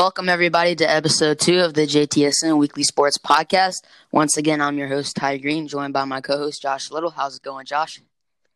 [0.00, 3.82] Welcome, everybody, to episode two of the JTSN Weekly Sports Podcast.
[4.10, 7.10] Once again, I'm your host, Ty Green, joined by my co host, Josh Little.
[7.10, 8.00] How's it going, Josh?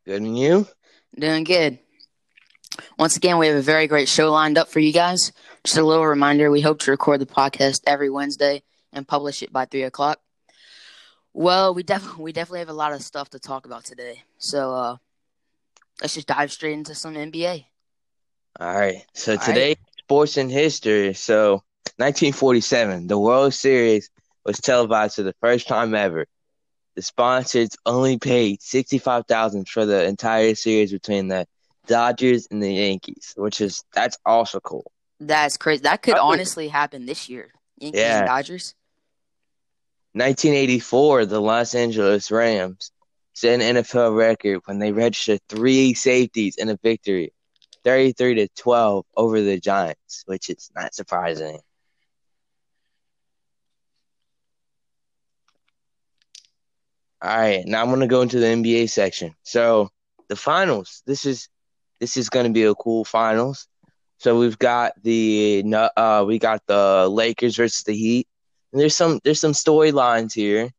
[0.06, 0.66] Good, and you?
[1.14, 1.80] Doing good.
[2.98, 5.32] Once again, we have a very great show lined up for you guys.
[5.64, 9.52] Just a little reminder we hope to record the podcast every Wednesday and publish it
[9.52, 10.20] by 3 o'clock.
[11.34, 14.22] Well, we, def- we definitely have a lot of stuff to talk about today.
[14.38, 14.96] So uh,
[16.00, 17.66] let's just dive straight into some NBA.
[18.58, 19.04] All right.
[19.12, 19.78] So All today, right.
[20.04, 21.14] Sports in history.
[21.14, 21.62] So
[21.96, 24.10] 1947, the World Series
[24.44, 26.26] was televised for the first time ever.
[26.94, 31.46] The sponsors only paid 65000 for the entire series between the
[31.86, 34.90] Dodgers and the Yankees, which is that's also cool.
[35.20, 35.82] That's crazy.
[35.82, 37.52] That could honestly happen this year.
[37.78, 38.18] Yankees yeah.
[38.20, 38.74] and Dodgers.
[40.12, 42.92] 1984, the Los Angeles Rams
[43.32, 47.32] set an NFL record when they registered three safeties in a victory,
[47.84, 51.60] 33 to 12 over the Giants, which is not surprising.
[57.22, 59.34] All right, now I'm gonna go into the NBA section.
[59.44, 59.90] So
[60.28, 61.02] the finals.
[61.06, 61.48] This is
[62.00, 63.66] this is gonna be a cool finals.
[64.18, 65.64] So we've got the
[65.96, 68.28] uh we got the Lakers versus the Heat.
[68.72, 70.70] And there's some there's some storylines here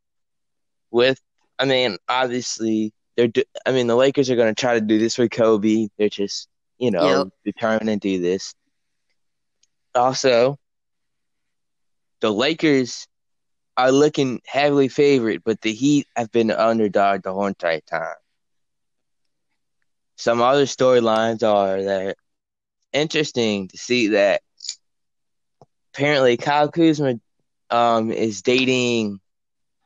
[0.91, 1.19] with
[1.57, 4.99] I mean obviously they're do, I mean the Lakers are going to try to do
[4.99, 5.87] this with Kobe.
[5.97, 6.47] They're just
[6.77, 7.27] you know yep.
[7.53, 8.53] determined to do this.
[9.93, 10.57] Also,
[12.21, 13.07] the Lakers
[13.77, 18.15] are looking heavily favored, but the Heat have been the underdog the whole entire time.
[20.17, 22.17] Some other storylines are that
[22.93, 24.41] interesting to see that
[25.93, 27.19] apparently Kyle Kuzma
[27.69, 29.19] um is dating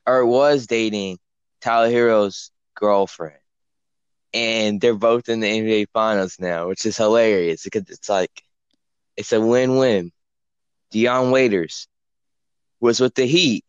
[0.05, 1.17] or was dating
[1.61, 3.38] Tyler Herro's girlfriend.
[4.33, 8.31] And they're both in the NBA finals now, which is hilarious because it's like
[9.17, 10.11] it's a win-win.
[10.91, 11.87] Dion Waiters
[12.79, 13.65] was with the Heat,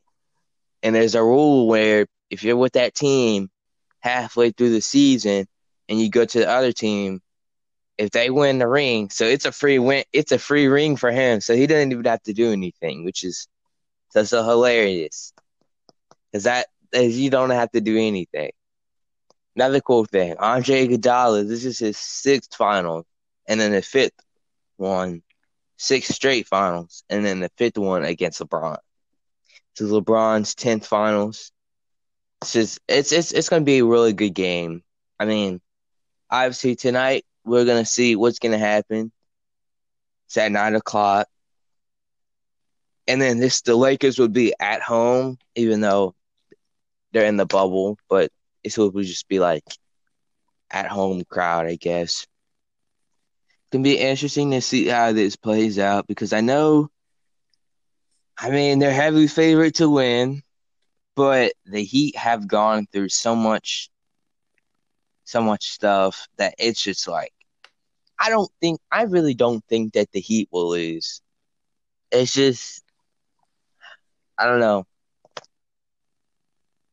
[0.82, 3.50] and there's a rule where if you're with that team
[4.00, 5.47] halfway through the season
[5.88, 7.20] and you go to the other team,
[7.99, 10.04] if they win the ring, so it's a free win.
[10.12, 13.25] It's a free ring for him, so he doesn't even have to do anything, which
[13.25, 13.47] is
[14.10, 15.34] so so hilarious.
[16.32, 18.53] Cause that is you don't have to do anything.
[19.56, 21.47] Another cool thing, Andre Iguodala.
[21.47, 23.05] This is his sixth final,
[23.47, 24.15] and then the fifth
[24.77, 25.22] one,
[25.77, 28.78] six straight finals, and then the fifth one against LeBron.
[29.77, 31.53] This is LeBron's tenth finals.
[32.43, 34.83] It's just, it's it's it's gonna be a really good game.
[35.19, 35.61] I mean,
[36.31, 39.12] obviously tonight we're gonna see what's gonna happen.
[40.27, 41.27] It's at nine o'clock
[43.11, 46.15] and then this the Lakers would be at home, even though
[47.12, 48.31] they're in the bubble, but
[48.65, 49.65] it would just be like
[50.71, 52.26] at home crowd, I guess.
[53.66, 56.88] It can be interesting to see how this plays out because I know,
[58.38, 60.43] I mean, they're heavy favorite to win,
[61.16, 63.91] but the Heat have gone through so much,
[65.25, 67.32] so much stuff that it's just like,
[68.19, 71.22] I don't think, I really don't think that the Heat will lose.
[72.10, 72.82] It's just
[74.38, 74.87] I don't know.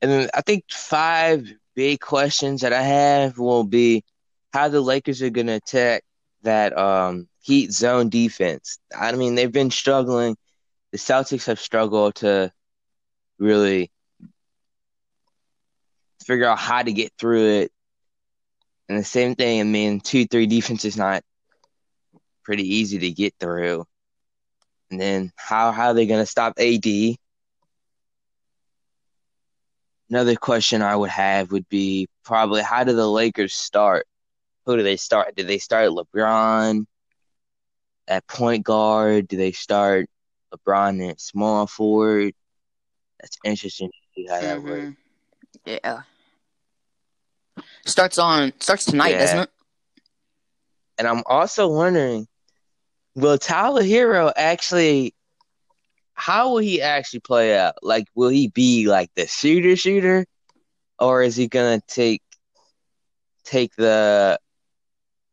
[0.02, 4.04] And then I think five big questions that I have will be
[4.54, 6.04] how the Lakers are going to attack
[6.44, 8.80] that um, Heat zone defense.
[8.98, 10.36] I mean, they've been struggling.
[10.92, 12.52] The Celtics have struggled to
[13.40, 13.92] really
[16.24, 17.72] figure out how to get through it.
[18.90, 21.24] And the same thing, I mean, 2 3 defense is not
[22.44, 23.86] pretty easy to get through.
[24.90, 26.86] And then how, how are they going to stop AD?
[30.10, 34.08] Another question I would have would be probably how do the Lakers start?
[34.66, 35.36] Who do they start?
[35.36, 36.86] Do they start LeBron
[38.08, 39.28] at point guard?
[39.28, 40.08] Do they start
[40.54, 42.34] LeBron at small forward?
[43.20, 44.70] That's interesting to see how that mm-hmm.
[44.70, 44.98] works.
[45.66, 46.02] Yeah.
[47.86, 49.20] Starts on starts tonight, yeah.
[49.20, 49.50] doesn't it?
[50.98, 52.28] And I'm also wondering,
[53.16, 55.14] will Tyler Herro actually
[56.18, 57.76] how will he actually play out?
[57.84, 60.26] Like, will he be like the shooter shooter,
[61.00, 62.24] or is he gonna take
[63.46, 64.40] take the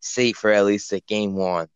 [0.01, 1.69] seat for at least a game one?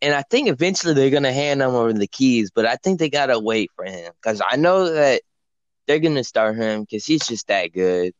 [0.00, 3.10] And I think eventually they're gonna hand him over the keys, but I think they
[3.10, 5.20] gotta wait for him because I know that
[5.86, 8.14] they're gonna start him because he's just that good.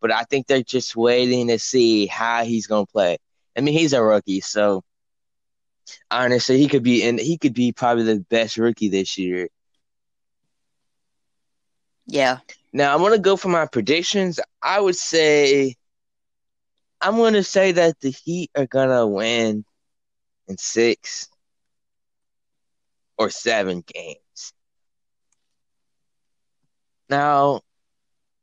[0.00, 3.18] But I think they're just waiting to see how he's gonna play.
[3.56, 4.82] I mean, he's a rookie, so
[6.10, 9.48] honestly, he could be and he could be probably the best rookie this year.
[12.08, 12.40] Yeah.
[12.72, 14.40] Now I'm gonna go for my predictions.
[14.62, 15.76] I would say
[17.00, 19.64] I'm gonna say that the Heat are gonna win
[20.48, 21.28] in six.
[23.18, 24.54] or seven games.
[27.10, 27.62] Now,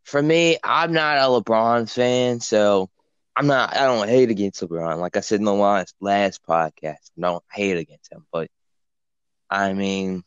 [0.04, 2.90] for me, I'm not a LeBron fan, so
[3.36, 3.76] I'm not.
[3.76, 5.00] I don't hate against LeBron.
[5.00, 8.50] Like I said in the last last podcast, I don't hate against him, but
[9.50, 10.24] I mean,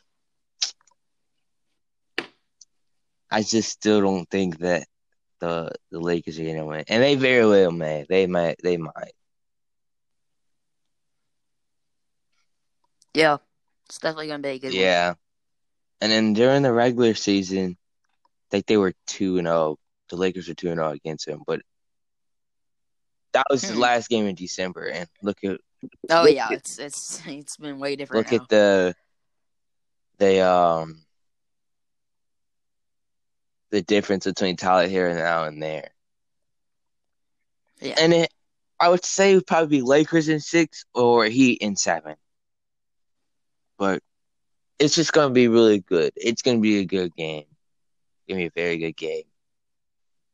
[3.31, 4.87] I just still don't think that
[5.41, 8.07] the the Lakers are gonna win, and they very well may.
[8.09, 8.57] They might.
[8.63, 9.13] They might.
[13.15, 13.39] Yeah,
[13.87, 14.75] it's definitely gonna be a good one.
[14.75, 15.15] Yeah,
[16.01, 19.79] and then during the regular season, I think they were two and zero.
[20.09, 21.61] The Lakers were two and zero against them, but
[23.33, 23.81] that was the Hmm.
[23.81, 24.87] last game in December.
[24.89, 25.61] And look at
[26.11, 28.43] Oh look yeah, at- it's it's it's been way different look now.
[28.43, 28.95] at the
[30.19, 31.05] the um
[33.70, 35.91] the difference between Tyler here and now and there.
[37.81, 37.94] Yeah.
[37.99, 38.32] And it,
[38.81, 42.17] I would say it would probably be Lakers in six or Heat in seven.
[43.79, 44.03] But
[44.79, 46.12] it's just gonna be really good.
[46.17, 47.44] It's gonna be a good game.
[48.29, 49.25] Gonna be a very good game.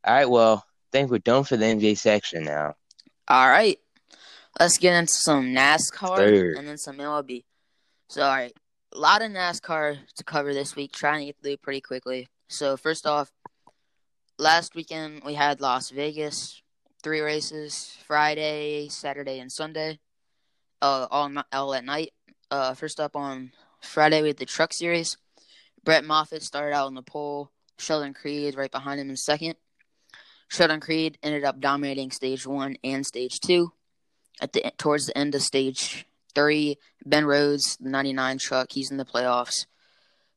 [0.05, 2.75] All right, well, I think we're done for the NBA section now.
[3.29, 3.79] All right,
[4.61, 6.55] let's get into some NASCAR Sir.
[6.59, 7.45] and then some MLB.
[8.09, 8.53] So, all right,
[8.93, 10.93] a lot of NASCAR to cover this week.
[10.93, 12.29] Trying to get through pretty quickly.
[12.49, 13.33] So, first off,
[14.39, 16.63] last weekend we had Las Vegas,
[17.03, 19.99] three races: Friday, Saturday, and Sunday.
[20.83, 22.13] Uh, all all at night.
[22.51, 25.17] Uh, first up on Friday we had the Truck Series.
[25.83, 27.51] Brett Moffitt started out in the pole.
[27.79, 29.57] Sheldon Creed right behind him in second.
[30.49, 33.73] Sheldon Creed ended up dominating stage one and stage two.
[34.41, 38.97] At the towards the end of stage three, Ben Rhodes, the '99 truck, he's in
[38.97, 39.67] the playoffs,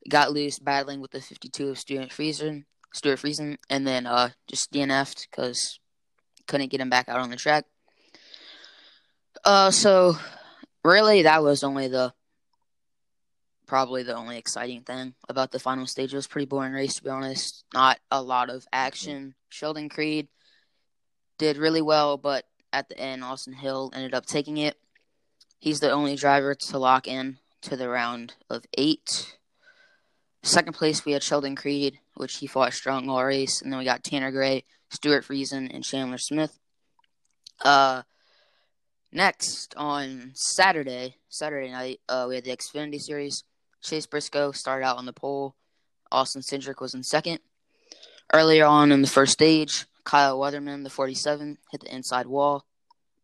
[0.09, 4.71] got loose battling with the '52 of Stewart Friesen, Stewart Friesen, and then uh just
[4.71, 5.79] DNF'd because
[6.47, 7.65] couldn't get him back out on the track.
[9.43, 10.17] Uh, so
[10.83, 12.13] really, that was only the
[13.67, 16.13] probably the only exciting thing about the final stage.
[16.13, 17.65] It was pretty boring race to be honest.
[17.73, 19.35] Not a lot of action.
[19.49, 20.29] Sheldon Creed
[21.37, 24.77] did really well, but at the end, Austin Hill ended up taking it.
[25.59, 29.36] He's the only driver to lock in to the round of eight.
[30.43, 33.85] Second place, we had Sheldon Creed, which he fought strong all race, and then we
[33.85, 36.57] got Tanner Gray, Stewart Friesen, and Chandler Smith.
[37.63, 38.03] Uh,
[39.11, 43.43] next on Saturday, Saturday night, uh, we had the Xfinity Series.
[43.81, 45.55] Chase Briscoe started out on the pole.
[46.11, 47.39] Austin Cindric was in second.
[48.33, 52.65] Earlier on in the first stage, Kyle Weatherman, the 47, hit the inside wall,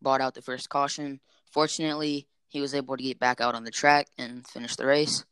[0.02, 1.20] brought out the first caution.
[1.50, 5.24] Fortunately, he was able to get back out on the track and finish the race.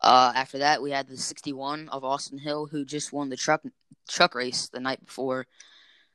[0.00, 3.62] Uh, after that, we had the 61 of Austin Hill, who just won the truck
[4.08, 5.46] truck race the night before.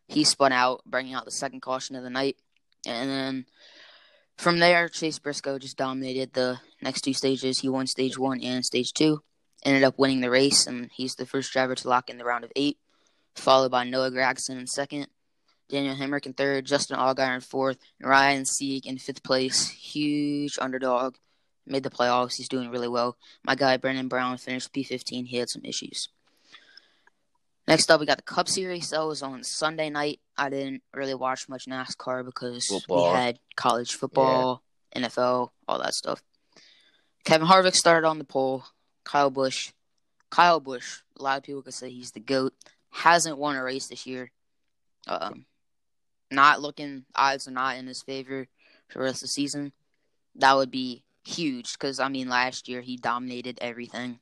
[0.07, 2.37] He spun out, bringing out the second caution of the night,
[2.85, 3.45] and then
[4.37, 7.59] from there, Chase Briscoe just dominated the next two stages.
[7.59, 9.21] He won stage one and stage two,
[9.63, 12.43] ended up winning the race, and he's the first driver to lock in the round
[12.43, 12.77] of eight,
[13.35, 15.07] followed by Noah Gragson in second,
[15.69, 19.69] Daniel Hemric in third, Justin Allgaier in fourth, and Ryan Sieg in fifth place.
[19.69, 21.15] Huge underdog.
[21.65, 22.35] Made the playoffs.
[22.35, 23.17] He's doing really well.
[23.43, 25.27] My guy, Brandon Brown, finished P15.
[25.27, 26.09] He had some issues.
[27.67, 28.89] Next up, we got the Cup Series.
[28.89, 30.19] That was on Sunday night.
[30.37, 33.11] I didn't really watch much NASCAR because Football.
[33.11, 34.61] we had college football,
[34.93, 36.21] NFL, all that stuff.
[37.23, 38.65] Kevin Harvick started on the pole.
[39.05, 39.71] Kyle Busch.
[40.29, 42.53] Kyle Busch, a lot of people could say he's the GOAT.
[42.89, 44.31] Hasn't won a race this year.
[45.07, 45.45] Um,
[46.31, 48.47] not looking, odds are not in his favor
[48.89, 49.71] for the rest of the season.
[50.35, 54.19] That would be huge because, I mean, last year he dominated everything.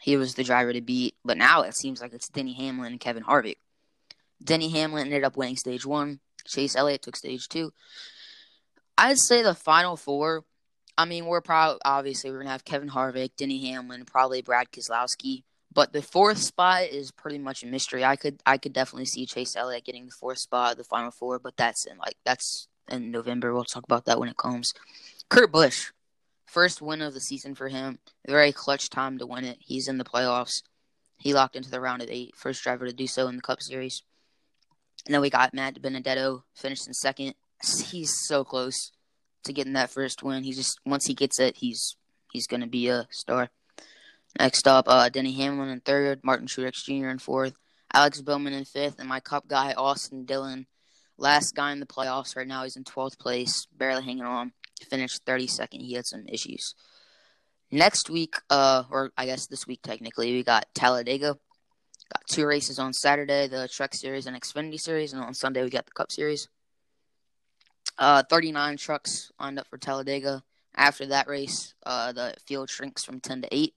[0.00, 3.00] He was the driver to beat, but now it seems like it's Denny Hamlin and
[3.00, 3.58] Kevin Harvick.
[4.42, 6.20] Denny Hamlin ended up winning stage one.
[6.46, 7.72] Chase Elliott took stage two.
[8.98, 10.44] I'd say the final four.
[10.98, 15.44] I mean, we're probably obviously we're gonna have Kevin Harvick, Denny Hamlin, probably Brad Keselowski,
[15.72, 18.04] but the fourth spot is pretty much a mystery.
[18.04, 21.38] I could I could definitely see Chase Elliott getting the fourth spot, the final four,
[21.38, 23.54] but that's in like that's in November.
[23.54, 24.74] We'll talk about that when it comes.
[25.28, 25.92] Kurt Busch,
[26.52, 27.98] first win of the season for him.
[28.28, 29.56] Very clutch time to win it.
[29.60, 30.62] He's in the playoffs.
[31.16, 33.62] He locked into the round of eight, first driver to do so in the Cup
[33.62, 34.02] Series.
[35.06, 37.34] And then we got Matt Benedetto, finished in second.
[37.84, 38.92] He's so close
[39.44, 40.44] to getting that first win.
[40.44, 41.96] He just once he gets it, he's
[42.32, 43.50] he's gonna be a star.
[44.38, 47.08] Next up, uh, Denny Hamlin in third, Martin Truex Jr.
[47.08, 47.54] in fourth,
[47.92, 50.66] Alex Bowman in fifth, and my Cup guy Austin Dillon,
[51.18, 52.62] last guy in the playoffs right now.
[52.62, 54.52] He's in twelfth place, barely hanging on.
[54.82, 55.80] Finished thirty second.
[55.80, 56.74] He had some issues.
[57.70, 61.38] Next week, uh, or I guess this week technically, we got Talladega.
[62.12, 65.70] Got two races on Saturday, the Truck Series and Xfinity Series, and on Sunday we
[65.70, 66.48] got the Cup Series.
[67.98, 70.42] Uh, 39 trucks lined up for Talladega.
[70.74, 73.74] After that race, uh, the field shrinks from 10 to 8.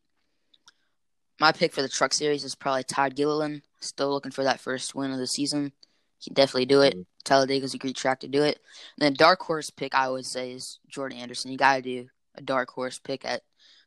[1.39, 3.61] My pick for the truck series is probably Todd Gilliland.
[3.81, 5.73] Still looking for that first win of the season.
[6.19, 6.93] He definitely do it.
[6.93, 7.01] Mm-hmm.
[7.23, 8.59] Talladega's a great track to do it.
[8.97, 11.51] And then dark horse pick I would say is Jordan Anderson.
[11.51, 13.41] You got to do a dark horse pick at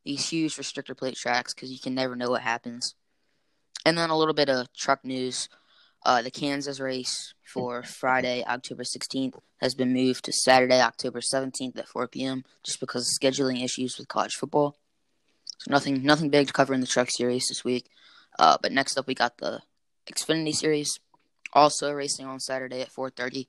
[0.05, 2.95] these huge restrictor plate tracks because you can never know what happens.
[3.85, 5.49] And then a little bit of truck news.
[6.05, 11.77] Uh, the Kansas race for Friday, October 16th, has been moved to Saturday, October 17th
[11.77, 12.45] at 4 p.m.
[12.63, 14.77] just because of scheduling issues with college football.
[15.59, 17.91] So nothing, nothing big to cover in the truck series this week.
[18.39, 19.61] Uh, but next up, we got the
[20.07, 21.01] Xfinity series,
[21.53, 23.49] also racing on Saturday at 4:30.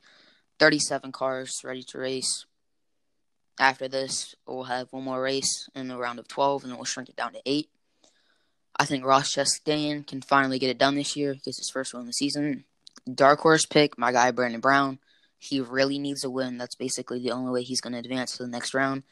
[0.59, 2.45] 37 cars ready to race.
[3.59, 6.85] After this, we'll have one more race in the round of 12, and then we'll
[6.85, 7.69] shrink it down to eight.
[8.77, 11.33] I think Ross Chastain can finally get it done this year.
[11.33, 12.65] Gets his first win of the season.
[13.13, 14.99] Dark horse pick, my guy Brandon Brown.
[15.37, 16.57] He really needs a win.
[16.57, 19.03] That's basically the only way he's going to advance to the next round.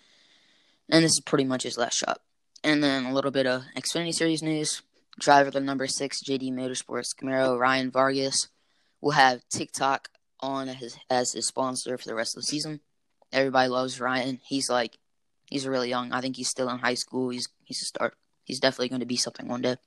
[0.90, 2.22] And this is pretty much his last shot.
[2.64, 4.82] And then a little bit of Xfinity Series news.
[5.20, 8.50] Driver the number six JD Motorsports Camaro Ryan Vargas
[9.02, 12.80] will have TikTok on his as his sponsor for the rest of the season.
[13.32, 14.40] Everybody loves Ryan.
[14.48, 14.98] He's like,
[15.46, 16.12] he's really young.
[16.12, 17.30] I think he's still in high school.
[17.30, 18.14] He's he's a star
[18.46, 19.78] he's definitely going to be something one day.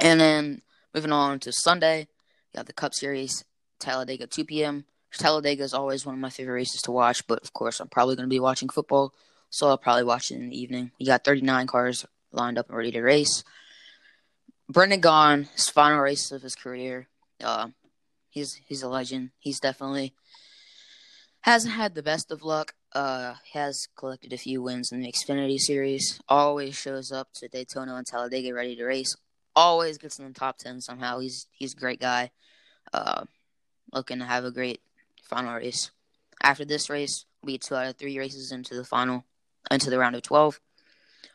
[0.00, 0.62] And then
[0.94, 2.08] moving on to Sunday,
[2.52, 3.44] you have the Cup Series,
[3.78, 4.84] Talladega, 2 p.m.
[5.18, 8.16] Talladega is always one of my favorite races to watch, but of course, I'm probably
[8.16, 9.14] going to be watching football,
[9.50, 10.90] so I'll probably watch it in the evening.
[10.98, 13.44] You got 39 cars lined up and ready to race.
[14.68, 17.08] Brendan Gaughan, his final race of his career.
[17.44, 17.68] Uh,
[18.30, 19.30] he's he's a legend.
[19.38, 20.14] He's definitely
[21.42, 25.58] hasn't had the best of luck uh, has collected a few wins in the Xfinity
[25.58, 26.20] Series.
[26.28, 29.14] Always shows up to Daytona and Talladega ready to race.
[29.54, 31.18] Always gets in the top ten somehow.
[31.18, 32.30] He's he's a great guy.
[32.92, 33.24] Uh,
[33.92, 34.80] looking to have a great
[35.22, 35.90] final race.
[36.42, 39.24] After this race, we be two out of three races into the final,
[39.70, 40.60] into the round of twelve.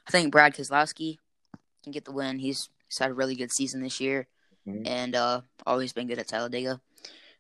[0.08, 1.18] I think Brad Keselowski
[1.84, 2.40] can get the win.
[2.40, 4.28] He's, he's had a really good season this year,
[4.74, 4.88] mm-hmm.
[4.88, 6.80] and uh, always been good at Talladega.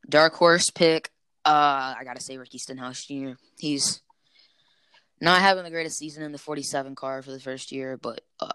[0.07, 1.09] Dark horse pick.
[1.45, 3.31] Uh, I gotta say Ricky Stenhouse Jr.
[3.57, 4.01] He's
[5.21, 8.50] not having the greatest season in the 47 car for the first year, but uh,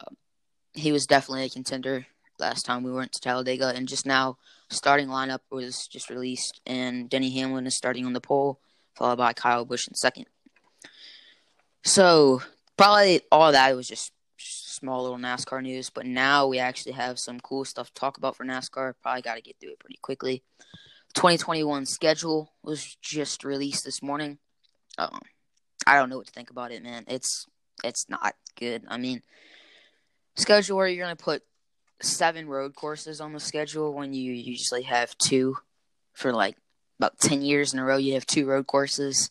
[0.72, 2.06] he was definitely a contender
[2.38, 3.72] last time we went to Talladega.
[3.74, 4.38] And just now,
[4.70, 8.60] starting lineup was just released, and Denny Hamlin is starting on the pole,
[8.94, 10.26] followed by Kyle Busch in second.
[11.84, 12.42] So
[12.76, 14.12] probably all that was just
[14.84, 18.36] small little NASCAR news, but now we actually have some cool stuff to talk about
[18.36, 18.92] for NASCAR.
[19.02, 20.42] Probably got to get through it pretty quickly.
[21.14, 24.36] 2021 schedule was just released this morning.
[24.98, 25.20] Um,
[25.86, 27.04] I don't know what to think about it, man.
[27.08, 27.46] It's
[27.82, 28.84] it's not good.
[28.86, 29.22] I mean,
[30.36, 31.42] schedule where you're gonna put
[32.02, 35.56] seven road courses on the schedule when you usually have two
[36.12, 36.58] for like
[36.98, 37.96] about ten years in a row.
[37.96, 39.30] You have two road courses.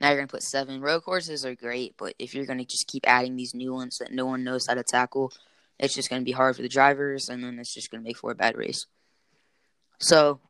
[0.00, 3.04] Now you're gonna put seven road courses are great, but if you're gonna just keep
[3.06, 5.32] adding these new ones that no one knows how to tackle,
[5.78, 8.30] it's just gonna be hard for the drivers, and then it's just gonna make for
[8.30, 8.86] a bad race.
[9.98, 10.40] So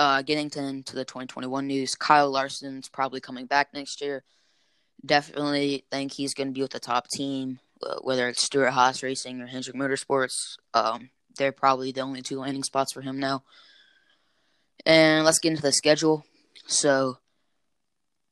[0.00, 4.24] uh, getting to, into the 2021 news, Kyle Larson's probably coming back next year.
[5.04, 9.02] Definitely think he's going to be with the top team, uh, whether it's Stewart Haas
[9.02, 10.56] Racing or Hendrick Motorsports.
[10.72, 13.42] Um, they're probably the only two landing spots for him now.
[14.86, 16.24] And let's get into the schedule.
[16.66, 17.18] So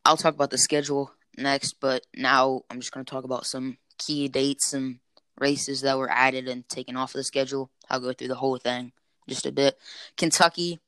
[0.09, 3.77] I'll talk about the schedule next, but now I'm just going to talk about some
[3.99, 5.01] key dates and
[5.39, 7.71] races that were added and taken off of the schedule.
[7.91, 8.93] I'll go through the whole thing
[9.29, 9.77] just a bit.
[10.17, 10.81] Kentucky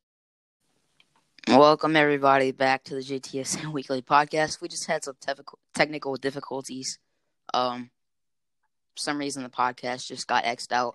[1.49, 4.62] Welcome everybody back to the JTSN Weekly Podcast.
[4.62, 5.17] We just had some
[5.75, 6.99] technical difficulties.
[7.53, 7.91] Um,
[8.95, 10.95] for some reason the podcast just got xed out,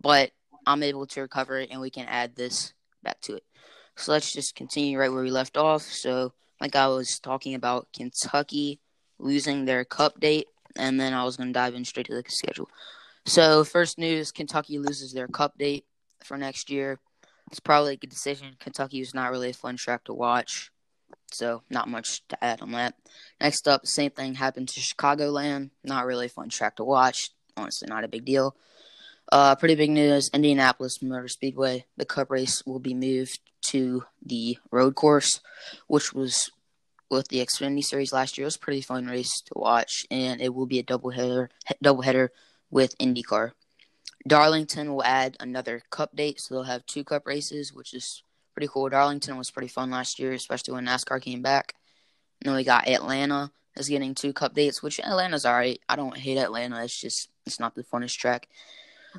[0.00, 0.30] but
[0.66, 3.44] I'm able to recover it, and we can add this back to it.
[3.96, 5.82] So let's just continue right where we left off.
[5.82, 8.80] So, like I was talking about, Kentucky
[9.18, 10.46] losing their cup date,
[10.76, 12.68] and then I was going to dive in straight to the schedule.
[13.24, 15.84] So, first news: Kentucky loses their cup date
[16.24, 16.98] for next year.
[17.50, 18.56] It's probably a good decision.
[18.58, 20.70] Kentucky was not really a fun track to watch,
[21.30, 22.94] so not much to add on that.
[23.40, 25.70] Next up, same thing happened to Chicagoland.
[25.84, 27.30] Not really a fun track to watch.
[27.56, 28.56] Honestly, not a big deal.
[29.30, 31.84] Uh, pretty big news: Indianapolis Motor Speedway.
[31.96, 35.40] The Cup race will be moved to the road course,
[35.88, 36.50] which was
[37.10, 38.44] with the Xfinity Series last year.
[38.44, 41.50] It was a pretty fun race to watch, and it will be a double header,
[41.82, 42.32] double header
[42.70, 43.52] with IndyCar.
[44.26, 48.22] Darlington will add another cup date, so they'll have two cup races, which is
[48.54, 48.88] pretty cool.
[48.88, 51.74] Darlington was pretty fun last year, especially when NASCAR came back.
[52.40, 55.80] And then we got Atlanta is getting two cup dates, which Atlanta's alright.
[55.88, 56.82] I don't hate Atlanta.
[56.82, 58.48] It's just it's not the funnest track.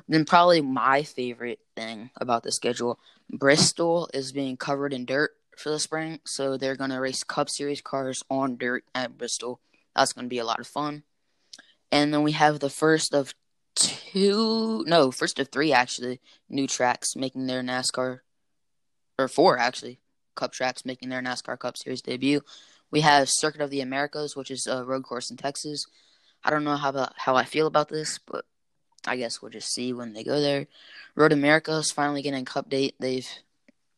[0.06, 2.98] Then probably my favorite thing about the schedule,
[3.30, 7.80] Bristol is being covered in dirt for the spring, so they're gonna race Cup Series
[7.80, 9.60] cars on dirt at Bristol.
[9.98, 11.02] That's going to be a lot of fun.
[11.90, 13.34] And then we have the first of
[13.74, 18.20] two, no, first of three actually, new tracks making their NASCAR,
[19.18, 19.98] or four actually,
[20.36, 22.42] Cup tracks making their NASCAR Cup Series debut.
[22.90, 25.84] We have Circuit of the Americas, which is a road course in Texas.
[26.44, 28.44] I don't know how about how I feel about this, but
[29.06, 30.66] I guess we'll just see when they go there.
[31.14, 32.94] Road America is finally getting a cup date.
[32.98, 33.28] They've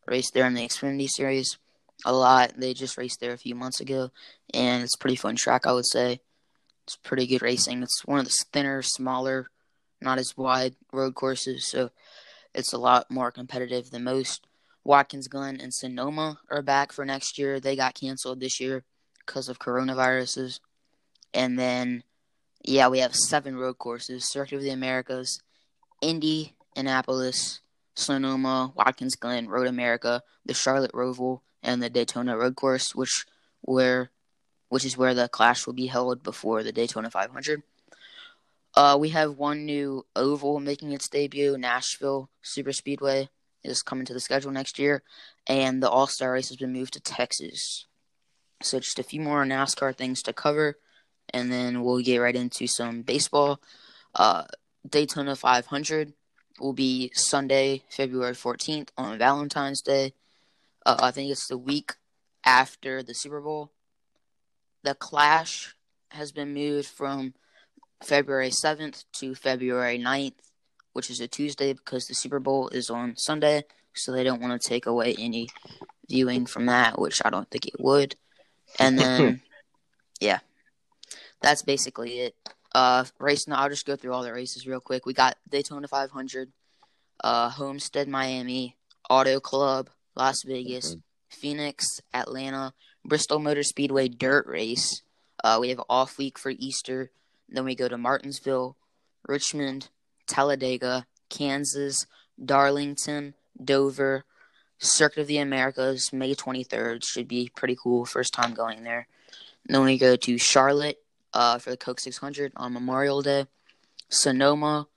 [0.05, 1.57] raced there in the Xfinity Series
[2.05, 2.53] a lot.
[2.57, 4.11] They just raced there a few months ago,
[4.53, 6.21] and it's a pretty fun track, I would say.
[6.85, 7.83] It's pretty good racing.
[7.83, 9.47] It's one of the thinner, smaller,
[10.01, 11.91] not as wide road courses, so
[12.53, 14.47] it's a lot more competitive than most.
[14.83, 17.59] Watkins Glen and Sonoma are back for next year.
[17.59, 18.83] They got canceled this year
[19.25, 20.59] because of coronaviruses.
[21.33, 22.03] And then,
[22.63, 25.41] yeah, we have seven road courses Circuit of the Americas,
[26.01, 27.61] Indy, Annapolis,
[27.95, 33.25] Sonoma, Watkins Glen, Road America, the Charlotte Roval, and the Daytona Road Course, which
[33.61, 34.11] where
[34.69, 37.61] which is where the clash will be held before the Daytona 500.
[38.73, 41.57] Uh, we have one new oval making its debut.
[41.57, 43.27] Nashville Super Speedway
[43.65, 45.03] is coming to the schedule next year,
[45.45, 47.85] and the All Star race has been moved to Texas.
[48.63, 50.77] So just a few more NASCAR things to cover,
[51.31, 53.59] and then we'll get right into some baseball.
[54.13, 54.43] Uh,
[54.87, 56.13] Daytona 500
[56.59, 60.13] will be Sunday, February 14th on Valentine's Day.
[60.85, 61.93] Uh, I think it's the week
[62.45, 63.71] after the Super Bowl.
[64.83, 65.75] The Clash
[66.09, 67.33] has been moved from
[68.03, 70.33] February 7th to February 9th,
[70.93, 74.59] which is a Tuesday because the Super Bowl is on Sunday, so they don't want
[74.59, 75.49] to take away any
[76.09, 78.15] viewing from that, which I don't think it would.
[78.79, 79.41] And then,
[80.19, 80.39] yeah,
[81.41, 82.35] that's basically it.
[82.73, 83.53] Uh, racing.
[83.53, 85.05] I'll just go through all the races real quick.
[85.05, 86.51] We got Daytona 500,
[87.23, 88.77] uh, Homestead, Miami,
[89.09, 90.95] Auto Club, Las Vegas.
[91.31, 92.73] Phoenix, Atlanta,
[93.05, 95.01] Bristol Motor Speedway Dirt Race.
[95.43, 97.11] Uh, we have off week for Easter.
[97.49, 98.77] Then we go to Martinsville,
[99.27, 99.89] Richmond,
[100.27, 102.05] Talladega, Kansas,
[102.43, 104.25] Darlington, Dover,
[104.77, 107.03] Circuit of the Americas, May 23rd.
[107.05, 108.05] Should be pretty cool.
[108.05, 109.07] First time going there.
[109.65, 110.97] then we go to Charlotte
[111.33, 113.47] uh, for the Coke 600 on Memorial Day.
[114.09, 114.87] Sonoma,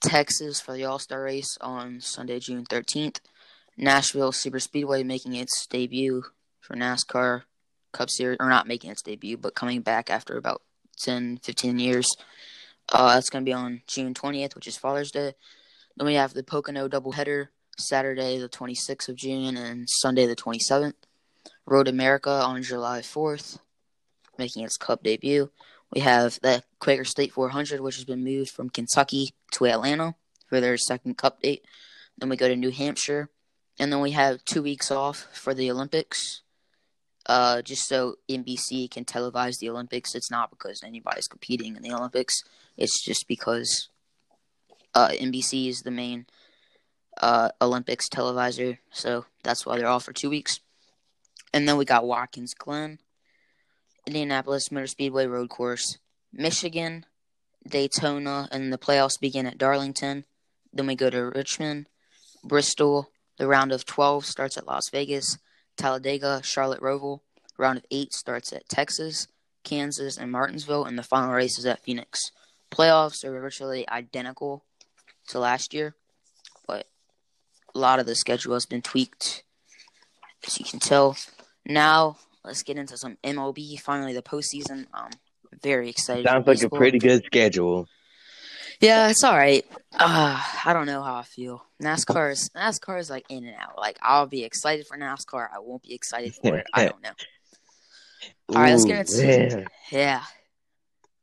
[0.00, 3.20] Texas for the All Star race on Sunday, June 13th.
[3.76, 6.24] Nashville Super Speedway making its debut
[6.60, 7.42] for NASCAR
[7.92, 10.62] Cup Series, or not making its debut, but coming back after about
[10.98, 12.16] 10, 15 years.
[12.92, 15.34] Uh, that's going to be on June 20th, which is Father's Day.
[15.96, 20.94] Then we have the Pocono doubleheader Saturday, the 26th of June, and Sunday, the 27th.
[21.66, 23.58] Road America on July 4th,
[24.38, 25.50] making its Cup debut.
[25.92, 30.14] We have the Quaker State 400, which has been moved from Kentucky to Atlanta
[30.48, 31.64] for their second Cup date.
[32.18, 33.30] Then we go to New Hampshire,
[33.78, 36.42] and then we have two weeks off for the Olympics
[37.26, 40.14] uh, just so NBC can televise the Olympics.
[40.14, 42.34] It's not because anybody's competing in the Olympics.
[42.76, 43.88] It's just because
[44.94, 46.26] uh, NBC is the main
[47.20, 48.78] uh, Olympics televiser.
[48.90, 50.60] So that's why they're off for two weeks.
[51.52, 52.98] And then we got Watkins Glen,
[54.06, 55.98] Indianapolis Motor Speedway Road Course,
[56.32, 57.06] Michigan,
[57.68, 60.24] Daytona, and the playoffs begin at Darlington.
[60.72, 61.86] Then we go to Richmond,
[62.42, 63.10] Bristol.
[63.38, 65.38] The round of 12 starts at Las Vegas.
[65.76, 67.20] Talladega, Charlotte Roval.
[67.56, 69.28] Round of eight starts at Texas,
[69.62, 72.32] Kansas, and Martinsville, and the final race is at Phoenix.
[72.70, 74.64] Playoffs are virtually identical
[75.28, 75.94] to last year,
[76.66, 76.88] but
[77.74, 79.44] a lot of the schedule has been tweaked,
[80.46, 81.16] as you can tell.
[81.64, 83.80] Now, let's get into some MLB.
[83.80, 84.86] Finally, the postseason.
[84.92, 85.10] Um,
[85.62, 86.26] very excited.
[86.26, 87.88] Sounds like a pretty good schedule.
[88.80, 89.64] Yeah, it's all right.
[89.92, 91.64] Uh, I don't know how I feel.
[91.82, 93.78] NASCAR is NASCAR is like in and out.
[93.78, 95.48] Like I'll be excited for NASCAR.
[95.54, 96.66] I won't be excited for it.
[96.74, 97.12] I don't know.
[98.50, 100.22] All right, let's get into yeah.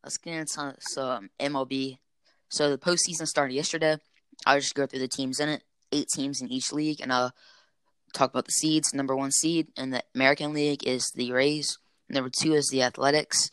[0.03, 1.97] Let's get into some MLB.
[2.49, 3.97] So the postseason started yesterday.
[4.45, 5.63] I'll just go through the teams in it.
[5.91, 7.33] Eight teams in each league, and I'll
[8.13, 8.93] talk about the seeds.
[8.93, 11.77] Number one seed in the American League is the Rays.
[12.09, 13.49] Number two is the Athletics.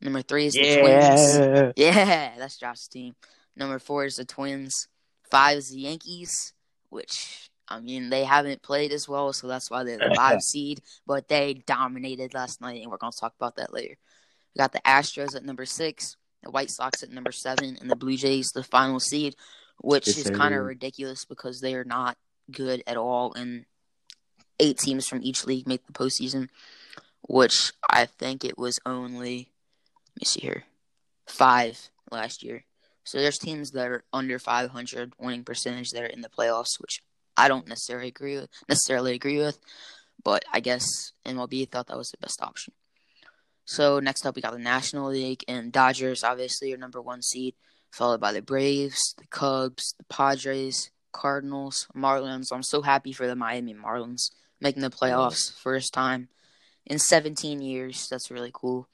[0.00, 0.74] Number three is yeah.
[0.74, 1.72] the Twins.
[1.76, 3.14] Yeah, that's Josh's team.
[3.56, 4.88] Number four is the Twins.
[5.30, 6.52] Five is the Yankees,
[6.90, 10.80] which I mean they haven't played as well, so that's why they're the five seed.
[11.06, 13.96] But they dominated last night, and we're gonna talk about that later.
[14.54, 17.96] We got the Astros at number six, the White Sox at number seven, and the
[17.96, 19.36] Blue Jays the final seed,
[19.80, 22.18] which is kind of ridiculous because they are not
[22.50, 23.64] good at all, and
[24.58, 26.48] eight teams from each league make the postseason,
[27.22, 29.52] which I think it was only
[30.16, 30.64] let me see here,
[31.26, 32.64] five last year.
[33.04, 37.02] So there's teams that are under 500 winning percentage that are in the playoffs, which
[37.36, 38.50] I don't necessarily agree with.
[38.68, 39.58] Necessarily agree with,
[40.22, 42.74] but I guess MLB thought that was the best option.
[43.64, 47.54] So next up, we got the National League, and Dodgers obviously are number one seed,
[47.90, 52.52] followed by the Braves, the Cubs, the Padres, Cardinals, Marlins.
[52.52, 54.30] I'm so happy for the Miami Marlins
[54.62, 56.28] making the playoffs first time
[56.86, 58.08] in 17 years.
[58.08, 58.88] That's really cool.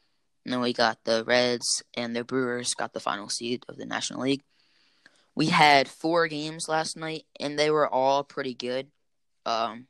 [0.45, 3.85] And then we got the Reds and the Brewers got the final seed of the
[3.85, 4.43] National League.
[5.35, 8.89] We had four games last night, and they were all pretty good.
[9.47, 9.87] Um,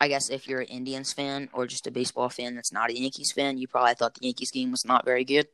[0.00, 2.98] I guess if you're an Indians fan or just a baseball fan that's not a
[2.98, 5.46] Yankees fan, you probably thought the Yankees game was not very good.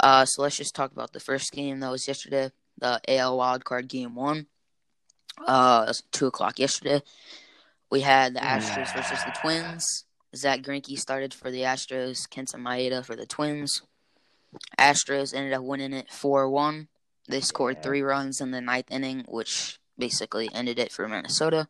[0.00, 3.88] Uh, so let's just talk about the first game that was yesterday, the AL wildcard
[3.88, 4.46] game one.
[5.46, 7.02] Uh, two o'clock yesterday.
[7.90, 10.04] We had the Astros versus the Twins.
[10.34, 12.28] Zack Greinke started for the Astros.
[12.28, 13.82] Kenta Maeda for the Twins.
[14.78, 16.88] Astros ended up winning it four one.
[17.28, 21.68] They scored three runs in the ninth inning, which basically ended it for Minnesota.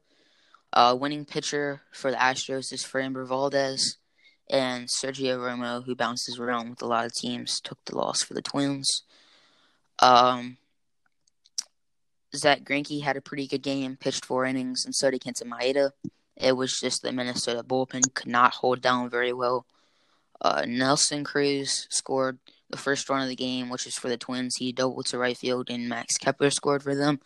[0.72, 3.96] Uh, winning pitcher for the Astros is Framber Valdez,
[4.50, 8.34] and Sergio Romo, who bounces around with a lot of teams, took the loss for
[8.34, 9.02] the Twins.
[10.00, 10.58] Um,
[12.36, 15.90] Zack Greinke had a pretty good game, pitched four innings, and so did Kenta Maeda.
[16.36, 19.66] It was just the Minnesota bullpen could not hold down very well.
[20.40, 24.56] Uh, Nelson Cruz scored the first run of the game, which is for the Twins.
[24.56, 27.20] He doubled to right field, and Max Kepler scored for them.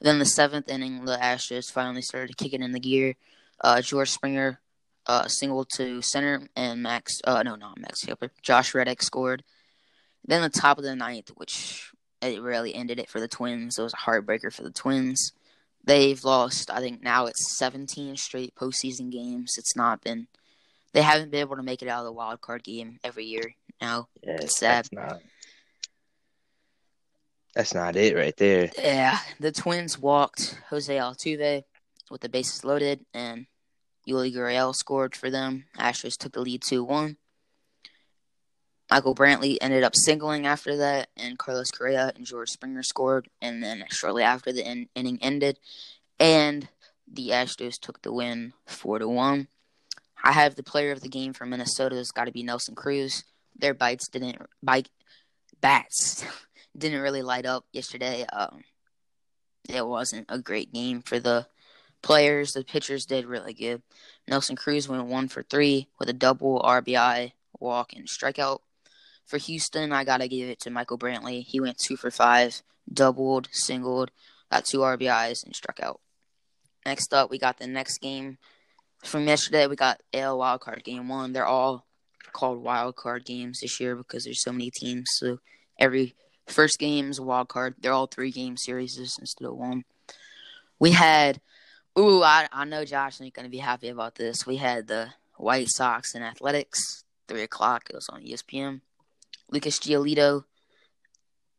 [0.00, 3.16] Then the seventh inning, the Astros finally started kicking in the gear.
[3.60, 4.60] Uh, George Springer
[5.06, 9.42] uh, singled to center, and Max, uh, no, not Max Kepler, Josh Reddick scored.
[10.24, 13.78] Then the top of the ninth, which it really ended it for the Twins.
[13.78, 15.32] It was a heartbreaker for the Twins.
[15.84, 19.56] They've lost, I think now it's 17 straight postseason games.
[19.56, 20.26] It's not been,
[20.92, 23.54] they haven't been able to make it out of the wild card game every year
[23.80, 24.08] now.
[24.22, 24.84] Yeah, it's sad.
[24.84, 25.20] That's not,
[27.54, 28.70] that's not it right there.
[28.76, 31.62] Yeah, the Twins walked Jose Altuve
[32.10, 33.46] with the bases loaded, and
[34.06, 35.64] Yuli Gurriel scored for them.
[35.78, 37.16] Astros took the lead 2 1.
[38.90, 43.28] Michael Brantley ended up singling after that, and Carlos Correa and George Springer scored.
[43.42, 45.58] And then shortly after the in- inning ended,
[46.18, 46.68] and
[47.06, 49.48] the Astros took the win four to one.
[50.22, 51.98] I have the player of the game for Minnesota.
[51.98, 53.24] It's got to be Nelson Cruz.
[53.56, 54.88] Their bites didn't bite
[55.60, 56.24] bats
[56.76, 58.24] didn't really light up yesterday.
[58.32, 58.62] Um,
[59.68, 61.46] it wasn't a great game for the
[62.02, 62.52] players.
[62.52, 63.82] The pitchers did really good.
[64.26, 68.60] Nelson Cruz went one for three with a double RBI walk and strikeout.
[69.28, 71.44] For Houston, I gotta give it to Michael Brantley.
[71.44, 74.10] He went two for five, doubled, singled,
[74.50, 76.00] got two RBIs, and struck out.
[76.86, 78.38] Next up, we got the next game
[79.04, 79.66] from yesterday.
[79.66, 81.34] We got AL Wild Card Game One.
[81.34, 81.84] They're all
[82.32, 85.06] called Wild Card games this year because there's so many teams.
[85.18, 85.40] So
[85.78, 86.14] every
[86.46, 87.74] first game is a wild card.
[87.78, 89.84] They're all three game series instead of one.
[90.78, 91.40] We had,
[91.98, 94.46] ooh, I I know Josh ain't gonna be happy about this.
[94.46, 97.88] We had the White Sox and Athletics, three o'clock.
[97.90, 98.80] It was on ESPN.
[99.50, 100.44] Lucas Giolito,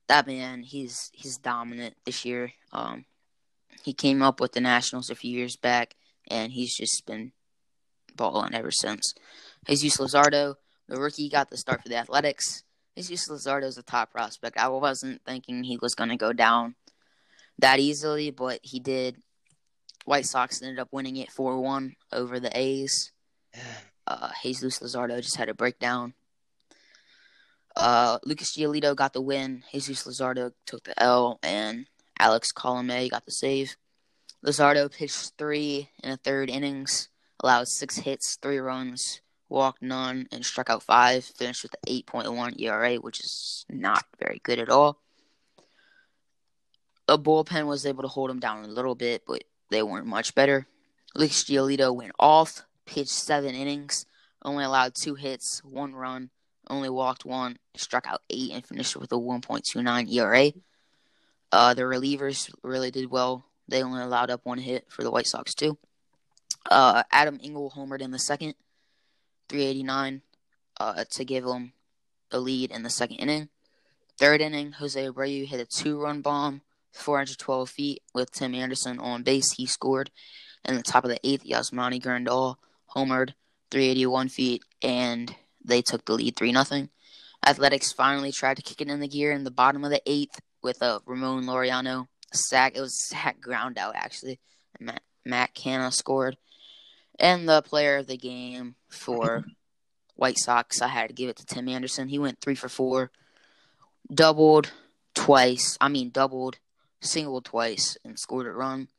[0.08, 2.54] that man, he's he's dominant this year.
[2.72, 3.06] Um,
[3.84, 5.96] he came up with the Nationals a few years back,
[6.30, 7.32] and he's just been
[8.16, 9.14] balling ever since.
[9.68, 10.56] Jesus Luzardo,
[10.88, 12.64] the rookie, got the start for the Athletics.
[12.98, 14.58] Jesus Luzardo is a top prospect.
[14.58, 16.76] I wasn't thinking he was going to go down
[17.60, 19.18] that easily, but he did.
[20.06, 23.12] White Sox ended up winning it 4 1 over the A's.
[24.08, 26.14] Uh, Jesus Luzardo just had a breakdown.
[27.80, 29.64] Uh, Lucas Giolito got the win.
[29.72, 31.86] Jesus Luzardo took the L, and
[32.20, 33.78] Alex Colome got the save.
[34.46, 37.08] Luzardo pitched three in the third innings,
[37.42, 41.24] allowed six hits, three runs, walked none, and struck out five.
[41.24, 45.00] Finished with an 8.1 ERA, which is not very good at all.
[47.08, 50.36] The bullpen was able to hold him down a little bit, but they weren't much
[50.36, 50.68] better.
[51.16, 54.06] Lucas Giolito went off, pitched seven innings,
[54.44, 56.30] only allowed two hits, one run,
[56.70, 60.52] only walked one, struck out eight, and finished with a 1.29 ERA.
[61.52, 63.46] Uh, the relievers really did well.
[63.68, 65.78] They only allowed up one hit for the White Sox too.
[66.70, 68.56] Uh, Adam Engel homered in the second,
[69.48, 70.22] 389,
[70.80, 71.74] uh, to give them
[72.32, 73.50] a lead in the second inning.
[74.18, 76.62] Third inning, Jose Abreu hit a two-run bomb,
[76.94, 79.54] 412 feet, with Tim Anderson on base.
[79.54, 80.12] He scored.
[80.66, 82.56] In the top of the eighth, Yasmani Grandal
[82.96, 83.34] homered,
[83.72, 85.34] 381 feet, and
[85.70, 86.88] they took the lead 3 0.
[87.46, 90.42] Athletics finally tried to kick it in the gear in the bottom of the eighth
[90.62, 92.76] with a Ramon Laureano sack.
[92.76, 94.40] It was sack ground out, actually.
[94.80, 96.38] Matt, Matt Canha scored.
[97.18, 99.46] And the player of the game for
[100.16, 102.10] White Sox, I had to give it to Tim Anderson.
[102.10, 103.12] He went three for four,
[104.14, 104.72] doubled
[105.16, 105.78] twice.
[105.80, 106.60] I mean, doubled,
[107.02, 108.90] singled twice, and scored a run.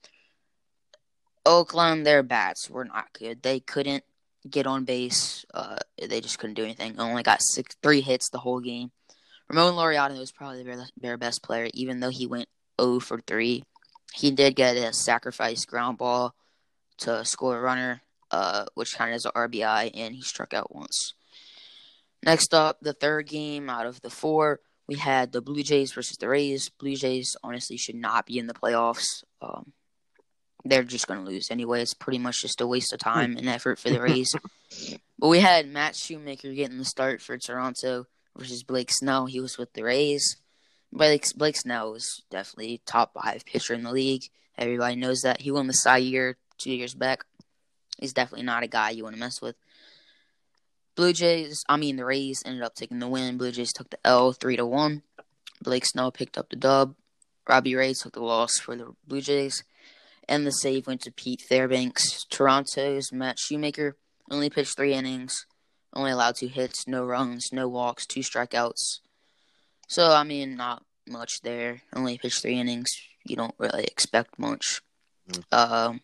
[1.44, 3.42] Oakland, their bats were not good.
[3.42, 4.04] They couldn't
[4.48, 5.44] get on base.
[5.52, 6.98] Uh, they just couldn't do anything.
[6.98, 8.90] Only got six, three hits the whole game.
[9.48, 10.64] Ramon Laureano was probably
[11.00, 12.48] their, best player, even though he went
[12.80, 13.64] 0 for 3.
[14.14, 16.34] He did get a sacrifice ground ball
[16.98, 20.74] to score a runner, uh, which kind of is an RBI, and he struck out
[20.74, 21.14] once.
[22.22, 26.16] Next up, the third game out of the four, we had the Blue Jays versus
[26.16, 26.68] the Rays.
[26.68, 29.24] Blue Jays honestly should not be in the playoffs.
[29.40, 29.72] Um,
[30.64, 31.82] they're just going to lose anyway.
[31.82, 33.08] It's pretty much just a waste of hmm.
[33.08, 34.34] time and effort for the Rays.
[35.18, 39.26] but we had Matt Shoemaker getting the start for Toronto versus Blake Snell.
[39.26, 40.36] He was with the Rays.
[40.92, 44.24] Blake, Blake Snell was definitely top five pitcher in the league.
[44.58, 45.40] Everybody knows that.
[45.40, 47.24] He won the Cy Year two years back.
[47.98, 49.56] He's definitely not a guy you want to mess with.
[50.96, 53.38] Blue Jays, I mean the Rays ended up taking the win.
[53.38, 55.02] Blue Jays took the L three to one.
[55.62, 56.94] Blake Snell picked up the dub.
[57.48, 59.64] Robbie Ray took the loss for the Blue Jays.
[60.30, 62.24] And the save went to Pete Fairbanks.
[62.30, 63.96] Toronto's Matt Shoemaker
[64.30, 65.44] only pitched three innings,
[65.92, 69.00] only allowed two hits, no runs, no walks, two strikeouts.
[69.88, 71.82] So I mean, not much there.
[71.92, 72.88] Only pitched three innings.
[73.26, 74.82] You don't really expect much.
[75.28, 75.42] Mm.
[75.50, 76.00] Um,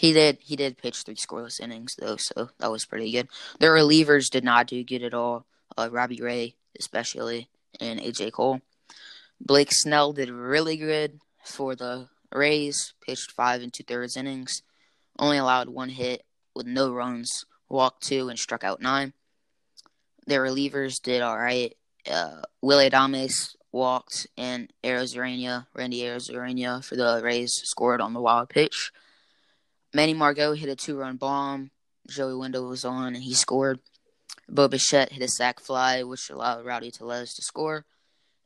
[0.00, 3.28] he did he did pitch three scoreless innings though, so that was pretty good.
[3.60, 5.46] The relievers did not do good at all.
[5.78, 7.48] Uh, Robbie Ray especially
[7.80, 8.60] and AJ Cole.
[9.40, 12.94] Blake Snell did really good for the Rays.
[13.04, 14.62] Pitched five and two thirds innings,
[15.18, 19.12] only allowed one hit with no runs, walked two and struck out nine.
[20.26, 21.76] Their relievers did all right.
[22.10, 28.48] Uh, Willy Adames walked, and Arozarena, Randy Arozarena for the Rays scored on the wild
[28.48, 28.92] pitch.
[29.92, 31.70] Manny Margot hit a two run bomb.
[32.08, 33.80] Joey Wendle was on and he scored.
[34.48, 37.86] Bo Bichette hit a sac fly, which allowed Rowdy Tellez to score.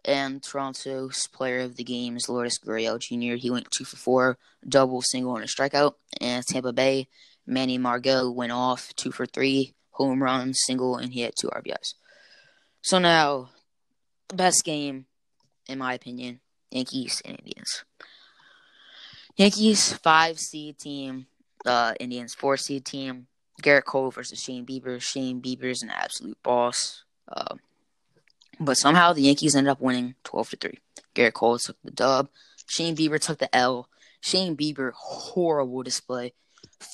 [0.09, 3.37] And Toronto's player of the game is Lourdes Gurriel Jr.
[3.37, 5.97] He went two for four, double, single, and a strikeout.
[6.19, 7.09] And Tampa Bay,
[7.47, 11.93] Manny Margot went off two for three, home run, single, and he had two RBIs.
[12.81, 13.51] So now,
[14.35, 15.05] best game,
[15.69, 16.41] in my opinion,
[16.71, 17.85] Yankees and Indians.
[19.37, 21.27] Yankees five seed team
[21.67, 23.27] uh, Indians four seed team.
[23.63, 25.03] Gerrit Cole versus Shane Bieber.
[25.03, 27.05] Shane Bieber is an absolute boss.
[27.31, 27.57] Uh,
[28.61, 30.79] but somehow the Yankees ended up winning 12 to 3.
[31.15, 32.29] Gerrit Cole took the dub.
[32.67, 33.89] Shane Bieber took the L.
[34.21, 36.33] Shane Bieber, horrible display.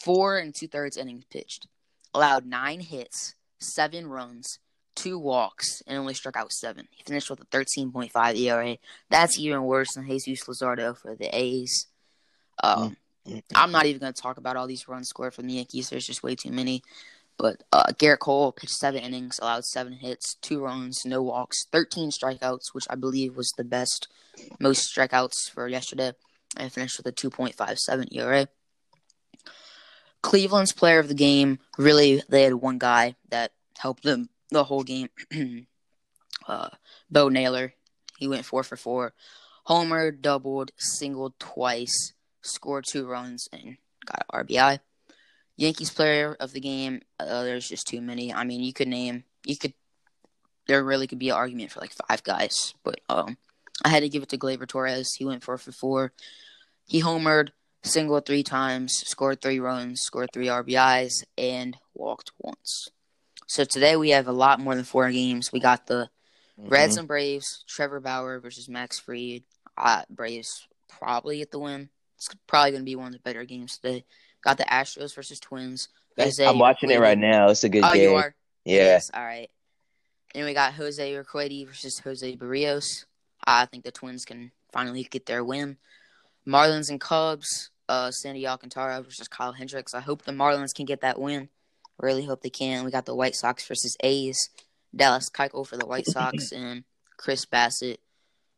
[0.05, 1.66] Four and two thirds innings pitched.
[2.14, 4.59] Allowed nine hits, seven runs,
[4.94, 6.88] two walks, and only struck out seven.
[6.90, 8.79] He finished with a 13.5 ERA.
[9.11, 11.87] That's even worse than Jesus Luzardo for the A's.
[12.62, 12.96] Um,
[13.27, 13.42] mm.
[13.55, 15.90] I'm not even going to talk about all these runs scored from the Yankees.
[15.90, 16.83] There's just way too many.
[17.37, 22.11] But uh, Gerrit Cole pitched seven innings, allowed seven hits, two runs, no walks, 13
[22.11, 24.09] strikeouts, which I believe was the best,
[24.61, 26.12] most strikeouts for yesterday,
[26.57, 28.49] and finished with a 2.57 ERA.
[30.23, 34.83] Cleveland's player of the game, really, they had one guy that helped them the whole
[34.83, 35.09] game.
[36.49, 36.70] uh,
[37.11, 37.75] Bo Naylor,
[38.18, 39.12] he went four for four.
[39.64, 44.79] Homer doubled, singled twice, scored two runs, and got an RBI.
[45.57, 48.33] Yankees player of the game, uh, there's just too many.
[48.33, 49.75] I mean, you could name, you could,
[50.67, 53.37] there really could be an argument for like five guys, but um,
[53.85, 55.14] I had to give it to Gleyber Torres.
[55.14, 56.12] He went four for four.
[56.87, 57.51] He homered,
[57.83, 62.88] single three times, scored three runs, scored three RBIs, and walked once.
[63.47, 65.53] So today we have a lot more than four games.
[65.53, 66.09] We got the
[66.59, 66.69] mm-hmm.
[66.69, 69.45] Reds and Braves, Trevor Bauer versus Max Fried.
[69.77, 71.90] Uh, Braves probably get the win.
[72.17, 74.05] It's probably going to be one of the better games today.
[74.44, 75.88] Got the Astros versus Twins.
[76.18, 76.94] Jose I'm watching Urquidy.
[76.94, 77.48] it right now.
[77.48, 78.11] It's a good oh, game.
[78.11, 78.35] you are?
[78.64, 78.76] Yeah.
[78.76, 79.50] Yes, all right.
[80.35, 83.07] And we got Jose Urquidy versus Jose Berrios.
[83.46, 85.78] I think the Twins can finally get their win.
[86.46, 87.70] Marlins and Cubs.
[87.87, 89.92] Uh, Sandy Alcantara versus Kyle Hendricks.
[89.92, 91.50] I hope the Marlins can get that win.
[91.98, 92.85] Really hope they can.
[92.85, 94.48] We got the White Sox versus A's.
[94.96, 96.85] Dallas Keuchel for the White Sox and
[97.18, 97.98] Chris Bassitt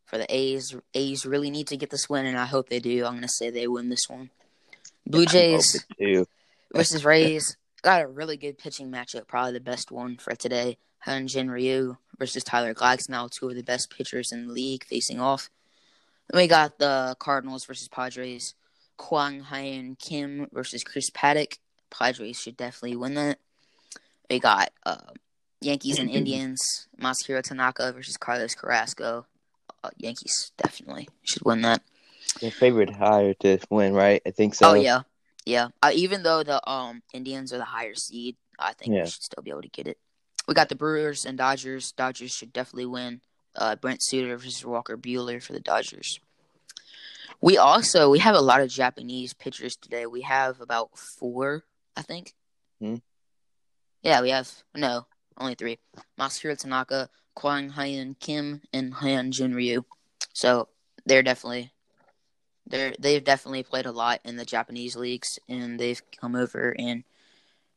[0.05, 0.75] for the A's.
[0.93, 3.05] A's really need to get this win, and I hope they do.
[3.05, 4.29] I'm going to say they win this one.
[5.07, 5.85] Blue Jays
[6.73, 7.57] versus Rays.
[7.81, 10.77] Got a really good pitching matchup, probably the best one for today.
[11.05, 15.49] Hyun-Jin Ryu versus Tyler Glasnow, two of the best pitchers in the league facing off.
[16.29, 18.55] Then we got the Cardinals versus Padres.
[18.97, 21.59] Kwang Hyun Kim versus Chris Paddack.
[21.89, 23.37] Padres should definitely win that.
[24.29, 24.97] We got uh,
[25.61, 26.87] Yankees and Indians.
[26.99, 29.27] Masahiro Tanaka versus Carlos Carrasco
[29.83, 31.81] uh, Yankees definitely should win that.
[32.39, 34.21] Favorite higher to win, right?
[34.25, 34.71] I think so.
[34.71, 35.01] Oh yeah,
[35.45, 35.69] yeah.
[35.81, 39.03] Uh, even though the um Indians are the higher seed, I think yeah.
[39.03, 39.97] we should still be able to get it.
[40.47, 41.91] We got the Brewers and Dodgers.
[41.91, 43.21] Dodgers should definitely win.
[43.55, 46.19] Uh, Brent Suter versus Walker Buehler for the Dodgers.
[47.41, 50.05] We also we have a lot of Japanese pitchers today.
[50.05, 51.63] We have about four,
[51.95, 52.33] I think.
[52.79, 52.95] Hmm.
[54.01, 55.05] Yeah, we have no
[55.37, 55.79] only three:
[56.19, 59.83] Masahiro Tanaka, Kwang Hyun Kim, and Hyun Han Junryu.
[60.33, 60.69] So
[61.05, 61.71] they're definitely
[62.67, 67.03] they're they've definitely played a lot in the Japanese leagues, and they've come over and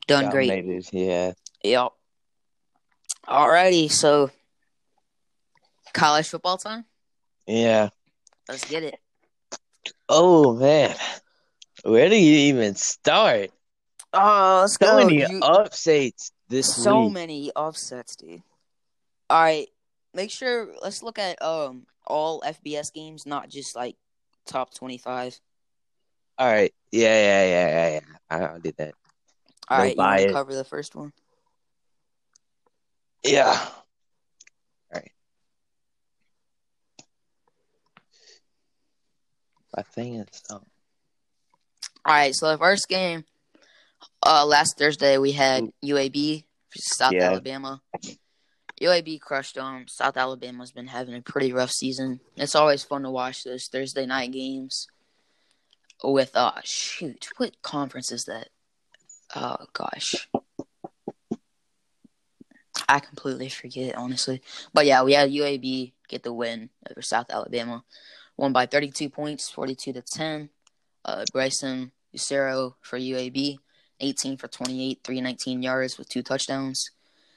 [0.07, 0.50] done great.
[0.92, 1.33] Yeah.
[1.62, 1.92] Yep.
[3.29, 4.31] Alrighty, so
[5.92, 6.85] college football time.
[7.46, 7.90] Yeah.
[8.48, 8.98] Let's get it.
[10.09, 10.96] Oh man.
[11.85, 13.50] Where do you even start?
[14.12, 14.96] Oh, let's So go.
[14.98, 17.12] many You- upsets this so week.
[17.12, 18.42] many offsets, dude.
[19.29, 19.68] All right,
[20.12, 20.74] make sure.
[20.83, 23.96] Let's look at um all FBS games, not just like
[24.46, 25.38] top twenty-five.
[26.38, 26.72] All right.
[26.90, 28.00] Yeah, yeah, yeah, yeah, yeah.
[28.31, 28.94] I- I'll do that.
[29.68, 31.12] All No right, you want to cover the first one?
[33.22, 33.53] Yeah.
[33.53, 33.85] All
[34.94, 35.12] right.
[39.76, 40.62] My thing is, oh, All
[42.07, 43.24] right, so the first game,
[44.24, 47.29] uh, last Thursday we had UAB versus South Yeah.
[47.29, 47.81] Alabama.
[48.81, 49.87] UAB crushed them.
[49.88, 52.21] South Alabama's been having a pretty rough season.
[52.37, 54.88] It's always fun to watch those Thursday night games.
[56.03, 58.49] With uh, shoot, what conference is that?
[59.37, 60.29] Oh gosh,
[62.88, 64.40] I completely forget honestly.
[64.73, 67.85] But yeah, we had UAB get the win over South Alabama,
[68.38, 70.49] won by 32 points, 42 to 10.
[71.05, 73.59] Uh, Bryson Lucero for UAB,
[74.01, 76.90] 18 for 28, 319 yards with two touchdowns.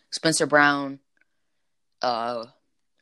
[0.09, 0.99] Spencer Brown
[2.03, 2.45] uh,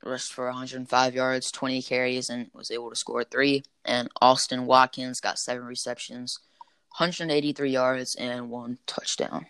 [0.04, 3.64] rushed for 105 yards, 20 carries, and was able to score three.
[3.84, 6.40] And Austin Watkins got seven receptions,
[6.98, 9.48] 183 yards, and one touchdown.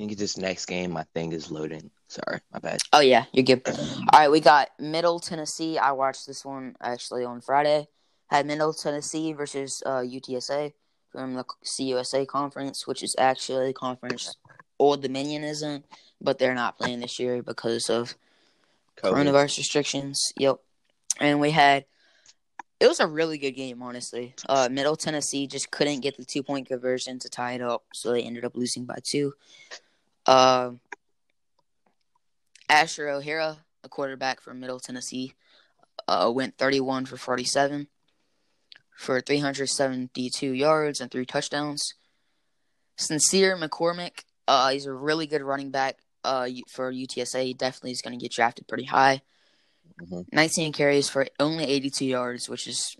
[0.00, 0.92] can you get this next game?
[0.92, 1.90] My thing is loading.
[2.08, 2.78] Sorry, my bad.
[2.90, 3.60] Oh yeah, you're good.
[3.68, 5.76] All right, we got Middle Tennessee.
[5.76, 7.86] I watched this one actually on Friday.
[8.28, 10.72] Had Middle Tennessee versus uh, UTSA
[11.12, 14.36] from the CUSA conference, which is actually a conference
[14.80, 15.84] Old Dominion isn't,
[16.20, 18.14] but they're not playing this year because of
[18.96, 19.12] COVID.
[19.12, 20.32] coronavirus restrictions.
[20.36, 20.56] Yep.
[21.20, 21.84] And we had
[22.80, 24.34] it was a really good game, honestly.
[24.48, 28.10] Uh, Middle Tennessee just couldn't get the two point conversion to tie it up, so
[28.10, 29.34] they ended up losing by two.
[30.24, 30.72] Uh,
[32.70, 35.34] Asher O'Hara, a quarterback from Middle Tennessee,
[36.08, 37.88] uh, went 31 for 47
[38.96, 41.94] for 372 yards and three touchdowns.
[42.96, 47.44] Sincere McCormick, uh, he's a really good running back uh, for UTSA.
[47.44, 49.22] He definitely is going to get drafted pretty high.
[50.02, 50.26] Mhm.
[50.32, 52.96] 19 carries for only 82 yards, which is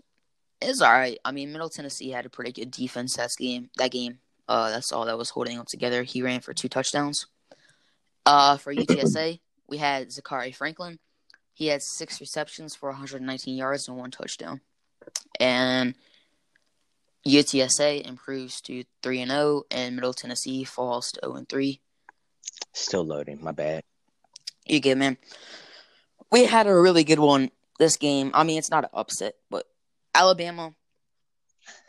[0.61, 1.17] is all right.
[1.25, 3.69] I mean, Middle Tennessee had a pretty good defense that game.
[3.77, 6.03] That game, uh, that's all that was holding them together.
[6.03, 7.25] He ran for two touchdowns.
[8.25, 10.99] Uh, for UTSA, we had Zakhari Franklin.
[11.53, 14.61] He had six receptions for 119 yards and one touchdown.
[15.39, 15.95] And
[17.25, 21.81] UTSA improves to three and zero, and Middle Tennessee falls to zero and three.
[22.73, 23.43] Still loading.
[23.43, 23.83] My bad.
[24.65, 25.17] You get man.
[26.31, 28.31] We had a really good one this game.
[28.33, 29.65] I mean, it's not an upset, but
[30.15, 30.73] Alabama,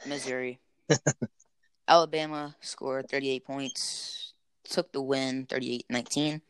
[0.06, 0.58] Missouri.
[1.88, 4.32] Alabama scored 38 points,
[4.64, 6.40] took the win 38-19.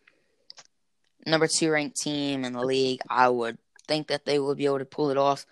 [1.26, 3.00] Number 2 ranked team in the league.
[3.08, 5.46] I would think that they would be able to pull it off,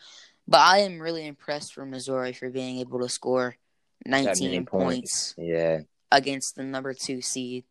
[0.51, 3.57] but I am really impressed for Missouri for being able to score
[4.05, 5.35] 19 points points.
[5.39, 5.81] Yeah.
[6.13, 7.65] against the number two seed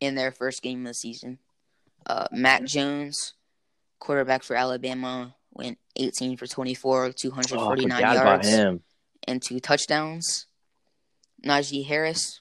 [0.00, 1.38] in their first game of the season.
[2.06, 3.34] Uh, Mac Jones,
[4.00, 8.80] quarterback for Alabama, went 18 for 24, Oh, 249 forgot about yards,
[9.28, 10.46] and two touchdowns.
[11.44, 12.40] Najee Harris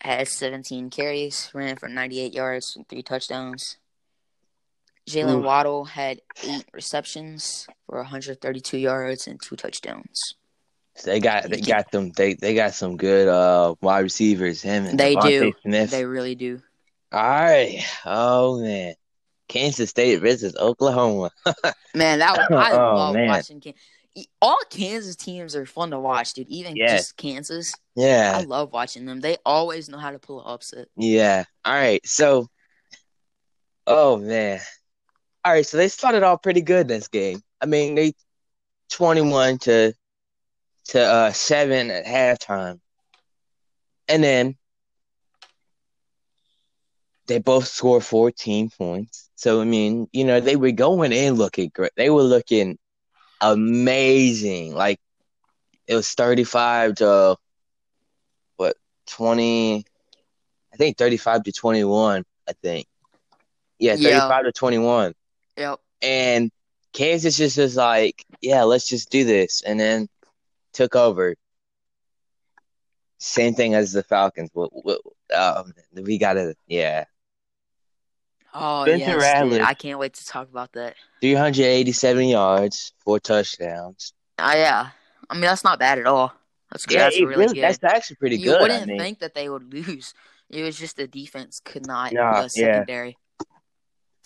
[0.00, 3.78] had 17 carries, ran for 98 yards and three touchdowns.
[5.08, 10.34] Jaylen Waddle had eight receptions for 132 yards and two touchdowns.
[11.04, 14.60] They got they got them they they got some good uh wide receivers.
[14.62, 15.52] Him and They DeVonta do.
[15.62, 15.90] Smith.
[15.90, 16.60] They really do.
[17.12, 17.84] All right.
[18.04, 18.94] Oh man.
[19.48, 21.30] Kansas State versus Oklahoma.
[21.94, 23.28] Man, that was, I Oh, love man.
[23.28, 23.60] watching.
[23.60, 23.72] Kan-
[24.42, 26.48] All Kansas teams are fun to watch, dude.
[26.48, 28.32] Even just Kansas, Yeah.
[28.36, 29.20] I love watching them.
[29.20, 30.88] They always know how to pull an upset.
[30.96, 31.44] Yeah.
[31.64, 32.06] All right.
[32.06, 32.48] So
[33.86, 34.60] Oh man.
[35.48, 37.40] All right, so they started off pretty good this game.
[37.58, 38.12] I mean, they
[38.90, 39.94] 21 to
[40.88, 42.80] to uh 7 at halftime.
[44.08, 44.58] And then
[47.28, 49.30] they both scored 14 points.
[49.36, 51.92] So I mean, you know, they were going in looking great.
[51.96, 52.76] They were looking
[53.40, 54.74] amazing.
[54.74, 55.00] Like
[55.86, 57.38] it was 35 to
[58.58, 58.76] what
[59.06, 59.82] 20
[60.74, 62.86] I think 35 to 21, I think.
[63.78, 64.28] Yeah, Yeah.
[64.28, 65.14] 35 to 21.
[65.58, 65.80] Yep.
[66.02, 66.50] And
[66.92, 69.62] Kansas just was like, yeah, let's just do this.
[69.62, 70.08] And then
[70.72, 71.34] took over.
[73.18, 74.50] Same thing as the Falcons.
[74.52, 75.00] What, what,
[75.36, 77.04] um, we gotta, yeah.
[78.54, 79.60] Oh Spencer yes, dude.
[79.60, 80.94] I can't wait to talk about that.
[81.20, 84.14] 387 yards, four touchdowns.
[84.38, 84.88] Oh yeah,
[85.28, 86.32] I mean that's not bad at all.
[86.72, 86.94] That's good.
[86.94, 87.64] Yeah, that's really, really, good.
[87.64, 88.62] that's actually pretty you good.
[88.62, 90.14] wouldn't I mean, think that they would lose.
[90.48, 92.12] It was just the defense could not.
[92.12, 92.72] Nah, the yeah.
[92.72, 93.18] secondary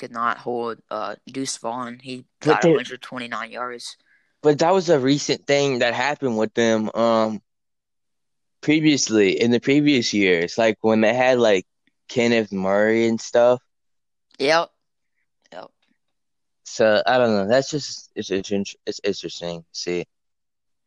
[0.03, 2.00] could not hold uh, Deuce Vaughn.
[2.03, 3.96] He got they- 129 yards.
[4.42, 6.90] but that was a recent thing that happened with them.
[6.92, 7.40] Um,
[8.61, 11.66] previously in the previous years, like when they had like
[12.09, 13.61] Kenneth Murray and stuff.
[14.40, 14.70] Yep.
[15.53, 15.70] Yep.
[16.64, 17.46] So I don't know.
[17.46, 19.64] That's just it's it's, int- it's interesting.
[19.70, 20.00] See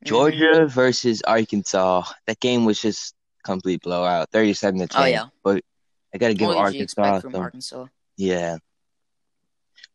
[0.04, 0.08] Mhm.
[0.08, 2.04] Georgia versus Arkansas.
[2.28, 5.02] That game was just complete blowout, thirty-seven to ten.
[5.02, 5.26] Oh, yeah.
[5.42, 5.64] But
[6.14, 7.42] I gotta give What did you Arkansas expect from some.
[7.42, 7.86] Arkansas?
[8.18, 8.58] Yeah.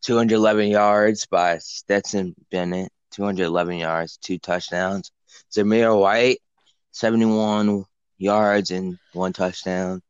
[0.02, 2.90] 211 yards by Stetson Bennett.
[3.12, 5.10] 211 yards, two touchdowns.
[5.52, 6.38] Zamir White,
[6.92, 7.84] 71
[8.18, 10.00] yards and one touchdown.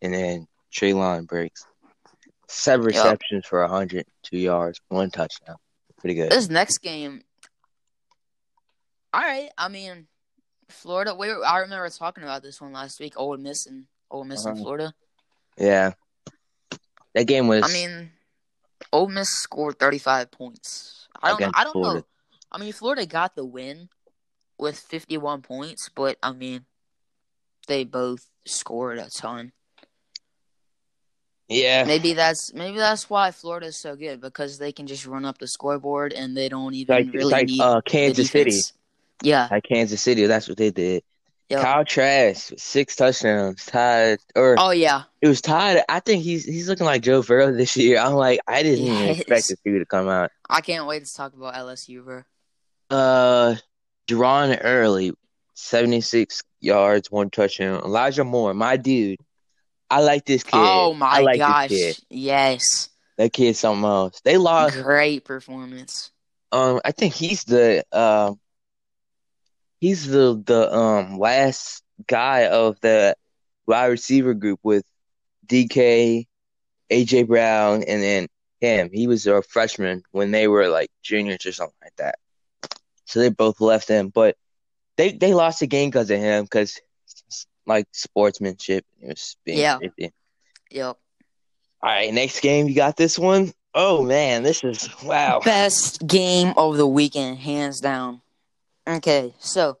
[0.00, 1.66] And then Traylon Briggs,
[2.48, 2.94] seven Yep.
[2.94, 5.56] receptions for 102 yards, one touchdown.
[5.98, 6.30] Pretty good.
[6.30, 7.22] This next game,
[9.12, 9.50] all right.
[9.56, 10.06] I mean,
[10.68, 11.14] Florida.
[11.14, 13.14] We were, I remember talking about this one last week.
[13.18, 14.62] Ole Miss and Ole Miss and Uh-huh.
[14.62, 14.94] Florida.
[15.56, 15.92] Yeah.
[17.14, 17.64] That game was.
[17.64, 18.12] I mean,
[18.92, 21.08] Ole Miss scored 35 points.
[21.22, 21.50] I don't know.
[21.54, 22.00] I don't Florida.
[22.00, 22.06] know.
[22.52, 23.88] I mean, Florida got the win
[24.58, 26.64] with 51 points, but I mean,
[27.68, 29.52] they both scored a ton.
[31.48, 31.84] yeah.
[31.84, 35.38] Maybe that's maybe that's why Florida is so good because they can just run up
[35.38, 38.56] the scoreboard and they don't even Like, really like need uh, the Kansas City.
[39.22, 39.48] Yeah.
[39.50, 40.26] Like Kansas City.
[40.26, 41.02] That's what they did.
[41.48, 41.62] Yep.
[41.62, 44.18] Kyle Trask, six touchdowns, tied.
[44.34, 45.04] Or Oh yeah.
[45.22, 45.82] It was tied.
[45.88, 47.98] I think he's he's looking like Joe Burrow this year.
[47.98, 50.32] I'm like, I didn't even expect this dude to come out.
[50.50, 52.22] I can't wait to talk about LSU, bro.
[52.90, 53.56] Uh,
[54.08, 55.12] Jerrion Ealy,
[55.54, 57.82] 76 yards, one touchdown.
[57.84, 59.18] Elijah Moore, my dude.
[59.88, 60.54] I like this kid.
[60.54, 62.00] Oh I my like gosh.
[62.10, 62.88] Yes.
[63.18, 64.20] That kid's something else.
[64.24, 64.82] They lost.
[64.82, 66.10] Great performance.
[66.52, 68.38] Um, I think he's the um,
[69.80, 73.16] he's the the um last guy of the
[73.66, 74.84] wide receiver group with
[75.46, 76.26] DK,
[76.90, 78.28] AJ Brown, and then
[78.60, 78.90] him.
[78.92, 82.16] He was a freshman when they were like juniors or something like that.
[83.04, 84.36] So they both left him, but
[84.96, 86.80] they they lost the game because of him because
[87.66, 88.84] like sportsmanship.
[89.00, 89.78] It was being Yeah.
[90.70, 90.96] Yep.
[91.82, 92.66] All right, next game.
[92.68, 93.52] You got this one.
[93.74, 95.40] Oh man, this is wow.
[95.44, 98.22] Best game of the weekend, hands down.
[98.88, 99.78] Okay, so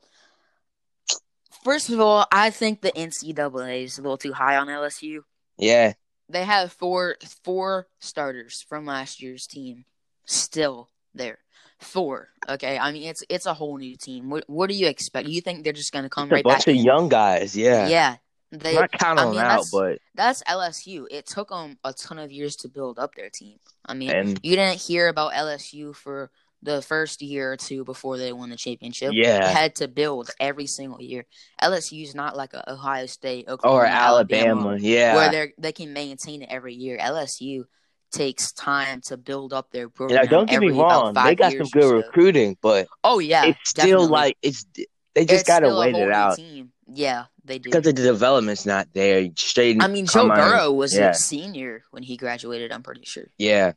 [1.64, 5.20] first of all, I think the NCAA is a little too high on LSU.
[5.58, 5.92] Yeah,
[6.28, 9.84] They have four four starters from last year's team
[10.24, 11.38] still there.
[11.78, 12.28] Four.
[12.48, 14.28] Okay, I mean it's it's a whole new team.
[14.30, 15.28] What what do you expect?
[15.28, 16.84] You think they're just gonna come It's a right bunch back of in?
[16.84, 17.56] young guys.
[17.56, 18.16] Yeah, Yeah,
[18.50, 18.74] they.
[18.74, 21.06] not counting I mean, them out, that's- but That's LSU.
[21.10, 23.58] It took them a ton of years to build up their team.
[23.84, 26.30] I mean, and you didn't hear about LSU for
[26.66, 29.12] the first year or two before they won the championship.
[29.12, 31.24] They yeah, had to build every single year.
[31.62, 34.76] LSU's not like a Ohio State, Oklahoma, or Oklahoma, Alabama.
[34.78, 36.98] Yeah, where they they can maintain it every year.
[36.98, 37.64] LSU
[38.12, 40.22] takes time to build up their program.
[40.22, 41.96] now don't get me every about wrong, five they got some good so.
[41.96, 44.08] recruiting, but Oh yeah, it's still definitely.
[44.08, 44.66] like it's
[45.14, 46.72] they just It's gotta wait it out Team.
[46.88, 47.70] Yeah, they do.
[47.70, 49.28] because the development's not there.
[49.36, 50.28] Straight, I mean, Joe.
[50.28, 51.10] Burrow was Yeah.
[51.10, 52.70] a senior when he graduated.
[52.70, 53.26] I'm pretty sure.
[53.38, 53.72] Yeah,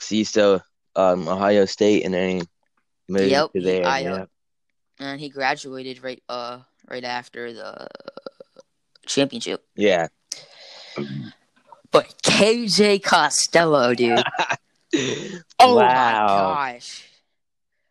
[0.00, 0.62] See, so still
[0.96, 2.42] um Ohio State, and then
[3.08, 3.86] moved Yep, to there.
[3.86, 4.24] I, yeah,
[4.98, 7.88] and he graduated right uh right after the
[9.06, 9.64] championship.
[9.74, 10.08] yeah.
[11.90, 14.22] But KJ Costello, dude.
[15.58, 16.26] Oh my wow.
[16.28, 17.04] gosh.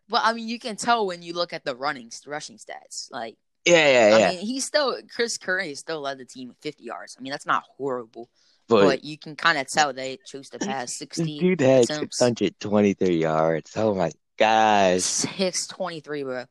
[0.08, 3.12] But I mean, you can tell when you look at the running rushing stats.
[3.12, 3.36] Like,
[3.66, 4.28] Yeah, yeah, yeah.
[4.28, 7.16] I mean, he's still Chris Curry still led the team with 50 yards.
[7.18, 8.30] I mean, that's not horrible,
[8.68, 11.84] but, but, you can kind of tell they chose to pass this 60, dude had
[11.84, 12.18] attempts.
[12.18, 13.72] 623 yards.
[13.76, 15.02] Oh my gosh.
[15.02, 16.46] 623, bro.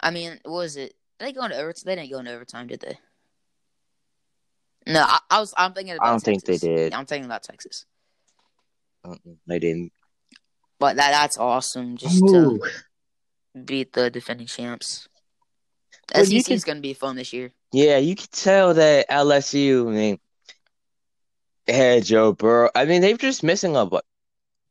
[0.00, 0.94] I mean, what was it?
[1.18, 1.82] Did they go into overtime?
[1.86, 2.98] They didn't go into overtime, did they?
[4.86, 5.52] No, I, I was.
[5.56, 6.06] I'm thinking about.
[6.06, 6.94] I don't think they did.
[6.94, 7.84] I'm thinking about Texas,
[9.46, 9.92] They didn't.
[10.78, 11.96] but that that's awesome.
[11.96, 12.58] Just Ooh.
[12.58, 15.08] to beat the defending champs.
[16.14, 17.52] Well, SEC is going to be fun this year.
[17.70, 19.88] Yeah, you can tell that LSU.
[19.88, 20.18] I mean,
[21.68, 22.70] had Joe Burrow.
[22.74, 24.00] I mean, they're just missing a bu-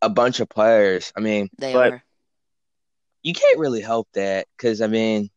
[0.01, 1.11] a bunch of players.
[1.15, 2.03] I mean, They but are.
[3.23, 5.29] you can't really help that because I mean,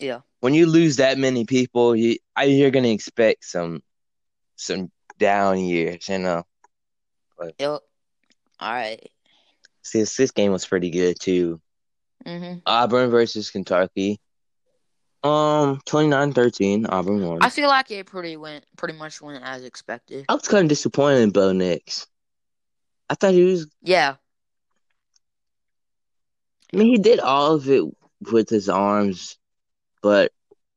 [0.00, 0.20] Yeah.
[0.40, 3.82] when you lose that many people, you I, you're gonna expect some
[4.56, 6.08] some down years.
[6.08, 6.44] You know,
[7.58, 7.58] Yep.
[7.60, 7.80] All
[8.60, 9.10] right.
[9.92, 11.60] this this game was pretty good too.
[12.24, 12.58] Mm-hmm.
[12.66, 14.18] Auburn versus Kentucky.
[15.22, 17.38] Um, 29-13, Auburn won.
[17.42, 20.24] I feel like it pretty went pretty much went as expected.
[20.28, 22.06] I was kind of disappointed in Bo Nix.
[23.10, 23.66] I thought he was.
[23.82, 24.16] Yeah,
[26.72, 27.84] I mean, he did all of it
[28.32, 29.38] with his arms,
[30.02, 30.32] but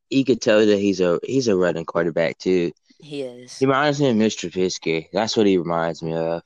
[0.10, 2.72] you could tell that he's a he's a running quarterback too.
[3.00, 3.58] he is.
[3.58, 4.50] He reminds me of Mr.
[4.50, 5.08] Trubisky.
[5.12, 6.42] That's what he reminds me of.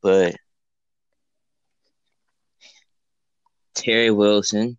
[0.00, 0.36] But
[3.74, 4.78] Terry Wilson,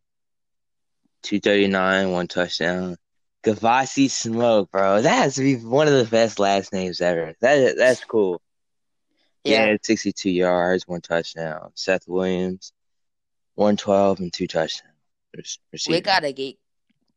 [1.22, 2.98] two thirty nine, one touchdown.
[3.44, 5.02] Kavosiey Smoke, bro.
[5.02, 7.34] That has to be one of the best last names ever.
[7.40, 8.42] That that's cool.
[9.44, 11.72] Yeah, Yeah, sixty two yards, one touchdown.
[11.76, 12.74] Seth Williams,
[13.56, 14.94] one twelve and two touchdowns.
[15.88, 16.58] We gotta get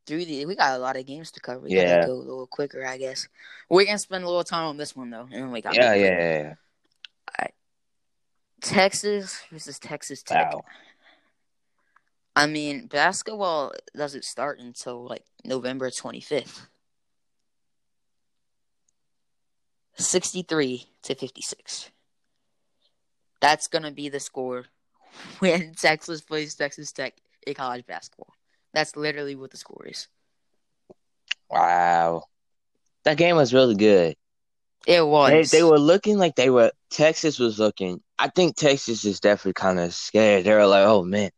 [0.05, 0.45] through the.
[0.45, 1.59] We got a lot of games to cover.
[1.59, 1.97] We Yeah.
[1.97, 3.27] gotta go a little quicker, I guess.
[3.69, 5.93] We're gonna spend a little time on this one though, and then we got yeah,
[5.93, 6.53] yeah, yeah, yeah.
[8.61, 10.53] Texas versus Texas Tech.
[10.53, 10.63] Wow.
[12.35, 16.67] I mean, basketball doesn't start until like November 25th.
[19.95, 21.89] 63 to 56.
[23.39, 24.65] That's going to be the score
[25.39, 27.13] when Texas plays Texas Tech
[27.45, 28.33] in college basketball.
[28.73, 30.07] That's literally what the score is.
[31.49, 32.23] Wow.
[33.03, 34.15] That game was really good.
[34.87, 35.51] It was.
[35.51, 36.71] They, they were looking like they were.
[36.89, 38.01] Texas was looking.
[38.17, 40.43] I think Texas is definitely kind of scared.
[40.43, 41.31] They were like, "Oh man,"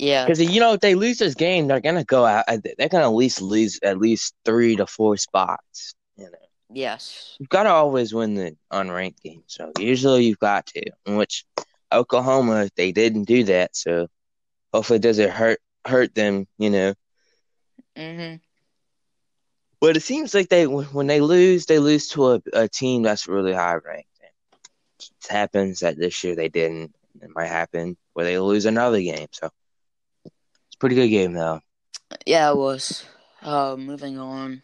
[0.00, 0.26] yeah.
[0.26, 2.44] because you know if they lose this game, they're gonna go out.
[2.48, 5.94] uh, They're gonna at least lose at least three to four spots.
[6.16, 6.38] You know,
[6.70, 7.38] Yes.
[7.38, 9.42] you've got to always win the unranked game.
[9.46, 10.82] So usually you've got to.
[11.06, 11.44] In which
[11.92, 13.76] Oklahoma, they didn't do that.
[13.76, 14.08] So
[14.72, 16.46] hopefully it doesn't hurt hurt them.
[16.58, 16.94] You know.
[17.96, 18.40] hmm
[19.80, 23.28] But it seems like they when they lose, they lose to a, a team that's
[23.28, 24.08] really high ranked.
[25.00, 26.94] It happens that this year they didn't.
[27.20, 29.28] It might happen where they lose another game.
[29.32, 29.50] So
[30.80, 31.60] pretty good game though.
[32.26, 33.04] Yeah, it was.
[33.42, 34.62] Uh, moving on.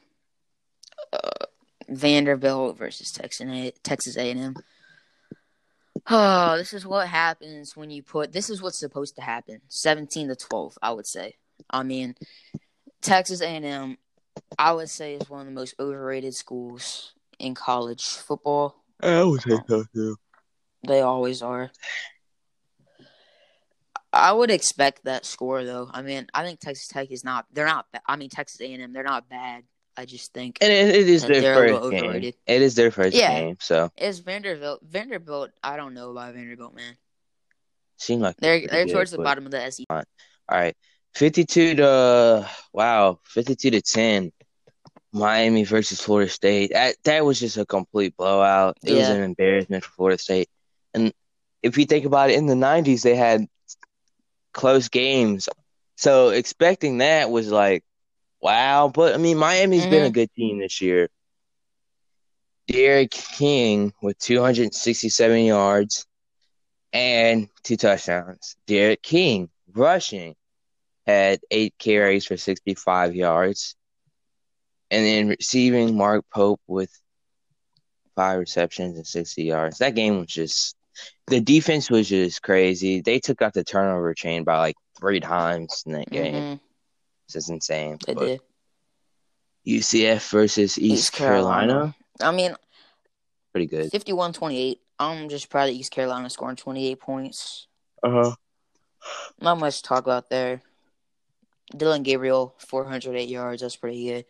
[1.13, 1.47] Uh,
[1.89, 4.57] Vanderbilt versus Texas A- Texas A&M.
[6.09, 8.33] Oh, this is what happens when you put.
[8.33, 9.61] This is what's supposed to happen.
[9.69, 11.37] Seventeen to twelve, I would say.
[11.71, 12.15] I mean,
[13.01, 13.97] Texas A&M,
[14.59, 18.77] I would say, is one of the most overrated schools in college football.
[19.03, 20.17] I would say so too.
[20.87, 21.71] They always are.
[24.17, 25.89] I would expect that score though.
[25.93, 27.47] I mean, I think Texas Tech is not.
[27.53, 27.87] They're not.
[28.07, 28.93] I mean, Texas A&M.
[28.93, 29.65] They're not bad.
[29.97, 32.05] I just think And it, it is their first game.
[32.05, 32.35] overrated.
[32.47, 33.41] It is their first Yeah.
[33.41, 34.81] game, so is Vanderbilt.
[34.83, 35.51] Vanderbilt.
[35.63, 36.97] I don't know about Vanderbilt, man.
[37.97, 39.87] seemed like They're they're good, towards the bottom of the SEC.
[39.89, 40.03] All
[40.51, 40.77] right,
[41.15, 44.33] fifty-two to wow, fifty-two to ten.
[45.13, 46.73] Miami versus Florida State.
[46.73, 48.77] That that was just a complete blowout.
[48.85, 50.51] It was an embarrassment for Florida State.
[50.93, 51.13] And
[51.63, 53.47] if you think about it, in the '90s they had
[54.57, 55.49] close games,
[55.97, 57.85] so expecting that was like,
[58.41, 58.89] wow.
[58.89, 60.15] But I mean, Miami's been a Mhm.
[60.15, 61.09] good team this year.
[62.69, 66.07] D'Eriq King with 267 yards
[66.93, 68.57] and two touchdowns.
[68.67, 70.35] D'Eriq King rushing
[71.07, 73.77] had eight carries for 65 yards.
[74.91, 76.91] And then receiving Mark Pope with
[78.15, 79.79] five receptions and 60 yards.
[79.79, 80.76] That game was just
[81.27, 83.01] the defense was just crazy.
[83.01, 86.35] They took out the turnover chain by like three times in that game.
[86.35, 86.61] Mhm,
[87.25, 87.99] It's just insane.
[88.07, 88.41] they did.
[89.67, 91.73] UCF versus East, East Carolina.
[91.73, 91.95] Carolina.
[92.21, 92.55] I mean,
[93.53, 93.91] pretty good.
[93.91, 94.79] 51-28.
[94.99, 97.67] I'm just proud of East Carolina scoring 28 points.
[98.03, 98.35] Uh huh.
[99.41, 100.63] Not much to talk about there.
[101.77, 103.63] Dillon Gabriel, 408 yards.
[103.63, 104.25] That's pretty good.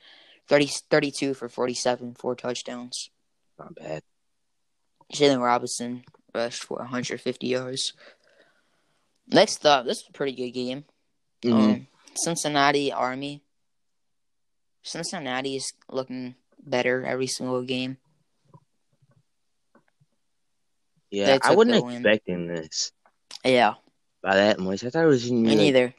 [0.49, 3.11] 30, 32 for 47, four touchdowns.
[3.59, 4.03] Not bad.
[5.13, 6.03] Jalen Robinson
[6.35, 7.93] rushed for 150 yards.
[9.29, 10.85] Next up, this is a pretty good game.
[11.43, 11.53] Mhm.
[11.53, 13.43] Um, Cincinnati Army.
[14.83, 17.99] Cincinnati is looking better every single game.
[21.11, 21.97] yeah, I wasn't win.
[21.97, 22.93] expecting this
[23.45, 23.75] Yeah,
[24.23, 24.85] by that much.
[24.85, 25.95] I thought it was gonna be me like neither.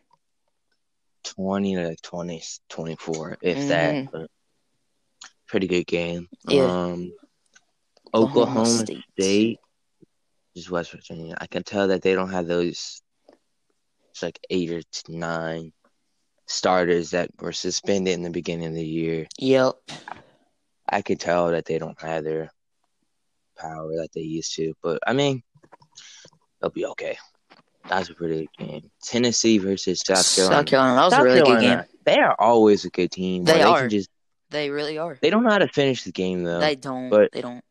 [1.23, 3.67] 20 to like 20, 24, if Mhm.
[3.69, 4.11] that.
[4.11, 4.32] But
[5.47, 6.30] pretty good game.
[6.47, 6.65] Yeah.
[6.65, 7.13] Um,
[8.13, 9.03] Oklahoma State.
[9.13, 9.59] State,
[10.58, 11.36] just West Virginia.
[11.39, 13.01] I can tell that they don't have those.
[14.12, 15.72] It's like eight or nine
[16.47, 19.28] starters that were suspended in the beginning of the year.
[19.38, 19.76] Yep.
[20.89, 22.49] I can tell that they don't have their
[23.58, 24.74] power that they used to.
[24.82, 25.43] But I mean,
[26.60, 27.18] they'll be okay.
[27.88, 28.91] That's a pretty good game.
[29.03, 30.58] Tennessee versus South Carolina.
[30.62, 30.95] South Carolina.
[30.95, 31.84] That was South a really good game.
[32.05, 33.43] They are always a good team.
[33.43, 33.88] They are.
[33.88, 34.10] Just
[34.49, 35.18] They really are.
[35.22, 36.60] they don't know how to finish the game though.
[36.60, 37.10] They don't.
[37.10, 37.64] but- they don't.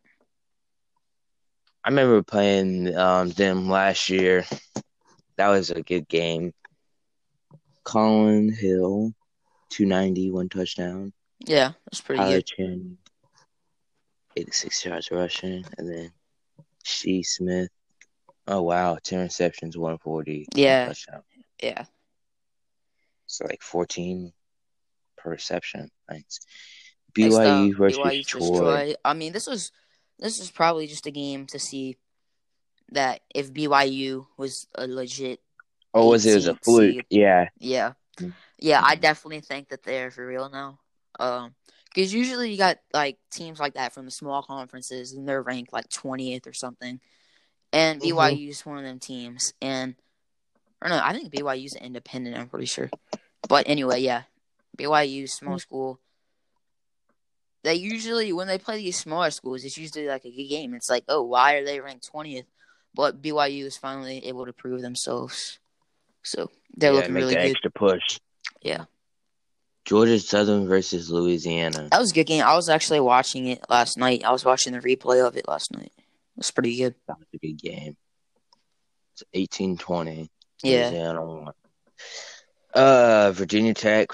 [1.87, 4.45] I remember playing um, them last year.
[5.37, 6.53] That was a good game.
[7.85, 9.15] Collin Hill
[9.71, 11.13] 290, one touchdown.
[11.39, 12.47] Yeah, that's pretty Tyler good.
[12.47, 12.99] Chin,
[14.37, 15.65] 86 yards rushing.
[15.79, 16.13] And then
[16.83, 17.71] Shi Smith.
[18.49, 18.99] Oh, wow.
[19.01, 20.39] 10 receptions, 140.
[20.39, 20.87] one Yeah.
[20.87, 21.23] touchdown.
[21.63, 21.85] Yeah.
[23.27, 24.33] So like 14
[25.19, 25.89] per reception.
[26.11, 28.41] Next up, BYU versus BYU Troy.
[28.41, 28.95] versus Troy.
[29.05, 29.71] I mean, this was
[30.19, 31.97] this is probably just a game to see
[32.93, 35.41] that if BYU was a legit,
[35.95, 36.95] Oh, was it, it was a fluke?
[36.95, 37.07] seed.
[37.11, 37.49] Yeah.
[37.59, 38.33] yeah, Mm.
[38.59, 38.83] yeah.
[38.85, 40.79] I definitely think that they're for real now.
[41.19, 41.55] Um,
[41.87, 45.73] because usually you got like teams like that from the small conferences, and they're ranked
[45.73, 47.01] like twentieth or something,
[47.73, 48.05] and Mhm.
[48.11, 49.55] BYU is one of them teams.
[49.63, 49.95] And
[50.83, 52.37] or no, I think BYU's an independent.
[52.37, 52.91] I'm pretty sure.
[53.49, 54.25] But anyway, yeah,
[54.77, 55.99] BYU small school.
[57.67, 60.73] They usually when they play these smaller schools, it's usually like a good game.
[60.73, 62.47] It's like, oh, why are they ranked twentieth?
[62.95, 65.59] But BYU is finally able to prove themselves,
[66.23, 67.43] so they're yeah, looking really good.
[67.43, 68.21] extra push.
[68.63, 68.85] Yeah.
[69.85, 71.89] Georgia Southern versus Louisiana.
[71.91, 72.45] That was a good game.
[72.45, 74.23] I was actually watching it last night.
[74.25, 75.91] I was watching the replay of it last night.
[75.97, 76.95] It was pretty good.
[77.09, 77.97] That was a good game.
[79.33, 80.29] It's 18-20.
[80.63, 80.89] Yeah.
[80.89, 81.53] Louisiana won.
[82.73, 84.11] Uh, Virginia Tech.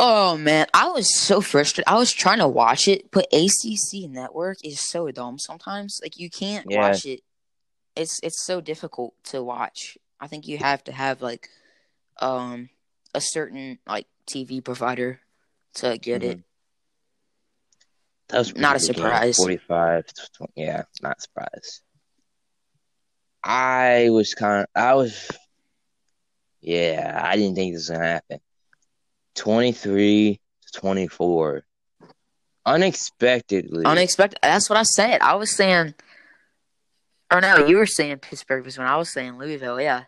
[0.00, 1.88] Oh man, I was so frustrated.
[1.88, 5.98] I was trying to watch it, but ACC network is so dumb sometimes.
[6.00, 6.82] Like you can't Yeah.
[6.82, 7.22] watch it.
[7.96, 9.98] It's it's so difficult to watch.
[10.20, 11.48] I think you have to have like
[12.20, 12.68] um
[13.12, 15.18] a certain like TV provider
[15.74, 16.38] to get it.
[18.28, 18.94] That was Not a good game.
[18.94, 19.36] surprise.
[19.36, 20.04] 45.
[20.54, 21.82] Yeah, not surprised.
[23.42, 25.28] I was kind of, I was,
[26.60, 28.40] yeah, I didn't think this was going to happen.
[29.38, 30.40] 23
[30.72, 31.64] to 24.
[32.66, 33.84] Unexpectedly.
[33.84, 34.38] Unexpected.
[34.42, 35.20] That's what I said.
[35.22, 35.94] I was saying,
[37.32, 39.80] or no, you were saying Pittsburgh was when I was saying Louisville.
[39.80, 40.04] Yeah,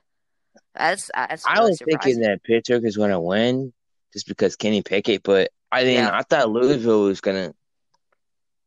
[0.75, 1.45] that's that's.
[1.47, 3.73] I was thinking that Pittsburgh is going to win
[4.13, 6.11] just because Kenny Pickett, but I mean, Yeah.
[6.13, 7.55] I thought Louisville was going to.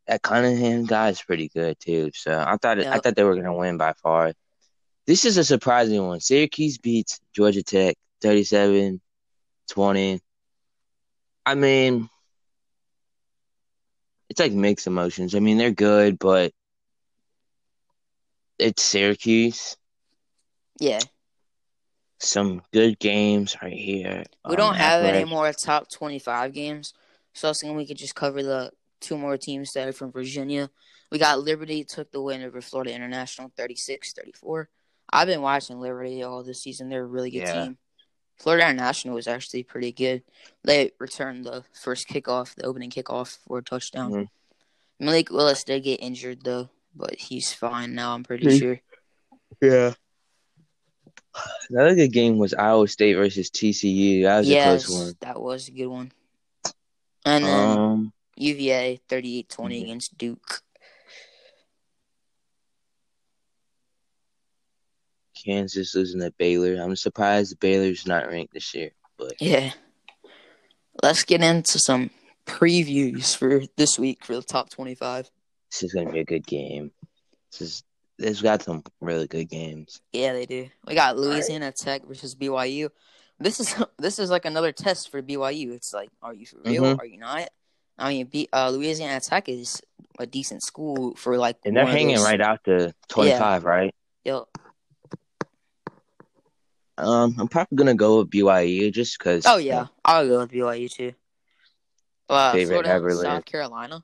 [0.07, 3.45] That Cunningham guy is pretty good too, so I thought I thought they were going
[3.45, 4.33] to win by far.
[5.05, 6.19] This is a surprising one.
[6.19, 8.99] Syracuse beats Georgia Tech 37-20.
[11.45, 12.09] I mean,
[14.29, 15.35] it's like mixed emotions.
[15.35, 16.53] I mean, they're good, but
[18.59, 19.77] it's Syracuse.
[20.79, 20.99] Yeah,
[22.19, 24.23] Some good games right here.
[24.47, 26.93] we Um, don't have any more top twenty-five games,
[27.33, 30.11] so I was thinking we could just cover the two more teams that are from
[30.11, 30.69] Virginia.
[31.11, 34.65] We got Liberty took the win over Florida International 36-34.
[35.11, 36.89] I've been watching Liberty all this season.
[36.89, 37.65] They're a really good Yeah.
[37.65, 37.77] team.
[38.37, 40.23] Florida International was actually pretty good.
[40.63, 44.11] They returned the first kickoff, the opening kickoff for a touchdown.
[44.11, 44.29] Mhm.
[44.99, 48.13] Malik Willis did get injured though, but he's fine now.
[48.13, 48.59] I'm pretty Mhm.
[48.59, 48.81] sure.
[49.61, 49.93] Yeah.
[51.69, 54.23] Another good game was Iowa State versus TCU.
[54.23, 55.13] That was yes, a close one.
[55.21, 56.11] that was a good one.
[57.25, 59.83] And then Um, UVA 38-20 Mhm.
[59.83, 60.61] against Duke.
[65.43, 66.81] Kansas losing to Baylor.
[66.81, 69.71] I'm surprised Baylor's not ranked this year, but Yeah.
[71.01, 72.11] Let's get into some
[72.45, 75.29] previews for this week for the top 25.
[75.71, 76.91] this is gonna be a good game.
[77.51, 77.83] This is
[78.19, 79.99] this got some really good games.
[80.11, 80.69] Yeah, they do.
[80.85, 82.89] We got Louisiana Tech versus BYU.
[83.39, 85.73] This is this is like another test for BYU.
[85.73, 86.83] It's like, are you for real?
[86.83, 86.99] Mhm.
[86.99, 87.49] Are you not?
[87.97, 89.81] I mean, B, uh, Louisiana Tech is
[90.19, 93.93] a decent school for like, And they're hanging those- right out to 25, right?
[94.25, 94.47] Yo,
[96.97, 99.45] Um, I'm probably gonna go with BYU just because.
[99.47, 101.13] Oh yeah, I'll go with BYU too.
[102.29, 103.45] Uh, Favorite Florida, ever South.
[103.45, 104.03] Carolina.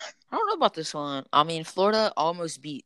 [0.00, 1.24] I don't know about this one.
[1.32, 2.84] I mean, Florida almost beat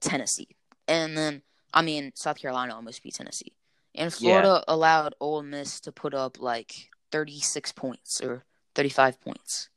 [0.00, 0.48] Tennessee,
[0.88, 3.52] and then I mean, South Carolina almost beat Tennessee,
[3.94, 9.20] and Florida allowed Ole Miss to put up like thirty six points or thirty five
[9.20, 9.68] points.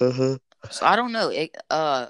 [0.00, 0.38] Uh-huh.
[0.70, 1.28] So I don't know.
[1.28, 2.06] It, uh,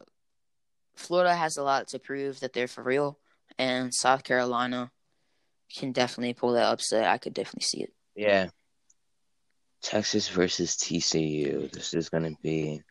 [0.95, 3.19] Florida has a lot to prove that they're for real,
[3.59, 4.91] and South Carolina
[5.75, 7.05] can definitely pull that upset.
[7.05, 7.93] I could definitely see it.
[8.15, 8.49] Yeah.
[9.83, 11.71] Texas versus TCU.
[11.71, 12.83] This is gonna be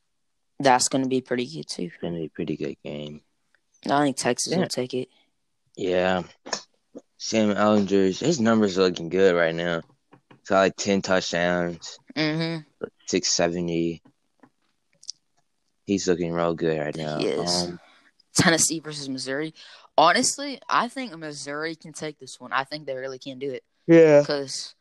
[0.59, 1.91] That's going to be pretty good too.
[2.01, 3.21] gonna be a pretty good game.
[3.89, 4.59] I think Texas Yeah.
[4.59, 5.09] will take it.
[5.75, 6.23] Yeah.
[7.17, 9.81] Sam Ehlinger's his numbers are looking good right now.
[10.39, 12.61] He's got like ten touchdowns, Mm-hmm.
[13.05, 14.01] six seventy.
[15.85, 17.19] He's looking real good right now.
[17.19, 17.63] He is.
[17.63, 17.79] Um,
[18.33, 19.53] Tennessee versus Missouri.
[19.97, 22.53] Honestly, I think Missouri can take this one.
[22.53, 24.21] I think they really can do it yeah.
[24.21, 24.75] because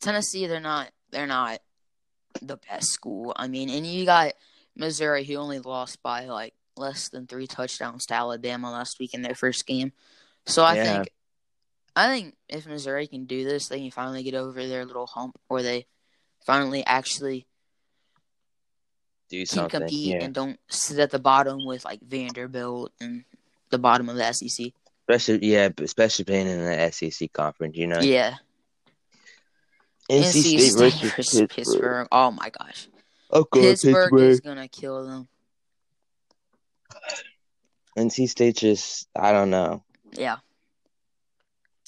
[0.00, 1.60] Tennessee, they're not, they're not
[2.42, 3.32] the best school.
[3.36, 4.34] I mean, and you got
[4.76, 9.22] Missouri who only lost by like less than three touchdowns to Alabama last week in
[9.22, 9.92] their first game.
[10.46, 10.84] So I Yeah.
[10.84, 11.12] think,
[11.94, 15.38] I think if Missouri can do this, they can finally get over their little hump
[15.48, 15.86] where they
[16.44, 17.46] finally actually
[19.28, 20.24] Do can compete Yeah.
[20.24, 23.24] and don't sit at the bottom with like Vanderbilt and
[23.72, 24.66] the bottom of the SEC.
[25.08, 27.98] Especially yeah, especially playing in the SEC conference, you know.
[28.00, 28.36] Yeah,
[30.08, 31.50] NC State versus Pittsburgh.
[31.50, 32.08] Pittsburgh.
[32.12, 32.88] Oh my gosh,
[33.30, 35.28] Oh, God, Pittsburgh, is gonna kill them.
[37.98, 39.82] NC State just I don't know.
[40.12, 40.36] Yeah,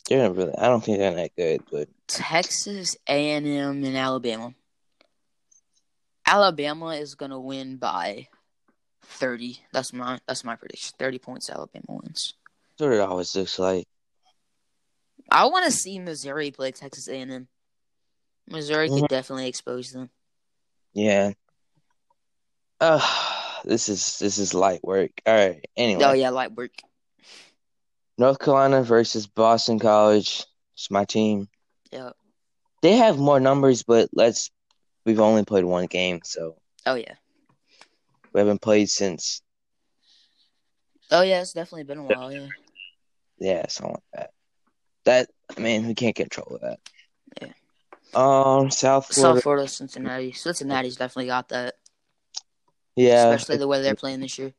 [0.09, 3.97] They're not really I don't think they're that good, but Texas A and M and
[3.97, 4.55] Alabama.
[6.27, 8.29] Alabama is gonna win by
[9.05, 9.59] thirty.
[9.73, 10.95] That's my that's my prediction.
[10.99, 11.51] Thirty points.
[11.51, 12.35] Alabama wins.
[12.79, 13.87] that's what it always looks like.
[15.31, 17.49] I want to see Missouri play Texas A and M.
[18.49, 20.11] Missouri could definitely expose them.
[20.93, 21.33] Yeah.
[22.81, 23.01] Uh
[23.65, 25.11] this is this is light work.
[25.27, 25.65] All right.
[25.77, 26.73] Anyway, Oh yeah, light work.
[28.19, 30.45] North Carolina versus Boston College.
[30.75, 31.49] It's my team.
[31.91, 32.11] Yeah.
[32.83, 34.51] They have more numbers, but let's
[35.07, 37.15] we've only played one game, so Oh yeah.
[38.35, 39.41] We haven't played since
[41.11, 42.33] Oh yeah, it's definitely been a while.
[42.33, 42.49] Yeah.
[43.39, 44.31] yeah, something like that.
[45.05, 46.81] That I mean, we can't control that.
[47.41, 47.53] Yeah.
[48.15, 49.37] Um, South Florida.
[49.37, 50.33] South Florida, Cincinnati.
[50.33, 51.75] Cincinnati's definitely got that,
[52.97, 54.55] yeah, especially the way they're playing this year.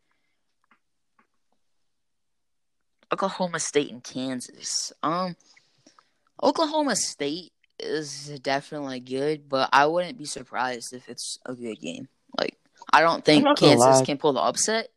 [3.11, 4.93] Oklahoma State and Kansas.
[5.01, 5.35] Um,
[6.41, 12.07] Oklahoma State is definitely good, but I wouldn't be surprised if it's a good game.
[12.37, 12.57] Like,
[12.91, 14.05] I don't think I'm not gonna Kansas lie.
[14.05, 14.89] can pull the upset,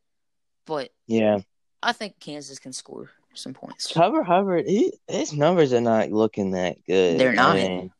[0.66, 1.38] but yeah.
[1.82, 3.92] I think Kansas can score some points.
[3.92, 7.18] Chuba Hubbard, he, his numbers are not looking that good.
[7.20, 7.56] They're not.
[7.56, 7.92] I mean,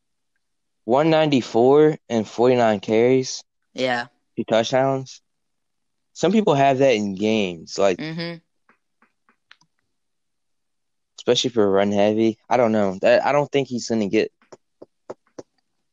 [0.85, 4.07] 194 and 49 carries, Yeah.
[4.35, 5.21] two touchdowns.
[6.13, 8.37] Some people have that in games, like Mm-hmm.
[11.19, 12.37] especially for run heavy.
[12.49, 12.97] I don't know.
[13.01, 14.31] That I don't think he's gonna get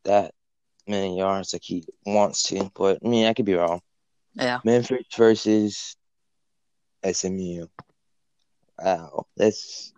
[0.04, 0.32] that
[0.86, 2.70] many yards like he wants to.
[2.74, 3.80] But I mean, I could be wrong.
[4.34, 4.60] Yeah.
[4.64, 5.96] Memphis versus
[7.04, 7.66] SMU.
[8.78, 9.92] Wow, that's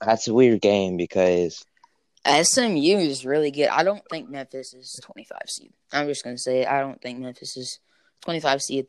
[0.00, 1.64] that's a weird game because
[2.26, 3.68] SMU is really good.
[3.68, 5.72] I don't think Memphis is 25 seed.
[5.92, 6.68] I'm just going to say it.
[6.68, 7.80] I don't think Memphis is
[8.22, 8.86] 25 seed.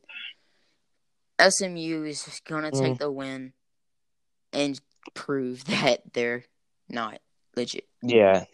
[1.41, 2.99] SMU is going to take Mm.
[2.99, 3.53] the win
[4.53, 4.79] and
[5.15, 6.45] prove that they're
[6.87, 7.19] not
[7.55, 7.87] legit.
[8.03, 8.45] yeah,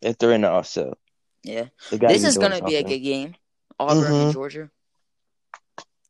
[0.00, 0.96] if they're in also.
[1.42, 1.66] Yeah.
[1.90, 3.34] This is going to be a good game.
[3.78, 4.24] Auburn Mhm.
[4.24, 4.70] and Georgia.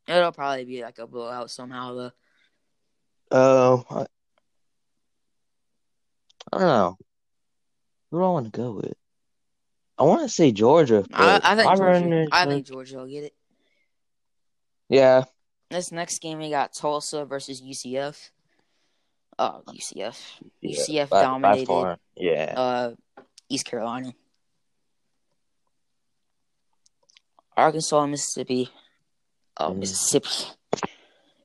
[0.07, 2.11] It'll probably be like a blowout somehow, though.
[3.30, 4.07] Oh, I,
[6.53, 6.97] I don't know.
[8.11, 8.95] Who do I want to go with?
[9.99, 11.05] I want to say Georgia.
[11.12, 13.34] I, I think Auburn Georgia, I think Georgia will get it.
[14.89, 15.24] yeah,
[15.70, 18.30] This next game, we got Tulsa versus UCF.
[19.39, 20.18] Oh, UCF.
[20.64, 21.66] UCF by- by dominated.
[21.66, 21.99] far.
[22.16, 22.95] Yeah, uh,
[23.49, 24.15] East Carolina,
[27.57, 28.71] Arkansas, Mississippi,
[29.59, 29.79] oh Mhm.
[29.79, 30.29] Mississippi,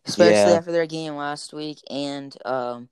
[0.06, 0.58] especially Yeah.
[0.58, 2.90] after their game last week and um,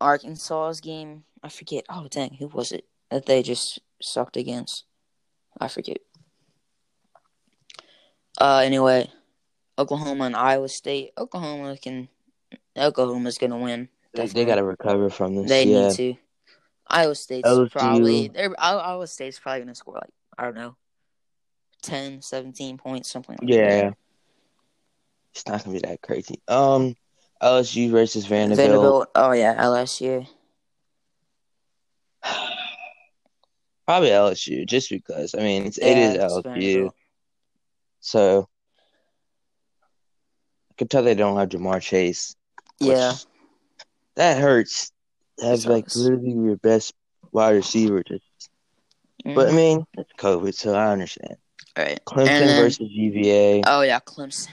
[0.00, 1.24] Arkansas's game.
[1.42, 1.84] I forget.
[1.88, 4.84] Oh dang, who was it that they just sucked against?
[5.60, 5.98] I forget.
[8.38, 9.10] Uh, anyway,
[9.78, 11.12] Oklahoma and Iowa State.
[11.18, 12.08] Oklahoma can.
[12.76, 13.88] Oklahoma's gonna win.
[14.14, 15.48] they, they got to recover from this.
[15.48, 15.88] They yeah.
[15.88, 16.16] need to.
[16.90, 17.70] Iowa State's LSU.
[17.70, 20.76] probably they're Iowa State's probably gonna score like I don't know
[21.82, 23.54] 10, 17 points, something like that.
[23.56, 23.80] Yeah.
[23.82, 23.94] that.
[25.34, 26.40] It's not gonna be that crazy.
[26.48, 26.96] Um,
[27.42, 28.68] LSU versus Vanderbilt.
[28.68, 29.08] Vanderbilt.
[29.14, 30.26] Oh yeah, LSU.
[33.86, 35.34] Probably LSU, just because.
[35.34, 36.94] I mean, it's, Yeah, is it's LSU, Vanderbilt.
[38.00, 38.48] so
[40.70, 42.34] I can tell they don't have Ja'Marr Chase.
[42.80, 43.14] Yeah,
[44.16, 44.92] that hurts.
[45.42, 46.94] Have like literally your best
[47.32, 48.02] wide receiver.
[48.02, 48.22] Just,
[49.24, 49.34] mm-hmm.
[49.34, 51.36] but I mean, it's COVID, so I understand.
[51.76, 52.00] All right.
[52.04, 53.62] Clemson then- versus UVA.
[53.66, 54.48] Oh yeah, Clemson.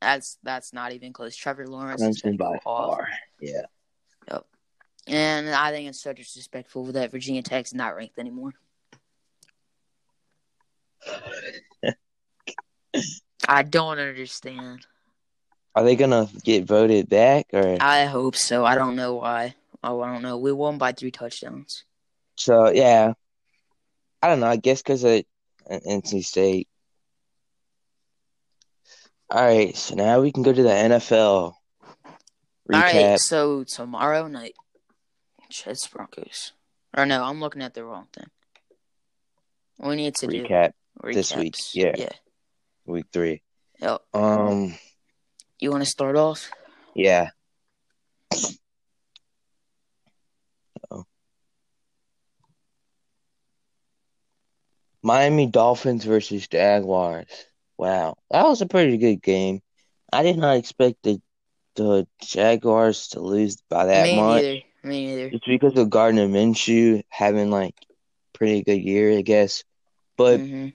[0.00, 1.36] That's that's not even close.
[1.36, 2.62] Trevor Lawrence Clemson by off.
[2.62, 3.08] far.
[3.40, 3.66] Yeah.
[4.30, 4.46] Yep.
[5.08, 8.52] And I think it's so disrespectful that Virginia Tech's not ranked anymore.
[13.48, 14.86] I don't understand.
[15.74, 18.64] Are they gonna get voted back or I hope so.
[18.64, 19.54] I don't know why.
[19.82, 20.38] Oh, I don't know.
[20.38, 21.84] We won by three touchdowns.
[22.36, 22.70] so?
[22.70, 23.14] Yeah.
[24.22, 24.46] I don't know.
[24.46, 25.24] I guess because of
[25.70, 26.68] NC State.
[29.30, 31.52] All right, so now we can go to the NFL
[32.68, 32.74] recap.
[32.74, 34.54] All right, so tomorrow night,
[35.48, 36.52] Jets Broncos.
[36.96, 38.26] Or no, I'm looking at the wrong thing.
[39.78, 40.72] We need to recap
[41.02, 41.94] do this week, yeah.
[41.96, 42.08] yeah.
[42.86, 43.42] week three.
[43.80, 44.00] Yep.
[44.12, 44.74] Um,
[45.60, 46.50] You want to start off?
[46.94, 47.30] yeah.
[55.02, 57.26] Miami Dolphins versus Jaguars.
[57.78, 59.60] Wow, that was a pretty good game.
[60.12, 61.20] I did not expect the
[61.76, 64.44] the Jaguars to lose by that Me much.
[64.44, 64.60] neither.
[64.82, 65.32] Me neither.
[65.32, 67.74] It's because of Gardner Minshew having like
[68.34, 69.64] pretty good year, I guess.
[70.16, 70.68] But hmm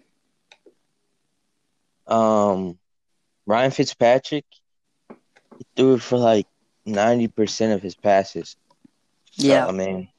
[2.07, 2.77] um,
[3.45, 4.45] Ryan Fitzpatrick
[5.57, 6.47] he threw it for like
[6.85, 8.55] ninety percent of his passes.
[9.31, 9.67] So, Yeah.
[9.67, 10.09] I mean,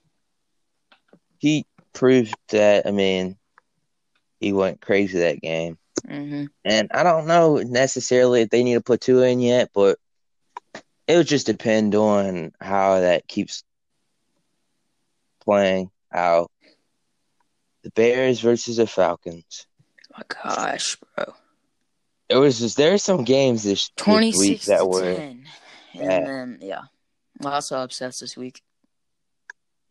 [1.39, 2.87] he proved that.
[2.87, 3.37] I mean,
[4.41, 5.79] he went crazy that game.
[6.07, 9.99] hmm And I don't know necessarily if they need to put two in yet, but
[11.07, 13.63] it would just depend on how that keeps
[15.45, 16.51] playing out.
[17.83, 19.67] The Bears versus the Falcons.
[20.17, 21.35] My gosh, bro.
[22.29, 25.45] It was just there's some games this, this week that were ten,
[25.95, 26.03] bad.
[26.03, 26.83] and then yeah,
[27.41, 28.63] lots of upsets this week.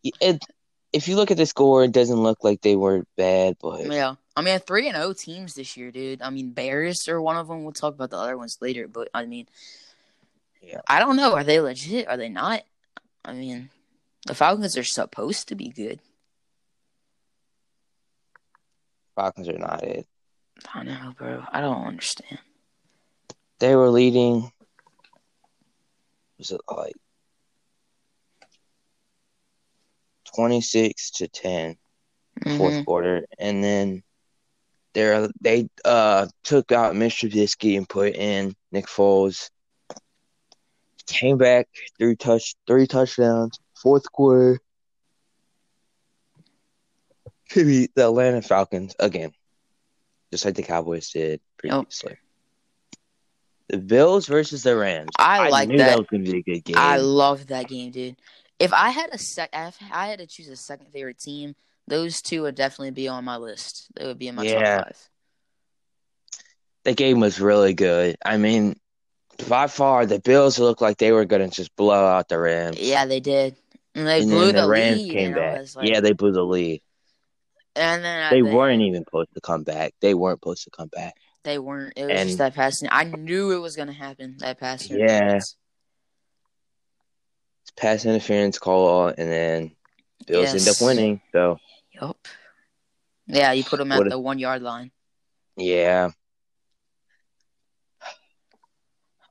[0.02, 0.44] it.
[0.92, 4.14] If you look at the score, it doesn't look like they were bad, but Yeah,
[4.34, 6.22] I mean three and O teams this year, dude.
[6.22, 7.64] I mean Bears are one of them.
[7.64, 9.46] We'll talk about the other ones later, but I mean,
[10.62, 10.80] Yeah.
[10.88, 11.34] I don't know.
[11.34, 12.08] Are they legit?
[12.08, 12.62] Are they not?
[13.24, 13.70] I mean,
[14.26, 16.00] the Falcons are supposed to be good.
[19.14, 20.06] Falcons are not it.
[20.74, 21.42] I know, bro.
[21.50, 22.38] I don't understand.
[23.58, 24.50] They were leading.
[26.38, 26.94] Was it like
[30.36, 31.76] twenty six to ten?
[32.58, 32.84] fourth Mhm.
[32.84, 34.02] quarter, and then
[34.94, 37.28] they they uh took out Mr.
[37.28, 39.50] Trubisky and put in Nick Foles.
[41.06, 41.68] Came back
[41.98, 44.60] three touch three touchdowns fourth quarter.
[47.50, 49.32] To beat the Atlanta Falcons again,
[50.32, 52.18] just like the Cowboys did previously.
[53.68, 55.12] The Bills versus the Rams.
[55.18, 55.86] I like knew that.
[55.86, 56.76] that was to be a good game.
[56.76, 58.16] I love that game, dude.
[58.58, 61.54] If I had a sec, if I had to choose a second favorite team,
[61.86, 63.88] those two would definitely be on my list.
[63.96, 64.76] They would be in my Yeah.
[64.78, 65.08] top five.
[66.84, 68.14] the game was really good.
[68.24, 68.78] I mean,
[69.48, 72.78] by far, the Bills looked like they were going to just blow out the Rams.
[72.78, 73.56] Yeah, they did.
[73.96, 75.12] And they and blew then the, the, Rams lead.
[75.12, 75.66] came back.
[75.74, 76.80] like- yeah, they blew the lead.
[77.74, 79.94] and then They weren't even supposed to come back.
[80.00, 81.14] They weren't supposed to come back.
[81.42, 81.92] They weren't.
[81.96, 82.88] It was And- just that passing.
[82.92, 84.36] I knew it was gonna happen.
[84.38, 84.98] That passing.
[85.00, 85.40] Yeah.
[87.76, 89.72] Pass interference call, and then
[90.26, 91.20] Bills end up winning.
[91.32, 91.58] So
[91.92, 92.16] Yup.
[93.26, 94.90] Yeah, you put them at What a- the one yard line.
[95.56, 96.10] yeah,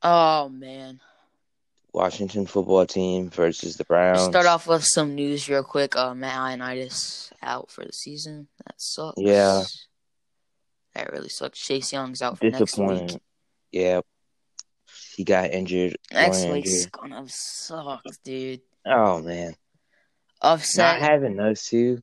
[0.04, 1.00] Oh man.
[1.94, 4.22] Washington football team versus the Browns.
[4.26, 5.96] Start off with some news real quick.
[5.96, 8.48] Uh, Matt Ioannidis out for the season.
[8.66, 9.20] That sucks.
[9.22, 9.64] Yeah.
[10.94, 11.58] That really sucks.
[11.60, 13.18] Chase Young's out for next week.
[13.72, 14.02] Yeah,
[15.16, 15.98] he got injured.
[16.12, 18.62] Next week's gonna suck, dude.
[18.86, 19.56] Oh man,
[20.42, 21.00] Upset.
[21.02, 22.02] not having those two.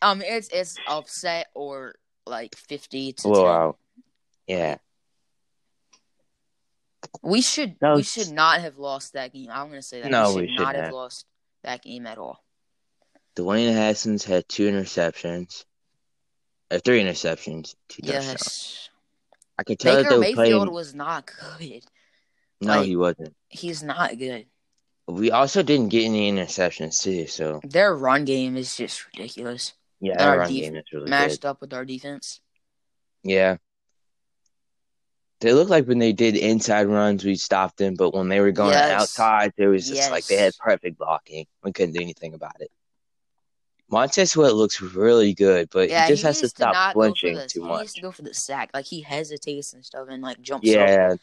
[0.00, 1.96] um, it's it's upset or
[2.26, 3.78] like fifty to blowout.
[4.46, 4.76] Yeah,
[7.22, 9.48] We should No, we should not have lost that game.
[9.50, 10.10] I'm gonna say that.
[10.10, 10.94] No, we we should not have have.
[10.94, 11.26] lost
[11.62, 12.42] that game at all.
[13.36, 15.64] Dwayne Haskins had two interceptions,
[16.70, 18.90] or three interceptions, two touchdowns.
[19.56, 19.58] Yes.
[19.58, 20.74] I could tell Baker that they were Mayfield playing.
[20.74, 21.84] was not good.
[22.60, 23.34] No, like- he wasn't.
[23.48, 24.46] He's not good.
[25.06, 27.26] We also didn't get any interceptions too.
[27.26, 29.74] So Their run game is just ridiculous.
[30.00, 31.48] yeah, Our run def- game is really Matched good.
[31.48, 32.40] up with our defense.
[33.22, 33.58] Yeah.
[35.40, 38.50] They look like when they did inside runs, we stopped them, but when they were
[38.52, 38.92] going Yes.
[39.02, 41.46] outside, it was just like they had perfect blocking.
[41.62, 42.70] We couldn't do anything about it.
[43.90, 47.00] Montez Sweat looks really good, but Yeah, he just he has to stop not go
[47.00, 47.80] for flinching too he much.
[47.80, 48.70] needs to go for the sack.
[48.72, 50.76] Like he hesitates and stuff and like jumps up.
[50.76, 51.14] Yeah,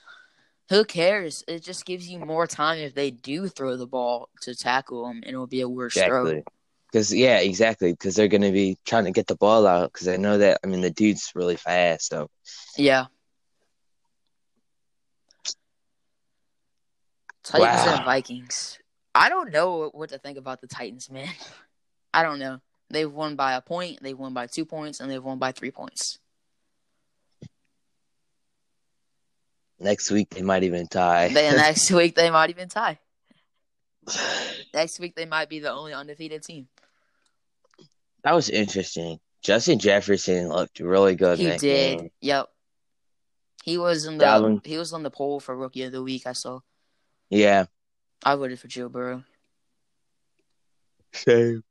[0.70, 1.44] Who cares?
[1.48, 5.18] It just gives you more time if they do throw the ball to tackle him,
[5.26, 6.28] and it'll be a worse throw.
[6.28, 6.44] exactly.
[6.92, 7.94] Because yeah, exactly.
[7.94, 9.92] Because they're gonna be trying to get the ball out.
[9.92, 10.60] Because I know that.
[10.64, 12.10] I mean, the dude's really fast.
[12.10, 12.30] So
[12.78, 13.06] Yeah.
[17.44, 17.96] Titans Wow.
[17.96, 18.78] and Vikings.
[19.16, 21.28] I don't know what to think about the Titans, man.
[22.14, 22.60] I don't know.
[22.90, 25.72] They've won by a point, they've won by two points, and they've won by three
[25.72, 26.20] points.
[29.82, 31.30] next week they might even tie.
[31.30, 33.00] Then next week they might even tie.
[34.74, 36.68] Next week they might be the only undefeated team.
[38.24, 39.20] that was interesting.
[39.44, 41.40] Justin Jefferson looked really good.
[41.40, 41.98] in He did.
[42.00, 42.10] game.
[42.22, 42.48] Yep.
[43.64, 46.26] He was in the Dalvin- he was on the poll for rookie of the week.
[46.26, 46.62] I saw.
[47.30, 47.66] Yeah.
[48.24, 49.24] I voted for Joe Burrow.
[51.14, 51.64] Same.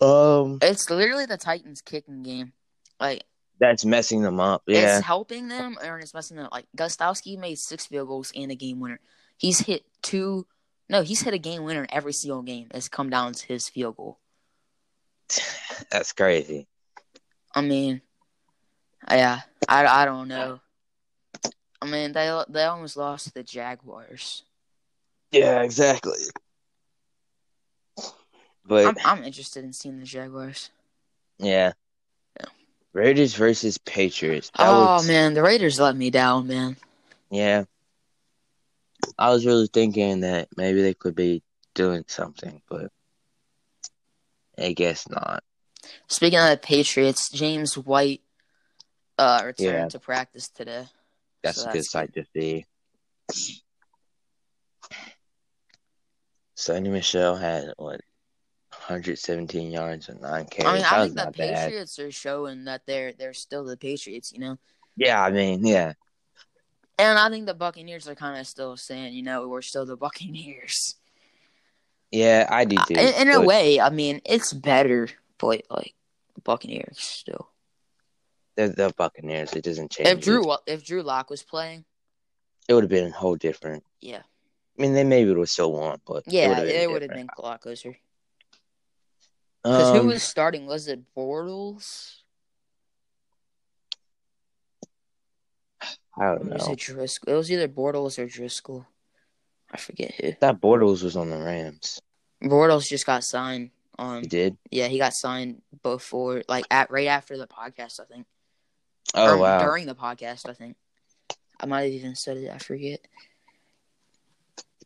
[0.00, 2.52] Um, It's literally the Titans kicking game.
[3.00, 3.24] Like
[3.58, 4.62] that's messing them up.
[4.66, 4.98] Yeah.
[4.98, 6.52] it's helping them or it's messing them up.
[6.52, 9.00] Like Gostkowski made six field goals and a game winner.
[9.36, 10.46] He's hit two
[10.88, 12.68] no, he's hit a game winner every single game.
[12.72, 14.20] It's come down to his field goal.
[15.90, 16.68] That's crazy.
[17.54, 18.02] I mean,
[19.10, 20.60] yeah, I, I don't know.
[21.80, 24.44] I mean, they they almost lost to the Jaguars.
[25.32, 26.18] Yeah, exactly.
[28.66, 30.70] But I'm I'm interested in seeing the Jaguars.
[31.38, 31.72] yeah.
[32.40, 32.46] Yeah.
[32.92, 34.50] Raiders versus Patriots.
[34.58, 36.76] That oh was, man, the Raiders let me down, man.
[37.30, 37.64] Yeah.
[39.18, 41.42] I was really thinking that maybe they could be
[41.74, 42.90] doing something, but
[44.58, 45.44] I guess not.
[46.08, 48.22] Speaking of the Patriots, James White
[49.18, 49.88] uh returned Yeah.
[49.88, 50.86] to practice today.
[51.42, 52.66] That's So a good that's sight to see.
[56.56, 58.00] Sony Michel had what
[58.88, 60.70] 117 yards and nine carries.
[60.70, 61.54] I mean, I think the not bad.
[61.68, 64.58] Patriots are showing that they're they're still the Patriots, you know.
[64.96, 65.92] Yeah, I mean, yeah,
[66.98, 69.96] And I think the Buccaneers are kind of still saying, you know, we're still the
[70.06, 70.94] Buccaneers.
[72.10, 72.94] yeah, I do Uh, too.
[72.94, 75.08] in, in a way, I mean, it's better,
[75.38, 75.94] but like
[76.44, 77.50] Buccaneers still.
[78.56, 79.52] they're the Buccaneers.
[79.52, 80.08] It doesn't change.
[80.08, 80.44] If Drew.
[80.66, 81.84] If Drew Lock was playing,
[82.68, 83.84] it would have been a whole different.
[84.00, 84.22] yeah,
[84.78, 87.28] I mean, they maybe would have still won, but yeah, been it would have different.
[87.36, 87.96] been a lot closer.
[89.66, 90.66] Because Um, who was starting?
[90.66, 92.14] Was it Bortles?
[96.18, 96.72] I don't was know.
[96.72, 97.28] it Driskel?
[97.28, 98.86] It was either Bortles or Driskel.
[99.72, 100.32] I forget who.
[100.40, 102.00] That Bortles was on the Rams.
[102.42, 104.22] Bortles just got signed on.
[104.22, 104.56] He did.
[104.70, 108.26] Yeah, he got signed before, like at right after the podcast, I think.
[109.14, 109.58] Oh Or wow.
[109.58, 110.76] During the podcast, I think.
[111.58, 112.50] I might have even said it.
[112.50, 113.00] I forget.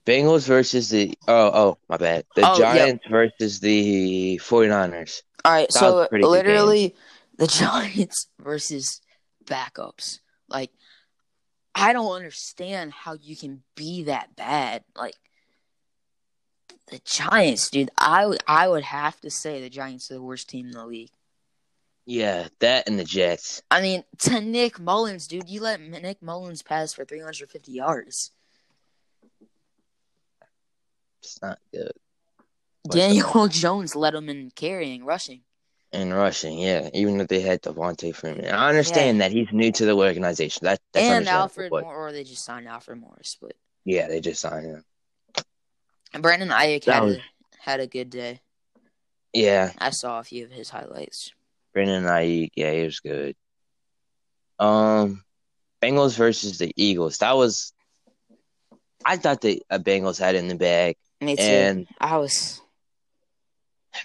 [0.07, 2.25] Bengals versus the oh oh my bad.
[2.35, 2.59] The Oh.
[2.59, 5.23] Giants versus the 49ers.
[5.45, 6.95] All right, That so a pretty good literally,
[7.37, 9.01] the Giants versus
[9.45, 10.19] backups.
[10.49, 10.71] Like,
[11.75, 14.83] I don't understand how you can be that bad.
[14.97, 15.15] Like,
[16.91, 17.91] the Giants, dude.
[17.99, 21.11] I I would have to say the Giants are the worst team in the league.
[22.07, 23.63] Yeah, that and the Jets.
[23.71, 28.33] I mean, to Nick Mullens, dude, you let Nick Mullens pass for 350 yards.
[31.23, 31.93] It's not good.
[32.85, 35.43] But, Daniel Jones led them in carrying, rushing.
[35.93, 36.89] And rushing, yeah.
[36.95, 40.65] Even if they had Devonta Freeman, I understand that he's new to the organization.
[40.65, 43.37] That that's and Alfred Moore, or they just signed Alfred Morris.
[43.41, 43.55] But
[43.85, 44.85] Yeah, they just signed him.
[46.23, 47.21] Brandon Aiyuk had, was- a,
[47.59, 48.41] had a good day.
[49.33, 51.33] Yeah, I saw a few of his highlights.
[51.73, 53.37] Brendan Aiyuk, yeah, he was good.
[54.59, 55.23] Um,
[55.81, 57.19] Bengals versus the Eagles.
[57.19, 57.73] That was.
[59.05, 61.43] I thought the uh, Bengals had it in the bag, Me too.
[61.43, 62.63] and I was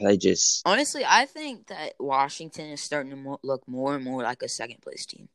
[0.04, 4.24] I just honestly, I think that Washington is starting to mo- look more and more
[4.24, 5.30] like a second place team.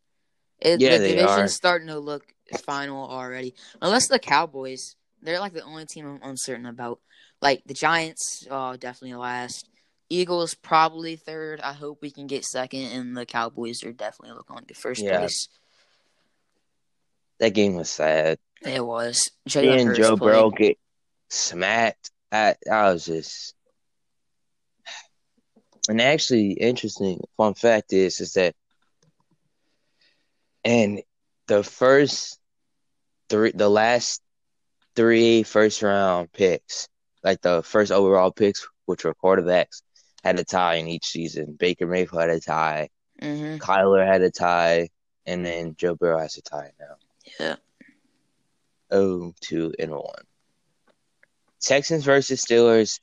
[0.59, 1.49] It, Yeah, the they division's are.
[1.49, 3.55] starting to look final already.
[3.81, 7.01] Unless the Cowboys, they're like the only team I'm uncertain about.
[7.41, 9.66] Like the Giants, oh, definitely last.
[10.11, 11.61] Eagles probably third.
[11.62, 15.01] I hope we can get second, and the Cowboys are definitely looking like the first
[15.03, 15.18] Yeah.
[15.20, 15.49] place.
[17.39, 18.39] that game was sad.
[18.61, 19.31] It was.
[19.49, 20.33] Seeing Joe played.
[20.33, 20.78] Burrow get
[21.31, 23.55] smacked, I, that was just.
[25.89, 28.55] And actually, interesting fun fact is is that,
[30.64, 31.03] and
[31.49, 32.39] the first
[33.28, 34.22] three, the last
[34.95, 36.89] three first round picks,
[37.24, 39.83] like the first overall picks, which were quarterbacks,
[40.22, 41.57] had a tie in each season.
[41.59, 44.91] Baker Mayfield had a tie, hmm Kyler had a tie,
[45.26, 46.97] and then Joe Burrow has a tie now.
[47.39, 47.57] Yeah.
[48.91, 50.24] Oh, two and one.
[51.61, 52.98] Texans versus Steelers.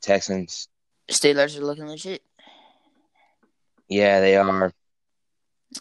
[0.00, 0.68] Texans.
[1.10, 2.22] Steelers are looking legit.
[3.88, 4.72] Yeah, they are.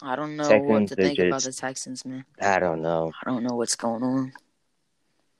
[0.01, 2.25] I don't know what Texans to are think about the Texans, man.
[2.39, 3.11] I don't know.
[3.21, 4.33] I don't know what's going on.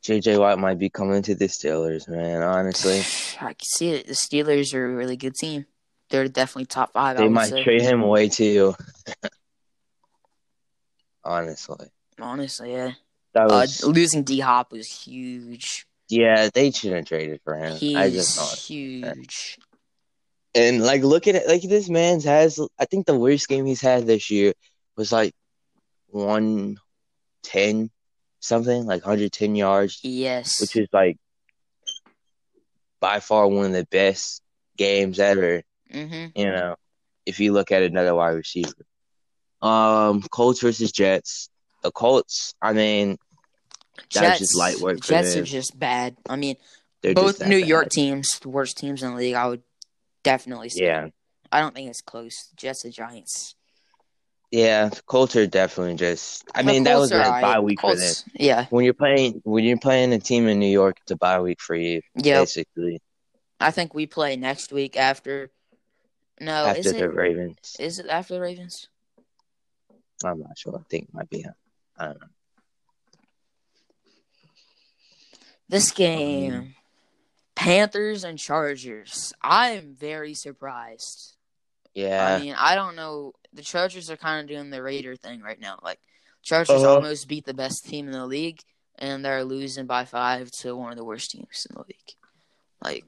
[0.04, 2.42] JJ Watt might be coming to the Steelers, man.
[2.42, 3.00] Honestly,
[3.42, 4.08] I can see it.
[4.08, 5.66] The Steelers are a really good team.
[6.10, 7.18] They're definitely top five.
[7.18, 7.64] They might say.
[7.64, 8.76] trade him away too.
[11.24, 11.88] Honestly,
[12.20, 12.94] Honestly, yeah.
[13.34, 15.86] that Uh, losing D Hop was huge.
[16.12, 16.50] Yeah.
[16.54, 17.76] They shouldn't have traded for him.
[17.78, 18.60] He's I just don't.
[18.60, 19.58] huge.
[20.54, 21.48] And like, look at it.
[21.48, 22.60] Like this man's has.
[22.78, 24.54] I think the worst game he's had this year
[24.98, 25.34] was like
[26.08, 26.78] one
[27.44, 27.90] ten
[28.40, 30.00] something, like hundred ten yards.
[30.04, 30.60] Yes.
[30.60, 31.18] which is like
[33.00, 34.42] by far one of the best
[34.78, 35.64] games ever.
[35.92, 36.76] hmm You know,
[37.26, 38.74] if you look at another wide receiver.
[39.62, 41.50] Um, Colts versus Jets.
[41.84, 43.18] The Colts, I mean,
[43.96, 45.44] That was Jets, just light work for Jets them.
[45.44, 46.16] are just bad.
[46.28, 46.56] I mean,
[47.02, 49.36] they're both New York teams, the worst teams in the league.
[49.36, 49.64] I would
[50.24, 50.86] definitely say.
[50.86, 51.08] Yeah,
[51.52, 52.50] I don't think it's close.
[52.56, 53.56] Jets and Giants.
[54.52, 54.90] yeah.
[55.06, 56.44] Colts are definitely just.
[56.56, 57.42] I mean, that was a are alright.
[57.42, 58.14] bye week for them.
[58.36, 58.66] Yeah.
[58.70, 61.62] When you're playing, when you're playing a team in New York, it's a bye week
[61.62, 62.40] for you, Yeah.
[62.42, 63.02] basically.
[63.60, 65.52] I think we play next week after
[66.40, 67.14] No, after is the it?
[67.14, 67.76] Ravens.
[67.80, 68.88] Is it after the Ravens?
[70.24, 70.76] I'm not sure.
[70.78, 71.46] I think it might be.
[71.98, 72.28] I don't know.
[75.72, 76.76] This game,
[77.56, 79.32] Panthers and Chargers.
[79.42, 81.38] I'm very surprised.
[81.94, 82.36] Yeah.
[82.36, 83.34] I mean, I don't know.
[83.54, 85.80] The Chargers are kind of doing the Raider thing right now.
[85.82, 86.00] Like,
[86.44, 86.96] Chargers Uh-huh.
[86.96, 88.60] almost beat the best team in the league,
[89.00, 92.16] and they're losing by five to one of the worst teams in the league.
[92.84, 93.06] Like,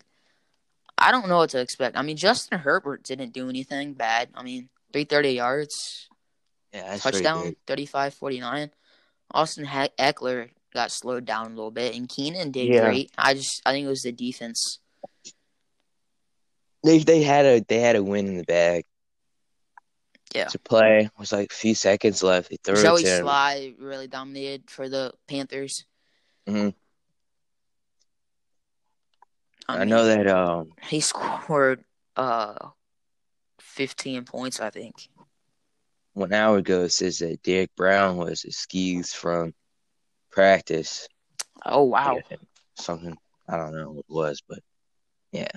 [0.97, 1.97] I don't know what to expect.
[1.97, 4.29] I mean, Justin Herbert didn't do anything bad.
[4.35, 6.07] I mean, 330 yards,
[6.71, 7.57] yeah, touchdown, good.
[7.67, 8.71] 35 49.
[9.31, 12.81] Austin Ekeler got slowed down a little bit, and Keenan did Yeah.
[12.81, 13.11] great.
[13.17, 14.79] I just, I think it was the defense.
[16.83, 18.85] They they had a they had a win in the bag.
[20.35, 20.45] Yeah.
[20.47, 22.49] To play was like a few seconds left.
[22.49, 23.23] They threw Joey it.
[23.23, 25.85] Slye really dominated for the Panthers.
[26.47, 26.73] Mhm.
[29.69, 31.85] I, mean, know that um he scored
[32.17, 32.55] uh
[33.61, 35.07] 15 points, I think.
[36.13, 39.53] one hour ago it says that Derek Brown was excused from
[40.33, 41.07] practice.
[41.65, 42.19] Oh wow.
[42.75, 43.17] Something
[43.47, 44.59] I don't know what it was, but
[45.31, 45.51] yeah.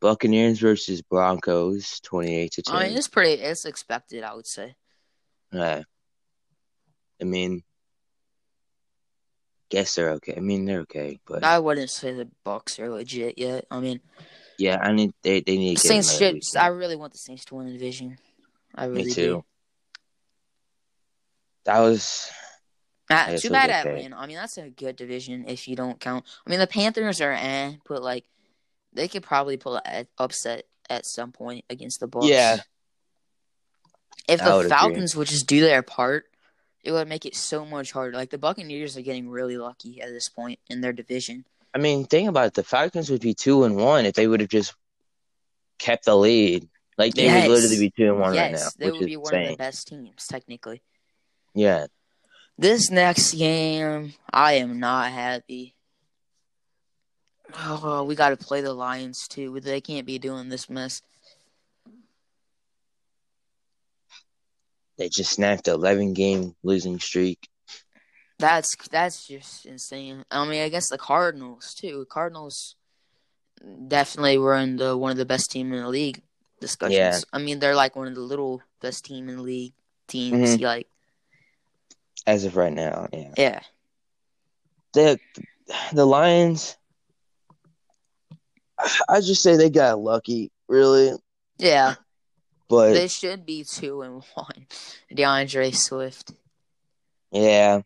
[0.00, 2.76] Buccaneers versus Broncos, twenty-eight to ten.
[2.76, 3.42] I mean, it's pretty.
[3.42, 4.76] It's expected, I would say.
[5.52, 5.82] Yeah.
[7.20, 7.64] I mean,
[9.70, 10.34] guess they're okay.
[10.36, 13.66] I mean, they're okay, but I wouldn't say the Bucks are legit yet.
[13.72, 14.00] I mean,
[14.56, 16.40] yeah, I need they they need to get Saints should.
[16.56, 18.18] I really want the Saints to win the division.
[18.74, 19.14] I really Me do.
[19.14, 19.44] too.
[21.64, 22.30] That was
[23.10, 23.70] Ah, too bad.
[23.70, 24.16] Atlanta.
[24.16, 26.24] I mean, that's a good division if you don't count.
[26.46, 28.24] I mean, the Panthers are eh, but like
[28.92, 32.28] they could probably pull an upset at some point against the Bucks.
[32.28, 32.58] Yeah.
[34.28, 34.68] If I the agree.
[34.68, 36.26] Falcons would just do their part,
[36.82, 38.16] it would make it so much harder.
[38.16, 41.44] Like the Buccaneers are getting really lucky at this point in their division.
[41.74, 42.54] I mean, think about it.
[42.54, 44.74] The Falcons would be two and one if they would have just
[45.78, 46.68] kept the lead.
[46.96, 47.48] Like they Yes.
[47.48, 49.56] would literally be two and one right now, they which would be one of the
[49.56, 50.82] best teams technically.
[51.54, 51.86] Yeah,
[52.58, 55.74] This next game, I am not happy.
[57.54, 59.60] Oh, we got to play the Lions too.
[59.60, 61.00] They can't be doing this mess.
[64.98, 67.48] they just snapped the eleven game losing streak.
[68.38, 70.24] That's that's just insane.
[70.30, 72.06] I mean, I guess the Cardinals too.
[72.10, 72.74] Cardinals
[73.86, 76.22] definitely were in the one of the best team in the league
[76.60, 76.96] discussions.
[76.96, 77.18] Yeah.
[77.32, 79.72] I mean, they're like one of the little best team in the league
[80.08, 80.56] teams.
[80.56, 80.62] Mhm.
[80.62, 80.88] Like,
[82.28, 83.32] As of right now, yeah.
[83.38, 83.60] yeah,
[84.92, 85.18] The
[85.94, 86.76] the Lions,
[89.08, 91.12] I just say they got lucky, really.
[91.56, 91.94] yeah,
[92.68, 94.66] But they should be two and one.
[95.14, 96.32] D'Andre Swift.
[97.32, 97.80] yeah,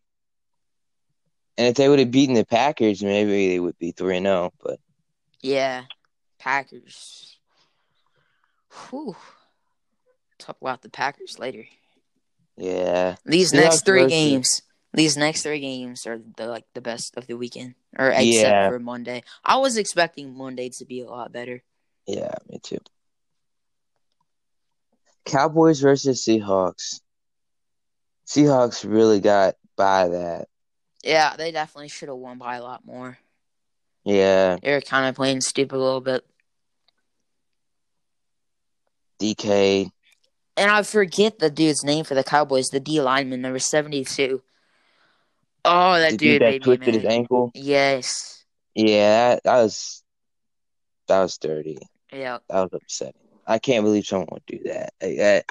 [1.57, 4.53] and if they would have beaten the Packers, maybe they would be three and zero.
[4.61, 4.81] But
[5.41, 5.85] Yeah,
[6.41, 7.39] Packers.
[8.91, 9.15] Whew.
[10.39, 11.65] Talk about the Packers later.
[12.57, 14.63] Yeah, These Seahawks next three versus- games,
[14.95, 18.69] these next three games are the like the best of the weekend, or except Yeah.
[18.69, 19.23] for Monday.
[19.45, 21.63] I was expecting Monday to be a lot better.
[22.07, 22.79] yeah, me too.
[25.25, 27.01] Cowboys versus Seahawks.
[28.27, 30.49] Seahawks really got by that.
[31.05, 33.19] Yeah, they definitely should have won by a lot more.
[34.05, 36.27] Yeah, They were kind of playing stupid a little bit,
[39.21, 39.91] DK.
[40.57, 44.43] And I forget the dude's name for the Cowboys, the D lineman, number seventy-two.
[45.65, 47.51] Oh, that The dude dude that twisted his ankle.
[47.55, 48.45] Yes.
[48.75, 50.03] Yeah, that, that was
[51.09, 51.79] that was dirty.
[52.13, 52.39] Yeah.
[52.49, 53.15] That was upsetting.
[53.47, 54.93] I can't believe someone would do that.
[55.03, 55.45] Like that.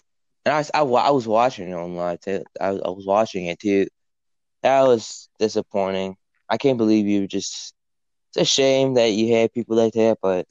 [0.46, 2.44] And I, was- I, I was watching it online too.
[2.60, 3.88] I, was- I was watching it too.
[4.64, 6.18] That was disappointing.
[6.50, 7.74] I can't believe you just.
[8.30, 10.48] It's a shame that you had people like that, but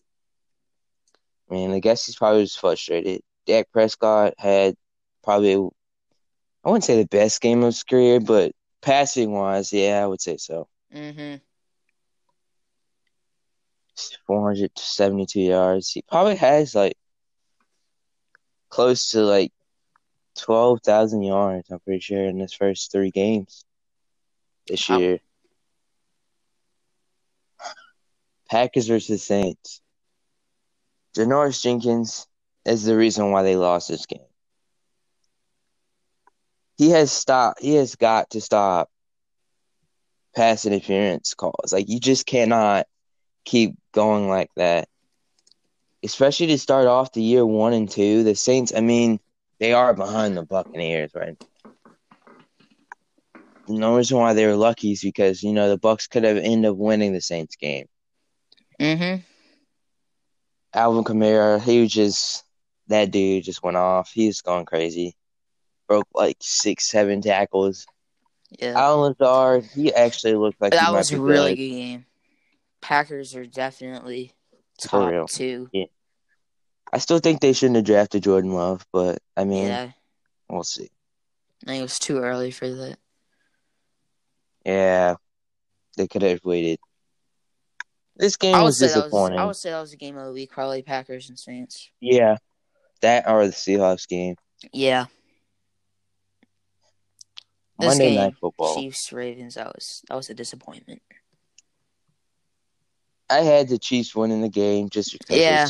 [1.51, 3.23] I mean, I guess he's probably just frustrated.
[3.47, 4.75] Dak Prescott had
[5.23, 8.53] probably, I wouldn't say the best game of his career, but
[8.83, 10.69] passing wise, yeah, I would say so.
[10.95, 11.37] Mm-hmm.
[14.27, 15.91] 472 yards.
[15.91, 16.97] He probably has like
[18.71, 19.53] close to like
[20.39, 23.65] 12,000 yards, I'm pretty sure, in his first three games
[24.67, 24.99] this Wow.
[24.99, 25.19] year.
[28.49, 29.81] Packers versus Saints.
[31.17, 32.27] Janoris Jenkins
[32.65, 34.21] is the reason why they lost this game.
[36.77, 37.61] He has stopped.
[37.61, 38.91] He has got to stop
[40.35, 41.73] pass interference calls.
[41.73, 42.87] Like you just cannot
[43.45, 44.89] keep going like that.
[46.03, 48.23] Especially to start off the year one and two.
[48.23, 49.21] The Saints, I mean,
[49.59, 51.37] they are behind the Buccaneers, right?
[53.67, 56.71] The reason why they were lucky is because, you know, the Bucks could have ended
[56.71, 57.87] up winning the Saints game.
[58.81, 59.21] Mm-hmm.
[60.73, 62.45] Alvin Kamara, he was just
[62.91, 64.11] that dude just went off.
[64.13, 65.17] He was going crazy.
[65.89, 67.87] Broke like six, seven tackles.
[68.59, 71.69] Yeah, Allen Lazard, he actually looked like he that was a really good.
[71.69, 72.07] good game.
[72.81, 74.33] Packers are definitely
[74.81, 75.69] top two.
[76.93, 79.91] I still think they shouldn't have drafted Jordan Love, but I mean, Yeah,
[80.49, 80.91] we'll see.
[81.65, 82.99] I think it was too early for that.
[84.65, 85.15] Yeah,
[85.97, 86.81] they could have waited.
[88.17, 89.39] This game I would was say that was disappointing.
[89.39, 91.91] I would say that was a game of the week, probably Packers and Saints.
[92.01, 92.37] Yeah,
[93.01, 94.37] that or the Seahawks game.
[94.73, 95.07] Yeah,
[97.79, 98.75] this Monday game, Night Football.
[98.75, 99.55] Chiefs Ravens.
[99.55, 101.03] That was that was a disappointment.
[103.29, 105.37] I had the Chiefs winning the game just because.
[105.37, 105.69] Yeah,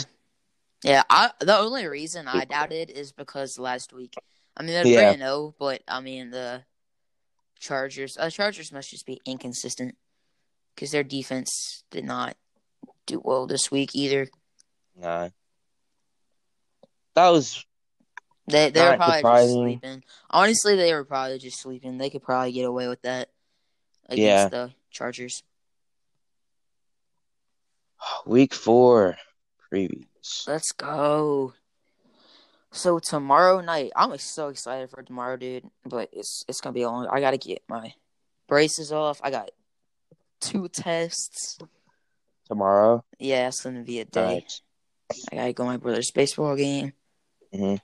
[0.82, 1.02] yeah.
[1.10, 4.14] I the only reason I doubted is because last week.
[4.56, 5.12] I mean, they're Yeah.
[5.12, 6.64] three zero, but I mean the
[7.58, 8.16] Chargers.
[8.18, 9.96] Uh, Chargers must just be inconsistent
[10.74, 12.36] because their defense did not
[13.06, 14.28] do well this week either.
[14.96, 15.28] Nah.
[17.14, 17.64] That was
[18.46, 20.04] They they were probably just sleeping.
[20.30, 21.98] Honestly, they were probably just sleeping.
[21.98, 23.28] They could probably get away with that
[24.08, 24.48] against Yeah.
[24.48, 25.42] the Chargers.
[28.26, 29.16] week four
[29.72, 30.46] previews.
[30.46, 31.54] Let's go.
[32.72, 35.68] So tomorrow night, I'm so excited for tomorrow, dude.
[35.84, 37.08] But it's it's gonna be a long.
[37.10, 37.94] I gotta get my
[38.46, 39.20] braces off.
[39.22, 39.50] I got
[40.40, 41.58] two tests.
[42.46, 43.04] Tomorrow.
[43.18, 44.40] Yeah, it's gonna be a day.
[44.40, 44.62] Nice.
[45.32, 46.92] I gotta go to my brother's baseball game.
[47.52, 47.76] Hmm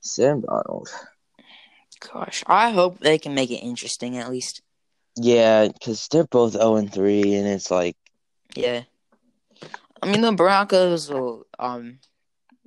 [0.00, 0.88] Sam Darnold.
[2.00, 4.62] Gosh, I hope they can make it interesting at least.
[5.16, 7.96] Yeah, because they're both 0 and 3, and it's like,
[8.54, 8.84] Yeah.
[10.00, 11.98] I mean the Broncos will um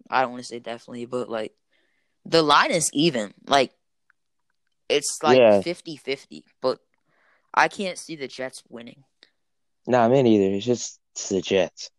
[0.09, 1.53] I don't want to say definitely, but like
[2.25, 3.33] the line is even.
[3.47, 3.73] Like
[4.89, 5.61] it's like Yeah.
[5.61, 6.79] 50-50, but
[7.53, 9.03] I can't see the Jets winning.
[9.87, 10.55] nah, me neither.
[10.55, 11.89] It's just it's the Jets.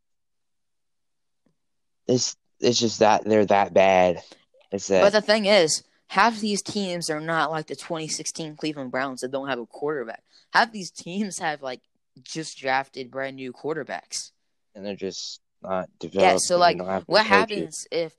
[2.07, 4.23] It's it's just that they're that bad.
[4.71, 5.03] It's that.
[5.03, 9.33] But the thing is, half these teams are not like the 2016 Cleveland Browns that
[9.33, 10.23] don't have a quarterback.
[10.53, 11.81] Half these teams have like
[12.23, 14.31] just drafted brand new quarterbacks.
[14.75, 16.33] and they're just not developed.
[16.33, 18.15] Yeah, so like what happens if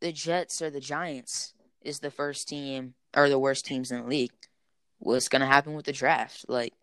[0.00, 1.52] the Jets or the Giants
[1.82, 4.32] is the first team or the worst teams in the league?
[4.98, 6.44] What's gonna happen with the draft?
[6.48, 6.74] Like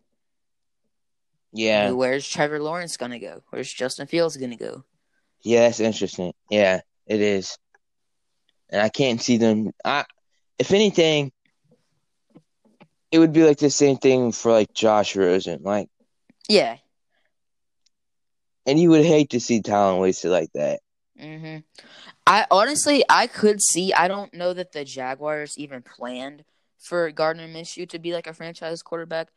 [1.52, 3.42] Yeah, where's Trevor Lawrence gonna go?
[3.50, 4.84] Where's Justin Fields gonna go?
[5.42, 6.32] Yeah, that's interesting.
[6.50, 7.56] Yeah, it is,
[8.70, 9.72] and I can't see them.
[9.84, 10.04] I,
[10.58, 11.32] if anything,
[13.10, 15.88] it would be like the same thing for like Josh Rosen, like,
[16.48, 16.76] Yeah.
[18.66, 20.80] and you would hate to see talent wasted like that.
[21.18, 21.58] hmm
[22.26, 23.92] I honestly, I could see.
[23.94, 26.44] I don't know that the Jaguars even planned
[26.78, 29.28] for Gardner Minshew to be like a franchise quarterback.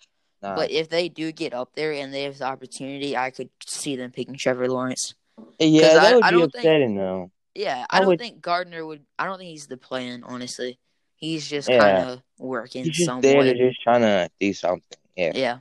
[0.41, 0.55] Nah.
[0.55, 3.95] But if they do get up there and they have the opportunity, I could see
[3.95, 5.13] them picking Trevor Lawrence.
[5.59, 7.31] Yeah, that I- would I be don't think- though.
[7.53, 9.05] Yeah, I I don't would- think Gardner would.
[9.19, 10.23] I don't think he's the plan.
[10.23, 10.79] Honestly,
[11.15, 11.79] he's just Yeah.
[11.79, 13.53] kind of working He's just some there way.
[13.53, 14.97] to just trying to do something.
[15.17, 15.31] Yeah.
[15.35, 15.59] Yeah,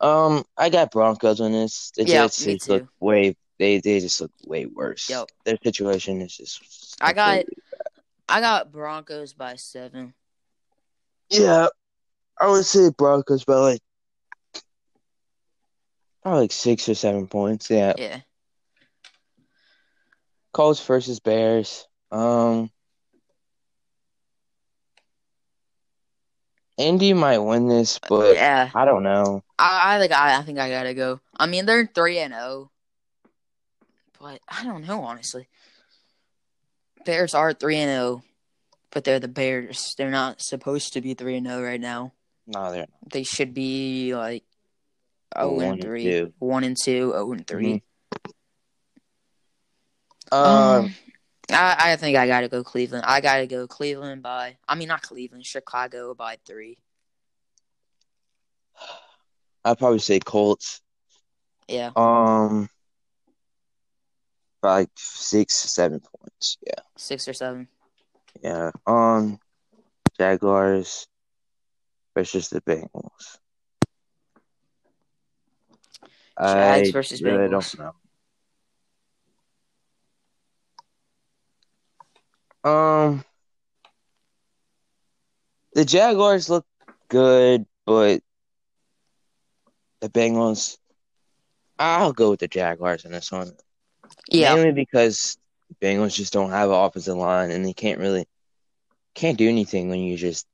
[0.00, 1.92] Um, I got Broncos on this.
[1.94, 2.88] The Yeah, Jets me just look too.
[3.00, 3.36] way.
[3.58, 5.08] They they just look way worse.
[5.10, 5.28] Yep.
[5.44, 6.96] Their situation is just.
[7.00, 7.44] I got-
[8.28, 10.14] I got Broncos by seven.
[11.30, 11.68] Yeah,
[12.40, 13.82] I would say Broncos by like
[16.22, 17.70] probably like six or seven points.
[17.70, 18.20] Yeah, Yeah,
[20.58, 21.86] Colts versus Bears.
[22.10, 22.68] Um,
[26.76, 28.68] Indy might win this, but yeah.
[28.74, 29.44] I don't know.
[29.56, 31.20] I, I think I, I think I gotta go.
[31.36, 32.72] I mean, they're three and zero,
[34.18, 35.46] but I don't know honestly.
[37.06, 38.24] Bears are three and zero,
[38.90, 39.94] but they're the Bears.
[39.96, 42.14] They're not supposed to be three and zero right now.
[42.48, 44.42] No, they're They should be like
[45.38, 47.82] zero and and three, one and two, zero and 3
[50.32, 50.84] um.
[50.84, 50.94] Um,
[51.50, 53.04] I, I think I gotta go Cleveland.
[53.06, 54.58] I gotta go Cleveland by.
[54.68, 56.76] I mean, not Cleveland, Chicago by three.
[59.64, 60.80] I'd probably say Colts.
[61.68, 62.68] Yeah, Um,
[64.62, 66.56] by six, seven points.
[66.66, 67.68] Yeah, six or seven.
[68.42, 68.70] yeah.
[68.86, 69.38] Um,
[70.18, 71.06] Jaguars
[72.14, 73.38] versus the Bengals.
[76.40, 77.76] Jags I versus really Bengals.
[77.76, 77.92] don't know.
[82.68, 83.24] Um,
[85.72, 86.66] the Jaguars look
[87.08, 88.22] good, but
[90.00, 90.76] the Bengals.
[91.78, 93.52] I'll go with the Jaguars in this one.
[94.28, 95.38] Yeah, Mainly because
[95.80, 98.26] Bengals just don't have an offensive line and they can't really
[99.14, 100.46] can't do anything when you just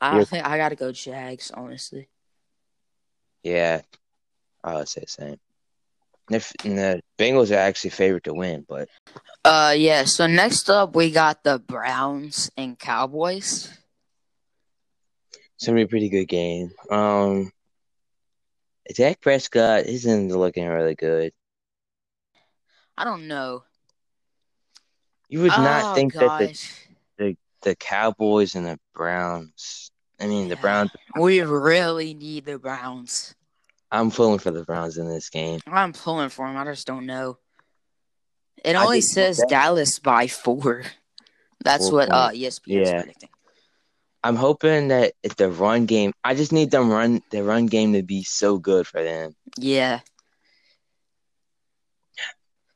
[0.00, 1.50] I, think I gotta go Jags.
[1.52, 2.08] Honestly,
[3.42, 3.82] yeah.
[4.64, 5.40] I would say the same.
[6.28, 8.88] The, the Bengals are actually favored to win, but
[9.44, 10.04] Uh, yeah.
[10.04, 13.72] So next up, we got the Browns and Cowboys.
[15.56, 16.72] it's gonna be a pretty good game.
[16.90, 17.50] Um,
[18.94, 21.32] Dak Prescott isn't looking really good.
[22.96, 23.64] I don't know.
[25.28, 26.46] You would oh, not think that the,
[27.18, 27.36] gosh.
[27.62, 29.90] the Cowboys and the Browns.
[30.20, 30.90] I mean, the Browns.
[31.18, 33.34] We really need the Browns.
[33.90, 35.60] I'm pulling for the Browns in this game.
[35.66, 36.56] I'm pulling for them.
[36.56, 37.38] I just don't know.
[38.64, 40.84] It I only says Dallas by four.
[41.64, 42.38] That's Four what uh points.
[42.38, 43.00] ESPN is Yeah.
[43.02, 43.28] predicting.
[44.24, 47.92] I'm hoping that if the run game, I just need them run the run game
[47.92, 49.34] to be so good for them.
[49.56, 50.00] Yeah.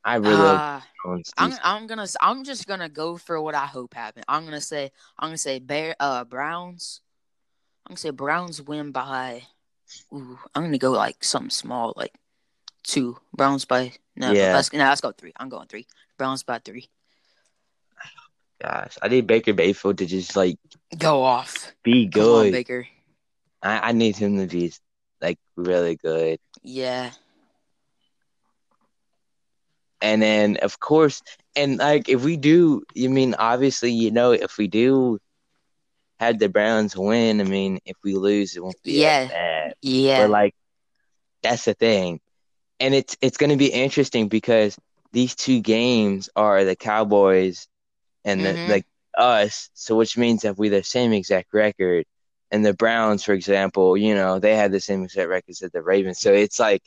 [0.04, 0.80] I really Uh,
[1.36, 4.22] I'm I'm gonna I'm just gonna go for what I hope happen.
[4.28, 7.00] I'm gonna say I'm gonna say Bear uh Browns.
[7.86, 9.42] I'm gonna say Browns win by.
[10.12, 12.12] Ooh, I'm gonna go like something small, like
[12.82, 13.92] two Browns by.
[14.16, 14.54] No, Yeah.
[14.54, 15.32] let's no, let's go three.
[15.36, 15.86] I'm going three.
[16.18, 16.88] Browns by three.
[18.60, 20.58] Gosh, I need Baker Mayfield to just like
[20.96, 21.72] Go off.
[21.82, 22.52] be Come on, good.
[22.52, 22.86] Baker.
[23.62, 24.72] I, I need him to be
[25.20, 26.38] like really good.
[26.62, 27.10] Yeah.
[30.00, 31.22] And then of course,
[31.56, 35.18] and like if we do, you mean obviously, you know, if we do
[36.22, 39.28] have the Browns win, I mean, if we lose, it won't be Yeah.
[39.28, 39.74] bad.
[39.82, 40.16] Yeah.
[40.18, 40.54] But like,
[41.42, 42.20] that's the thing,
[42.80, 44.78] and it's it's going to be interesting because
[45.12, 47.68] these two games are the Cowboys
[48.24, 48.68] and the Mhm.
[48.68, 48.86] like
[49.16, 52.06] us, so which means that we the same exact record,
[52.50, 55.82] and the Browns, for example, you know, they had the same exact records as the
[55.82, 56.82] Ravens, so it's like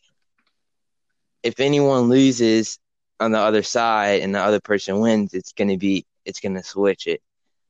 [1.44, 2.80] if anyone loses
[3.20, 6.56] on the other side and the other person wins, it's going to be it's going
[6.56, 7.22] to switch it.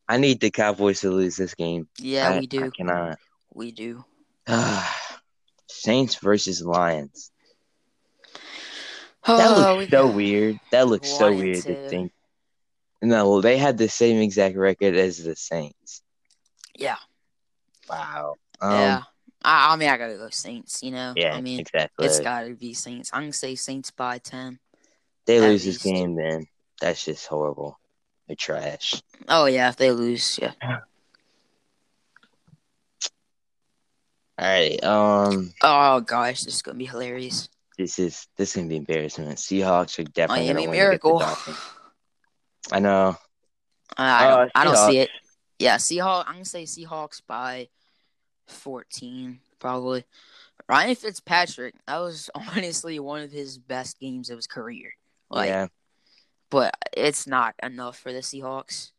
[0.07, 1.87] I need the Cowboys to lose this game.
[1.99, 2.65] yeah, I, we do.
[2.65, 3.17] I cannot.
[3.53, 4.03] We do.
[5.67, 7.31] Saints versus Lions.
[9.27, 10.59] Oh, That looks we so weird.
[10.71, 12.11] That looks so weird to think.
[13.01, 16.03] No, they had the same exact record as the Saints.
[16.77, 16.97] Yeah.
[17.89, 18.35] Wow.
[18.61, 19.01] Um, yeah.
[19.43, 20.83] I, I mean, I gotta go Saints.
[20.83, 21.13] You know.
[21.15, 22.05] Yeah, I mean, exactly.
[22.05, 23.09] it's gotta be Saints.
[23.13, 24.59] I'm gonna say Saints by ten.
[25.25, 26.45] they lose this game, then
[26.79, 27.79] that's just horrible.
[28.27, 29.01] They're trash.
[29.27, 30.53] Oh yeah, if they lose, yeah.
[34.37, 34.83] All right.
[34.83, 37.49] Um, Oh gosh, this is gonna be hilarious.
[37.77, 39.37] this is this is gonna be embarrassment.
[39.37, 41.23] Seahawks are definitely Miami gonna Miracle.
[42.71, 43.15] I know.
[43.97, 45.09] I Uh, don't, I don't see it.
[45.59, 46.25] Yeah, Seahawks.
[46.27, 47.69] I'm gonna say Seahawks by
[48.47, 50.03] fourteen, probably.
[50.67, 51.75] Ryan Fitzpatrick.
[51.87, 54.91] That was honestly one of his best games of his career.
[55.29, 55.67] Like, yeah.
[56.49, 58.91] But it's not enough for the Seahawks.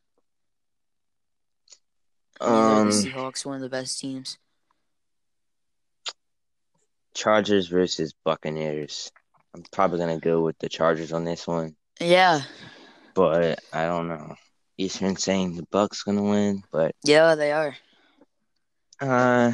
[2.39, 4.37] Um, the Seahawks, one of the best teams.
[7.13, 9.11] Chargers versus Buccaneers.
[9.55, 11.75] I'm probably gonna go with the Chargers on this one.
[11.99, 12.41] Yeah,
[13.15, 14.35] but I don't know.
[14.77, 17.75] Eastern saying the Bucks gonna win, but yeah, they are.
[19.01, 19.53] uh,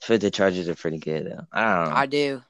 [0.00, 1.46] I the Chargers are pretty good though.
[1.52, 1.96] I don't know.
[1.96, 2.42] I do.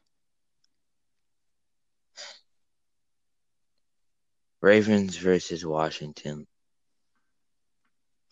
[4.64, 6.46] Ravens versus Washington.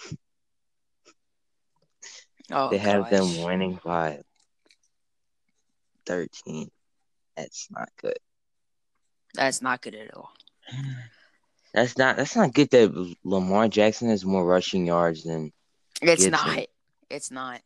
[2.50, 3.10] Oh, they have gosh.
[3.12, 4.18] them winning by
[6.04, 6.70] thirteen.
[7.34, 8.18] That's not good.
[9.32, 10.30] That's not good at all.
[11.72, 12.16] That's not.
[12.16, 12.68] That's not good.
[12.70, 15.50] That Lamar Jackson has more rushing yards than
[16.02, 16.32] It's Gibson.
[16.32, 16.66] not.
[17.09, 17.62] It's not.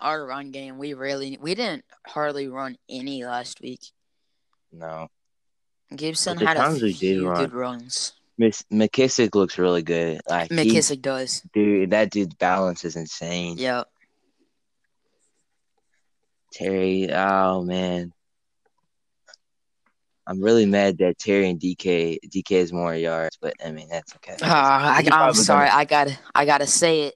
[0.00, 3.80] Our run game, we really we didn't hardly run any last week.
[4.70, 5.08] no.
[5.94, 8.12] Gibson had a we did few run, good runs.
[8.36, 10.20] Miss McKissic looks really good.
[10.28, 11.42] Like he, McKissic does.
[11.52, 13.56] dude, that dude's balance is insane.
[13.58, 13.84] Yeah.
[16.52, 18.12] Terry, oh man.
[20.26, 24.14] I'm really mad that Terry and DK DK is more yards, but I mean that's
[24.16, 24.34] okay.
[24.42, 25.68] Uh, I, I'm sorry.
[25.68, 27.14] gonna- I gotta I gotta say it.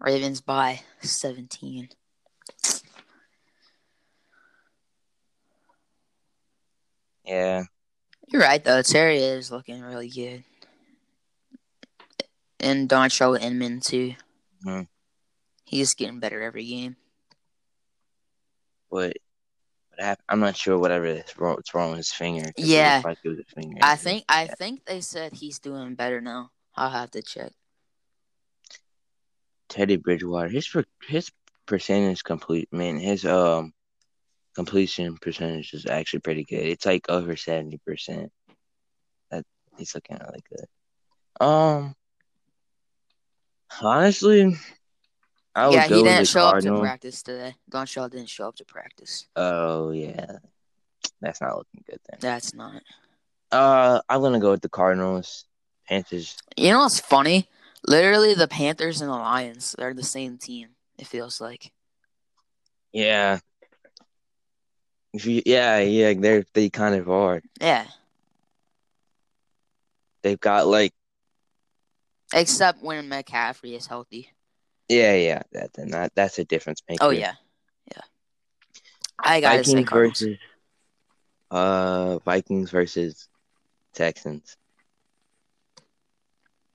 [0.00, 1.88] Ravens by 17.
[7.24, 7.64] Yeah.
[8.28, 8.82] You're right though.
[8.82, 10.44] Terry is looking really good.
[12.60, 14.14] And Dontrelle Inman too.
[14.64, 14.86] Mhm.
[15.64, 16.96] He's getting better every game.
[18.90, 19.16] But
[19.90, 20.24] what happened?
[20.28, 22.52] I'm not sure whatever is wrong, what's wrong with his finger.
[22.56, 23.02] Yeah.
[23.04, 26.50] like it was a finger I think I think they said he's doing better now.
[26.76, 27.52] I'll have to check.
[29.68, 30.70] Teddy Bridgewater, his
[31.08, 31.30] his
[31.66, 33.72] percentage complete man, his um
[34.54, 36.64] completion percentage is actually pretty good.
[36.64, 38.32] It's like over seventy percent.
[39.30, 39.44] That
[39.78, 41.44] he's looking really good.
[41.44, 41.94] Um
[43.80, 44.56] honestly,
[45.54, 47.54] I would yeah, go he didn't the show up to practice today.
[47.68, 49.26] Don didn't show up to practice.
[49.36, 50.38] Oh yeah,
[51.20, 52.18] that's not looking good then.
[52.20, 52.82] That's not.
[53.50, 55.44] Uh, I'm gonna go with the Cardinals.
[55.86, 56.36] Panthers.
[56.56, 57.48] You know what's funny?
[57.86, 60.70] Literally, the Panthers and the Lions they're the same team.
[60.98, 61.72] It feels like.
[62.92, 63.40] Yeah.
[65.12, 67.42] Yeah, yeah, they're they kind of are.
[67.60, 67.86] Yeah,
[70.22, 70.92] They've got like,
[72.32, 74.30] except when McCaffrey is healthy.
[74.88, 75.42] yeah, yeah.
[75.52, 77.04] That then that that's a difference maker.
[77.04, 77.34] Oh yeah,
[77.94, 78.02] yeah.
[79.22, 80.38] I say Vikings versus
[81.50, 83.28] uh Vikings versus
[83.92, 84.56] Texans.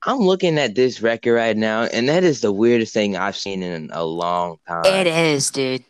[0.04, 3.64] I'm looking at this record right now, and that is the weirdest thing I've seen
[3.64, 4.84] in a long time.
[4.84, 5.84] It is, dude.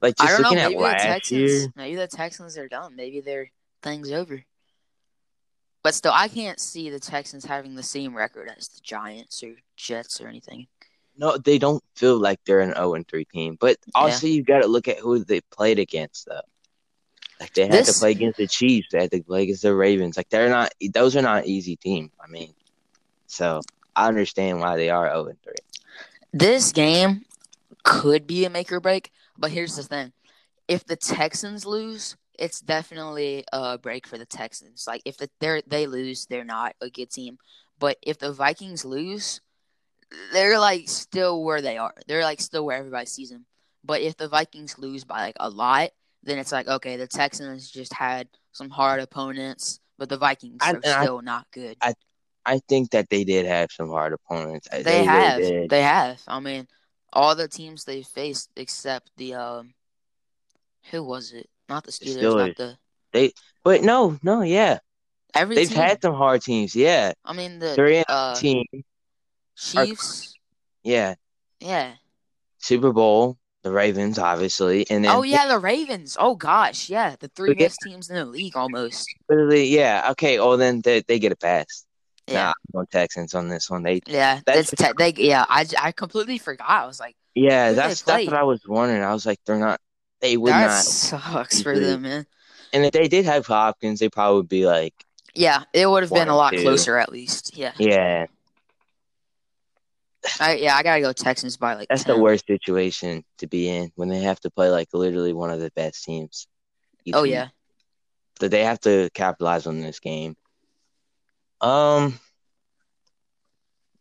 [0.00, 0.48] Like I just don't know.
[0.50, 1.40] looking at Maybe the Texans.
[1.40, 1.72] year.
[1.76, 2.94] Maybe the Texans are done.
[2.96, 3.50] Maybe their
[3.82, 4.44] thing's over.
[5.82, 9.54] But still, I can't see the Texans having the same record as the Giants or
[9.76, 10.66] Jets or anything.
[11.16, 13.56] No, they don't feel like they're an 0 3 team.
[13.58, 16.40] But also, you got to look at who they played against, though.
[17.40, 19.74] Like they had This- to play against the Chiefs, they had to play against the
[19.74, 20.16] Ravens.
[20.16, 22.10] Like they're not; those are not easy teams.
[22.22, 22.54] I mean,
[23.26, 23.60] so
[23.96, 25.52] I understand why they are 0 3.
[26.32, 27.24] This game
[27.84, 30.12] could be a make or break, but here's the thing:
[30.66, 34.84] if the Texans lose, it's definitely a break for the Texans.
[34.86, 37.38] Like if the, they they lose, they're not a good team.
[37.78, 39.40] But if the Vikings lose,
[40.32, 41.94] they're like still where they are.
[42.06, 43.46] They're like still where everybody sees them.
[43.84, 45.90] But if the Vikings lose by like a lot,
[46.22, 50.72] then it's like okay, the Texans just had some hard opponents, but the Vikings I-
[50.72, 51.76] are and I- still not good.
[51.80, 51.94] I
[52.46, 54.68] I think that they did have some hard opponents.
[54.72, 55.38] They, really have.
[55.38, 55.70] did.
[55.70, 56.22] They have.
[56.26, 56.66] I mean,
[57.12, 59.74] all the teams they faced except the um,
[60.90, 61.48] who was it?
[61.68, 62.22] Not the Steelers.
[62.36, 62.76] Not Steelers.
[63.12, 63.32] the
[63.64, 64.78] But no, no, yeah,
[65.34, 65.76] every they've team.
[65.76, 66.74] had some hard teams.
[66.74, 68.64] Yeah, I mean the three uh, team.
[69.56, 70.34] Chiefs.
[70.82, 71.14] Yeah,
[71.60, 71.94] Yeah.
[72.58, 76.16] Super Bowl, the Ravens, obviously, and then Oh yeah, the Ravens.
[76.18, 77.66] Oh gosh, yeah, the three Yeah.
[77.66, 79.08] best teams in the league almost.
[79.28, 80.08] literally, yeah.
[80.12, 81.84] Okay, well then they, they get a pass.
[82.28, 82.52] Yeah.
[82.74, 83.82] Nah, no Texans on this one.
[83.82, 85.12] They Yeah, That's- te- they.
[85.16, 86.68] Yeah, I, I completely forgot.
[86.68, 89.02] I was like, Yeah, that's that's what I was wondering.
[89.02, 89.80] I was like, they're not.
[90.20, 90.82] They would that not.
[90.84, 92.26] sucks for them, man.
[92.72, 94.92] And if they did have Hopkins, they probably would be like,
[95.34, 96.62] Yeah, it would have been a lot two.
[96.62, 97.56] closer at least.
[97.56, 98.26] Yeah, yeah,
[100.40, 101.88] I, yeah, I gotta go Texans by like.
[101.88, 102.16] that's 10.
[102.16, 105.60] the worst situation to be in when they have to play like literally one of
[105.60, 106.46] the best teams.
[107.14, 107.32] Oh week.
[107.32, 107.48] yeah,
[108.40, 110.36] that they have to capitalize on this game.
[111.60, 112.18] Um,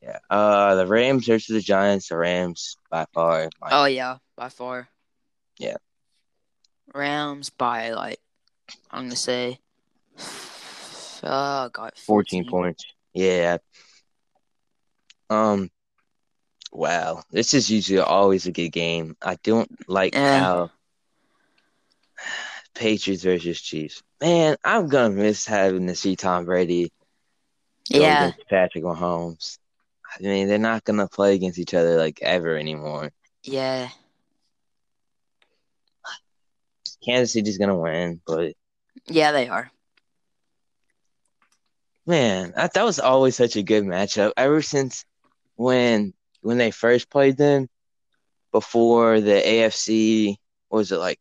[0.02, 0.20] yeah.
[0.30, 2.10] Uh, the Rams versus the Giants.
[2.10, 3.50] The Rams by far.
[3.72, 4.88] oh yeah, by far.
[5.58, 5.78] Yeah.
[6.94, 8.20] Rams by like,
[8.92, 9.60] I'm gonna say.
[11.24, 12.86] Oh god, 14 points.
[13.14, 13.58] Yeah.
[15.30, 15.72] Um.
[16.72, 19.16] Wow, this is usually always a good game.
[19.22, 20.40] I don't like Yeah.
[20.40, 20.72] how
[22.76, 24.04] Patriots versus Chiefs.
[24.22, 26.92] Man, I'm gonna miss having to see Tom Brady
[27.90, 29.58] Yeah, Patrick Mahomes.
[30.20, 33.12] I mean, they're not gonna play against each other like ever anymore.
[33.44, 33.90] yeah,
[37.04, 38.54] Kansas City's gonna win, but
[39.08, 39.32] yeah.
[39.32, 39.72] They are.
[42.06, 44.32] man, that, that was always such a good matchup.
[44.38, 45.06] Ever since
[45.56, 47.70] when when they first played them,
[48.52, 50.36] before the AFC
[50.70, 51.20] what was it like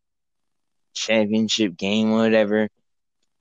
[0.94, 2.68] championship game or whatever.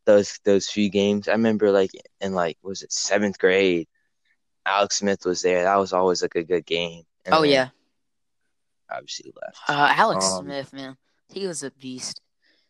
[0.06, 1.92] Those those few games, I remember like
[2.22, 3.88] in like was it seventh grade,
[4.66, 5.64] Alex Smith was there.
[5.64, 7.04] That was always like a good game.
[7.26, 7.70] And Oh yeah,
[8.90, 9.58] obviously left.
[9.68, 10.98] uh, Alex Um, Smith, man,
[11.30, 12.22] he was a beast.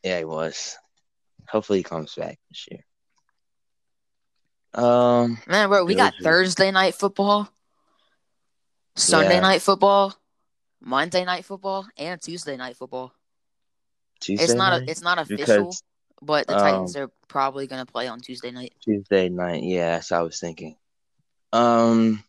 [0.01, 0.77] Yeah, he was.
[1.49, 2.85] Hopefully he comes back this year.
[4.73, 7.49] Um, Man, bro, we got Bills are- Thursday night football,
[8.95, 9.39] Sunday Yeah.
[9.41, 10.13] night football,
[10.81, 13.13] Monday night football, and Tuesday night football.
[14.19, 14.87] Tuesday It's not night?
[14.87, 15.83] a, it's not official, because
[16.21, 18.73] but the um, Titans are probably gonna play on Tuesday night.
[18.83, 19.63] Tuesday night.
[19.63, 20.75] Yeah, that's what I was thinking.
[21.53, 22.23] Um,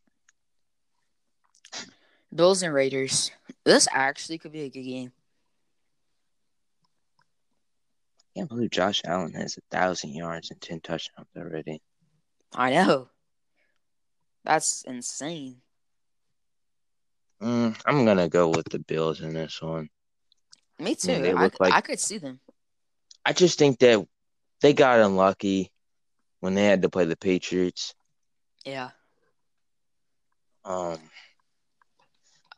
[2.35, 3.31] Bills and Raiders.
[3.65, 5.13] This actually could be a good game.
[8.35, 11.81] I can't believe Josh Allen has a thousand yards and ten touchdowns already.
[12.55, 13.09] I know.
[14.45, 15.57] That's insane.
[17.43, 19.89] Mm, I'm gonna go with the Bills in this one.
[20.79, 21.13] Me too.
[21.13, 22.41] I, look like- I could see them.
[23.27, 24.07] I just think that
[24.61, 25.73] they got unlucky
[26.39, 27.93] when they had to play the Patriots.
[28.65, 28.91] Yeah.
[30.65, 30.99] Um,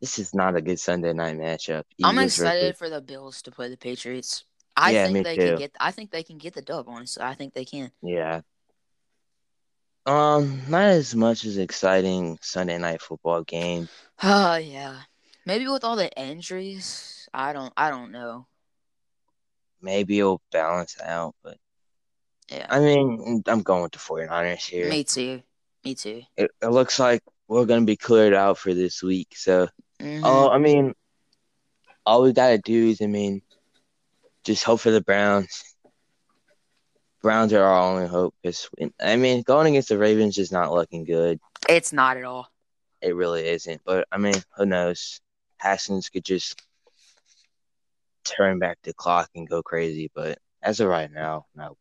[0.00, 1.84] this is not a good Sunday night matchup.
[2.04, 4.44] I'm excited versus- for the Bills to play the Patriots.
[4.76, 5.42] I Yeah, think they too.
[5.48, 7.22] can get I think they can get the dub, honestly.
[7.22, 7.90] I think they can.
[8.02, 8.42] Yeah.
[10.06, 13.88] Um, not as much as exciting Sunday night football game.
[14.22, 15.02] Oh yeah,
[15.46, 18.46] maybe with all the injuries, I don't, I don't know.
[19.80, 21.56] Maybe it'll balance out, but
[22.50, 24.88] Yeah, I mean, I'm going with the 49ers here.
[24.90, 25.42] me too,
[25.84, 26.22] me too.
[26.36, 29.28] It, it looks like we're gonna be cleared out for this week.
[29.36, 29.68] So,
[30.24, 30.94] oh, I mean,
[32.04, 33.42] all we gotta do is, I mean,
[34.44, 35.62] just hope for the Browns.
[37.20, 38.34] Browns are our only hope.
[38.44, 38.68] 'cause,
[39.00, 41.40] I mean, going against the Ravens is not looking good.
[41.68, 42.48] it's not at all.
[43.02, 43.82] It really isn't.
[43.84, 45.20] But I mean, who knows?
[45.58, 46.60] Haskins could just
[48.36, 50.10] turn back the clock and go crazy.
[50.14, 51.76] But as of right now, no.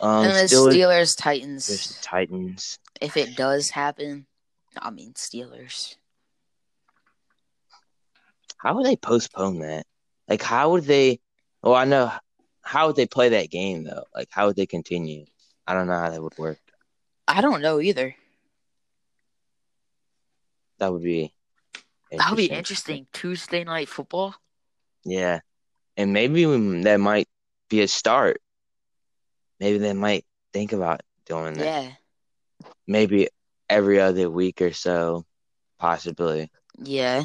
[0.00, 2.78] Um, and the Steelers Steelers Titans, Titans.
[3.00, 4.26] if it does happen,
[4.78, 5.96] I mean Steelers.
[8.58, 9.86] How would they postpone that?
[10.28, 11.20] Like, how would they?
[11.62, 12.10] Well, I know.
[12.62, 14.04] How would they play that game though?
[14.14, 15.26] Like, how would they continue?
[15.66, 16.58] I don't know how that would work.
[17.28, 18.14] I don't know either.
[20.78, 21.34] That would be.
[22.10, 23.06] That would be interesting.
[23.12, 24.34] Tuesday night football.
[25.04, 25.40] Yeah,
[25.96, 26.44] and maybe
[26.82, 27.28] that might
[27.68, 28.40] be a start.
[29.60, 31.64] Maybe they might think about doing that.
[31.64, 31.90] Yeah,
[32.86, 33.28] Maybe
[33.68, 35.24] every other week or so,
[35.78, 36.50] possibly.
[36.78, 37.24] yeah.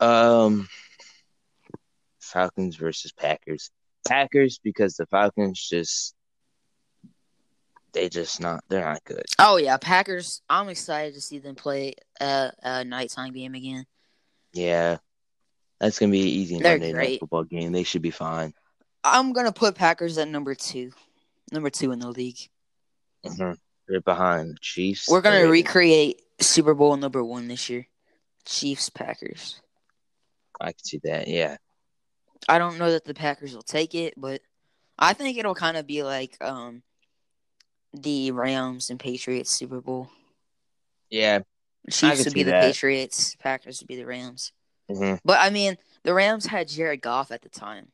[0.00, 0.68] Um,
[2.20, 3.70] Falcons versus Packers.
[4.06, 6.14] Packers because the Falcons just
[7.92, 9.24] they just not they're not good.
[9.38, 10.42] Oh yeah, Packers.
[10.48, 13.86] I'm excited to see them play a, a nighttime game again.
[14.52, 14.98] Yeah,
[15.80, 17.72] that's gonna be an easy They're Monday night football game.
[17.72, 18.54] They should be fine.
[19.04, 20.92] I'm gonna put Packers at number two,
[21.52, 22.38] number two in the league.
[23.24, 23.58] Mhm.
[23.88, 25.08] They're behind the Chiefs.
[25.08, 27.86] We're gonna recreate Super Bowl number one this year.
[28.44, 29.60] Chiefs Packers.
[30.60, 31.28] I can see that.
[31.28, 31.56] Yeah,
[32.48, 34.40] I don't know that the Packers will take it, but
[34.98, 36.82] I think it'll kind of be like um
[37.92, 40.10] the Rams and Patriots Super Bowl.
[41.10, 41.40] yeah.
[41.88, 42.62] Chiefs would be the that.
[42.62, 44.52] Patriots, Packers would be the Rams.
[44.88, 47.88] Hmm But I mean, the Rams had Jared Goff at the time.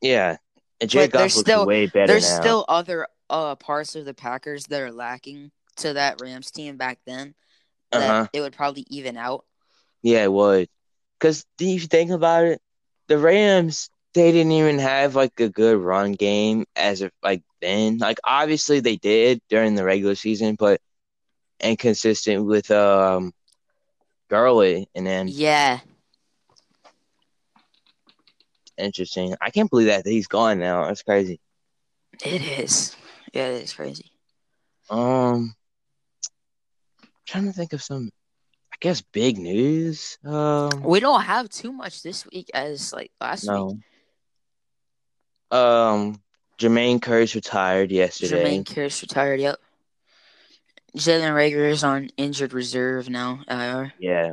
[0.00, 0.36] Yeah.
[0.80, 2.40] And Jared But Goff looks still- way better There's now.
[2.40, 6.98] still other uh parts of the Packers that are lacking to that Rams team back
[7.06, 7.34] then
[7.92, 8.28] that Uh-huh.
[8.32, 9.44] it would probably even out.
[10.02, 10.68] Yeah, it would.
[11.18, 12.62] Because if you think about it,
[13.08, 17.98] the Rams they didn't even have like a good run game as of like then.
[17.98, 20.80] Like obviously they did during the regular season, but
[21.60, 23.32] inconsistent with um
[24.28, 25.80] Gurley and then Yeah.
[28.78, 29.34] Interesting.
[29.40, 30.86] I can't believe that he's gone now.
[30.86, 31.40] That's crazy.
[32.24, 32.96] It is.
[33.32, 34.10] Yeah, it is crazy.
[34.90, 35.54] Um
[37.26, 38.10] trying to think of some
[38.72, 40.18] I guess big news.
[40.24, 43.76] Um We don't have too much this week as like last week.
[45.52, 45.56] no.
[45.58, 46.20] Um
[46.58, 48.58] Jermaine Curry's retired yesterday.
[48.58, 49.40] Jermaine Kearse retired.
[49.40, 49.58] Yep.
[50.96, 53.40] Jalen Reagor is on injured reserve now.
[53.48, 53.92] IR.
[54.00, 54.32] Yeah.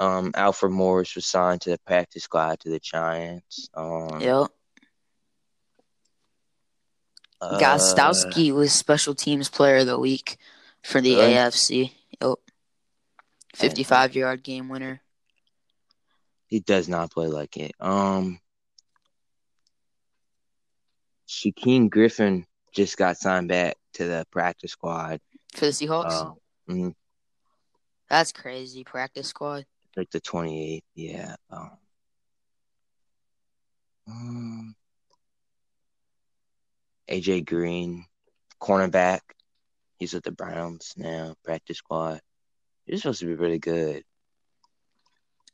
[0.00, 3.68] Um, Alfred Morris was signed to the practice squad to the Giants.
[3.74, 4.48] Um, Yep.
[7.42, 10.38] uh, Gostkowski was special teams player of the week
[10.82, 11.34] for the Really?
[11.34, 11.92] AFC.
[12.22, 12.38] Yep.
[13.54, 15.02] Fifty-five yard game winner.
[16.46, 17.72] He does not play like it.
[17.78, 18.40] Um,
[21.28, 25.20] Shaquem Griffin just got signed back to the practice squad.
[25.54, 26.06] For the Seahawks?
[26.06, 26.94] Uh, mhm,
[28.08, 28.82] That's crazy.
[28.82, 29.66] Practice squad.
[29.96, 30.82] Like the 28th.
[30.94, 31.34] Yeah.
[31.50, 31.70] Um,
[34.08, 34.74] um,
[37.08, 38.04] AJ Green,
[38.60, 39.20] cornerback.
[39.98, 42.20] He's with the Browns now, practice squad.
[42.86, 44.04] He's supposed to be really good.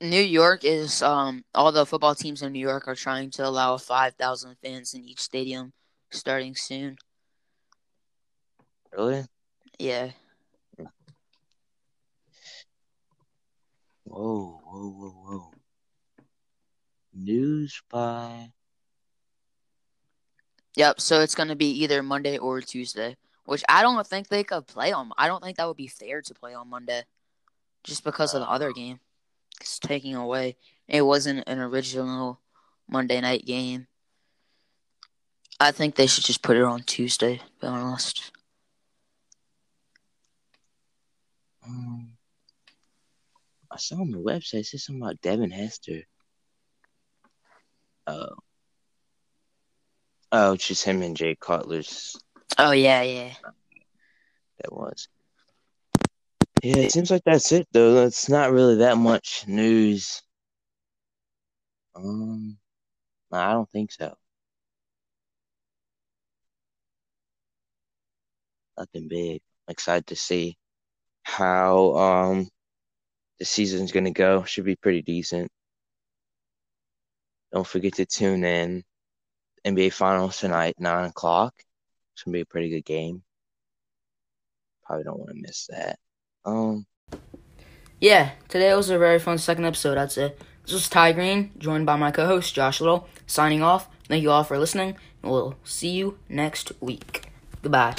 [0.00, 3.78] New York is um all the football teams in New York are trying to allow
[3.78, 5.72] five thousand fans in each stadium
[6.10, 6.96] starting soon.
[8.92, 9.24] Really?
[9.78, 10.10] Yeah.
[14.06, 15.50] Whoa, whoa, whoa, whoa.
[17.12, 18.52] News by.
[20.76, 23.16] Yep, so it's gonna be either Monday or Tuesday.
[23.46, 26.22] Which I don't think they could play on I don't think that would be fair
[26.22, 27.02] to play on Monday.
[27.84, 29.00] Just because of the other game.
[29.60, 30.56] It's taking away.
[30.88, 32.40] It wasn't an original
[32.88, 33.88] Monday night game.
[35.58, 38.30] I think they should just put it on Tuesday, to be honest.
[41.66, 42.15] Um,
[43.70, 46.02] I saw on the website it said something about Devin Hester.
[48.06, 48.36] Oh.
[50.32, 52.16] Oh, it's just him and Jay Cutler's.
[52.58, 53.32] Oh yeah, yeah.
[54.60, 55.08] That was.
[56.62, 58.04] Yeah, it seems like that's it though.
[58.06, 60.22] It's not really that much news.
[61.94, 62.58] Um,
[63.32, 64.16] I don't think so.
[68.78, 69.40] nothing big.
[69.68, 70.56] I'm excited to see
[71.22, 72.48] how um
[73.38, 74.44] the season's gonna go.
[74.44, 75.50] Should be pretty decent.
[77.52, 78.84] Don't forget to tune in.
[79.66, 81.54] NBA Finals tonight, nine o'clock.
[82.14, 83.22] It's gonna be a pretty good game.
[84.84, 85.98] Probably don't want to miss that.
[86.44, 86.86] Um.
[88.00, 89.98] Yeah, today was a very fun second episode.
[89.98, 93.08] I'd say this was Ty Green, joined by my co-host Josh Little.
[93.26, 93.88] Signing off.
[94.08, 94.96] Thank you all for listening.
[95.22, 97.26] And we'll see you next week.
[97.62, 97.96] Goodbye.